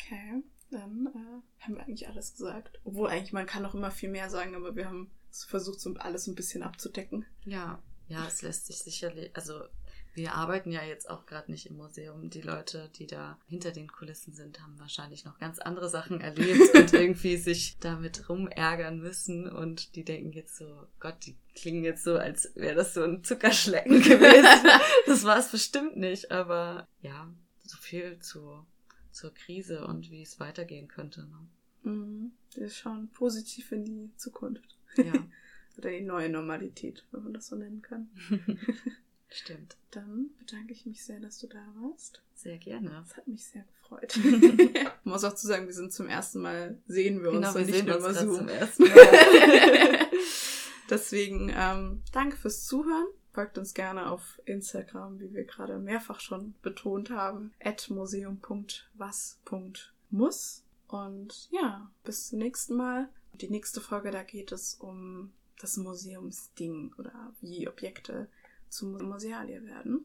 Okay, 0.07 0.43
dann 0.71 1.07
äh, 1.07 1.63
haben 1.65 1.75
wir 1.75 1.83
eigentlich 1.83 2.09
alles 2.09 2.33
gesagt. 2.33 2.81
Obwohl 2.85 3.09
eigentlich, 3.09 3.33
man 3.33 3.47
kann 3.47 3.63
noch 3.63 3.75
immer 3.75 3.91
viel 3.91 4.11
mehr 4.11 4.31
sagen, 4.31 4.55
aber 4.55 4.75
wir 4.77 4.87
haben 4.87 5.11
versucht, 5.31 5.81
so 5.81 5.95
alles 5.95 6.27
ein 6.27 6.35
bisschen 6.35 6.63
abzudecken. 6.63 7.25
Ja, 7.45 7.83
ja, 8.09 8.27
es 8.27 8.43
lässt 8.43 8.67
sich 8.67 8.79
sicherlich, 8.79 9.35
also 9.35 9.63
wir 10.15 10.35
arbeiten 10.35 10.71
ja 10.71 10.83
jetzt 10.83 11.09
auch 11.09 11.25
gerade 11.25 11.51
nicht 11.51 11.67
im 11.67 11.77
Museum. 11.77 12.29
Die 12.29 12.43
Leute, 12.43 12.91
die 12.97 13.07
da 13.07 13.39
hinter 13.47 13.71
den 13.71 13.91
Kulissen 13.91 14.35
sind, 14.35 14.61
haben 14.61 14.79
wahrscheinlich 14.79 15.25
noch 15.25 15.39
ganz 15.39 15.59
andere 15.59 15.89
Sachen 15.89 16.21
erlebt 16.21 16.75
und 16.75 16.93
irgendwie 16.93 17.39
sich 17.39 17.79
damit 17.81 18.29
rumärgern 18.29 18.99
müssen 18.99 19.49
und 19.49 19.97
die 19.97 20.05
denken 20.05 20.33
jetzt 20.33 20.57
so, 20.57 20.87
Gott, 21.01 21.17
die 21.25 21.37
klingen 21.55 21.85
jetzt 21.85 22.05
so, 22.05 22.17
als 22.17 22.53
wäre 22.55 22.75
das 22.75 22.93
so 22.93 23.03
ein 23.03 23.25
Zuckerschlecken 23.25 24.03
gewesen. 24.03 24.71
das 25.07 25.25
war 25.25 25.39
es 25.39 25.51
bestimmt 25.51 25.97
nicht, 25.97 26.31
aber 26.31 26.87
ja, 27.01 27.33
so 27.65 27.79
viel 27.79 28.19
zu, 28.19 28.67
zur 29.13 29.33
Krise 29.35 29.87
und 29.87 30.11
wie 30.11 30.23
es 30.23 30.41
weitergehen 30.41 30.89
könnte. 30.89 31.23
Ne? 31.23 31.93
Mhm. 31.93 32.33
Wir 32.55 32.69
schauen 32.69 33.09
positiv 33.09 33.73
in 33.73 33.85
die 33.85 34.11
Zukunft. 34.17 34.77
Ja, 34.97 35.13
Oder 35.79 35.91
die 35.91 36.03
neue 36.03 36.29
Normalität, 36.29 37.05
wenn 37.13 37.25
man 37.25 37.33
das 37.33 37.47
so 37.47 37.57
nennen 37.57 37.81
kann. 37.81 38.11
stimmt. 39.31 39.77
Dann 39.91 40.29
bedanke 40.39 40.73
ich 40.73 40.85
mich 40.85 41.03
sehr, 41.05 41.19
dass 41.19 41.39
du 41.39 41.47
da 41.47 41.65
warst. 41.81 42.23
Sehr 42.35 42.59
gerne. 42.59 42.91
Das 42.91 43.17
hat 43.17 43.27
mich 43.27 43.47
sehr 43.47 43.65
gefreut. 43.65 44.15
ich 44.17 45.05
muss 45.05 45.25
auch 45.25 45.35
zu 45.35 45.47
sagen, 45.47 45.67
wir 45.67 45.75
sind 45.75 45.93
zum 45.93 46.09
ersten 46.09 46.41
Mal, 46.41 46.79
sehen 46.87 47.23
wir 47.23 47.31
uns 47.31 47.39
Genau, 47.41 47.55
wir 47.55 47.61
und 47.63 47.71
nicht 47.71 47.87
nur 47.87 47.97
uns 47.97 48.05
über 48.05 48.15
Zoom. 48.15 48.37
zum 48.37 48.49
ersten 48.49 48.83
Mal. 48.83 50.09
Deswegen 50.91 51.51
ähm, 51.57 52.03
danke 52.13 52.37
fürs 52.37 52.67
Zuhören. 52.67 53.07
Folgt 53.33 53.57
uns 53.57 53.73
gerne 53.73 54.11
auf 54.11 54.43
Instagram, 54.45 55.19
wie 55.19 55.33
wir 55.33 55.45
gerade 55.45 55.79
mehrfach 55.79 56.21
schon 56.21 56.55
betont 56.61 57.09
haben, 57.11 57.55
at 57.61 57.89
museum.was.muss. 57.89 60.65
Und 60.89 61.49
ja, 61.51 61.91
bis 62.05 62.29
zum 62.29 62.39
nächsten 62.39 62.77
Mal. 62.77 63.09
Die 63.41 63.49
nächste 63.49 63.81
Folge, 63.81 64.11
da 64.11 64.23
geht 64.23 64.53
es 64.53 64.75
um 64.75 65.33
das 65.59 65.79
Museumsding 65.79 66.93
oder 66.99 67.33
wie 67.41 67.67
Objekte 67.67 68.29
zu 68.69 68.85
Musealie 68.87 69.65
werden. 69.65 70.05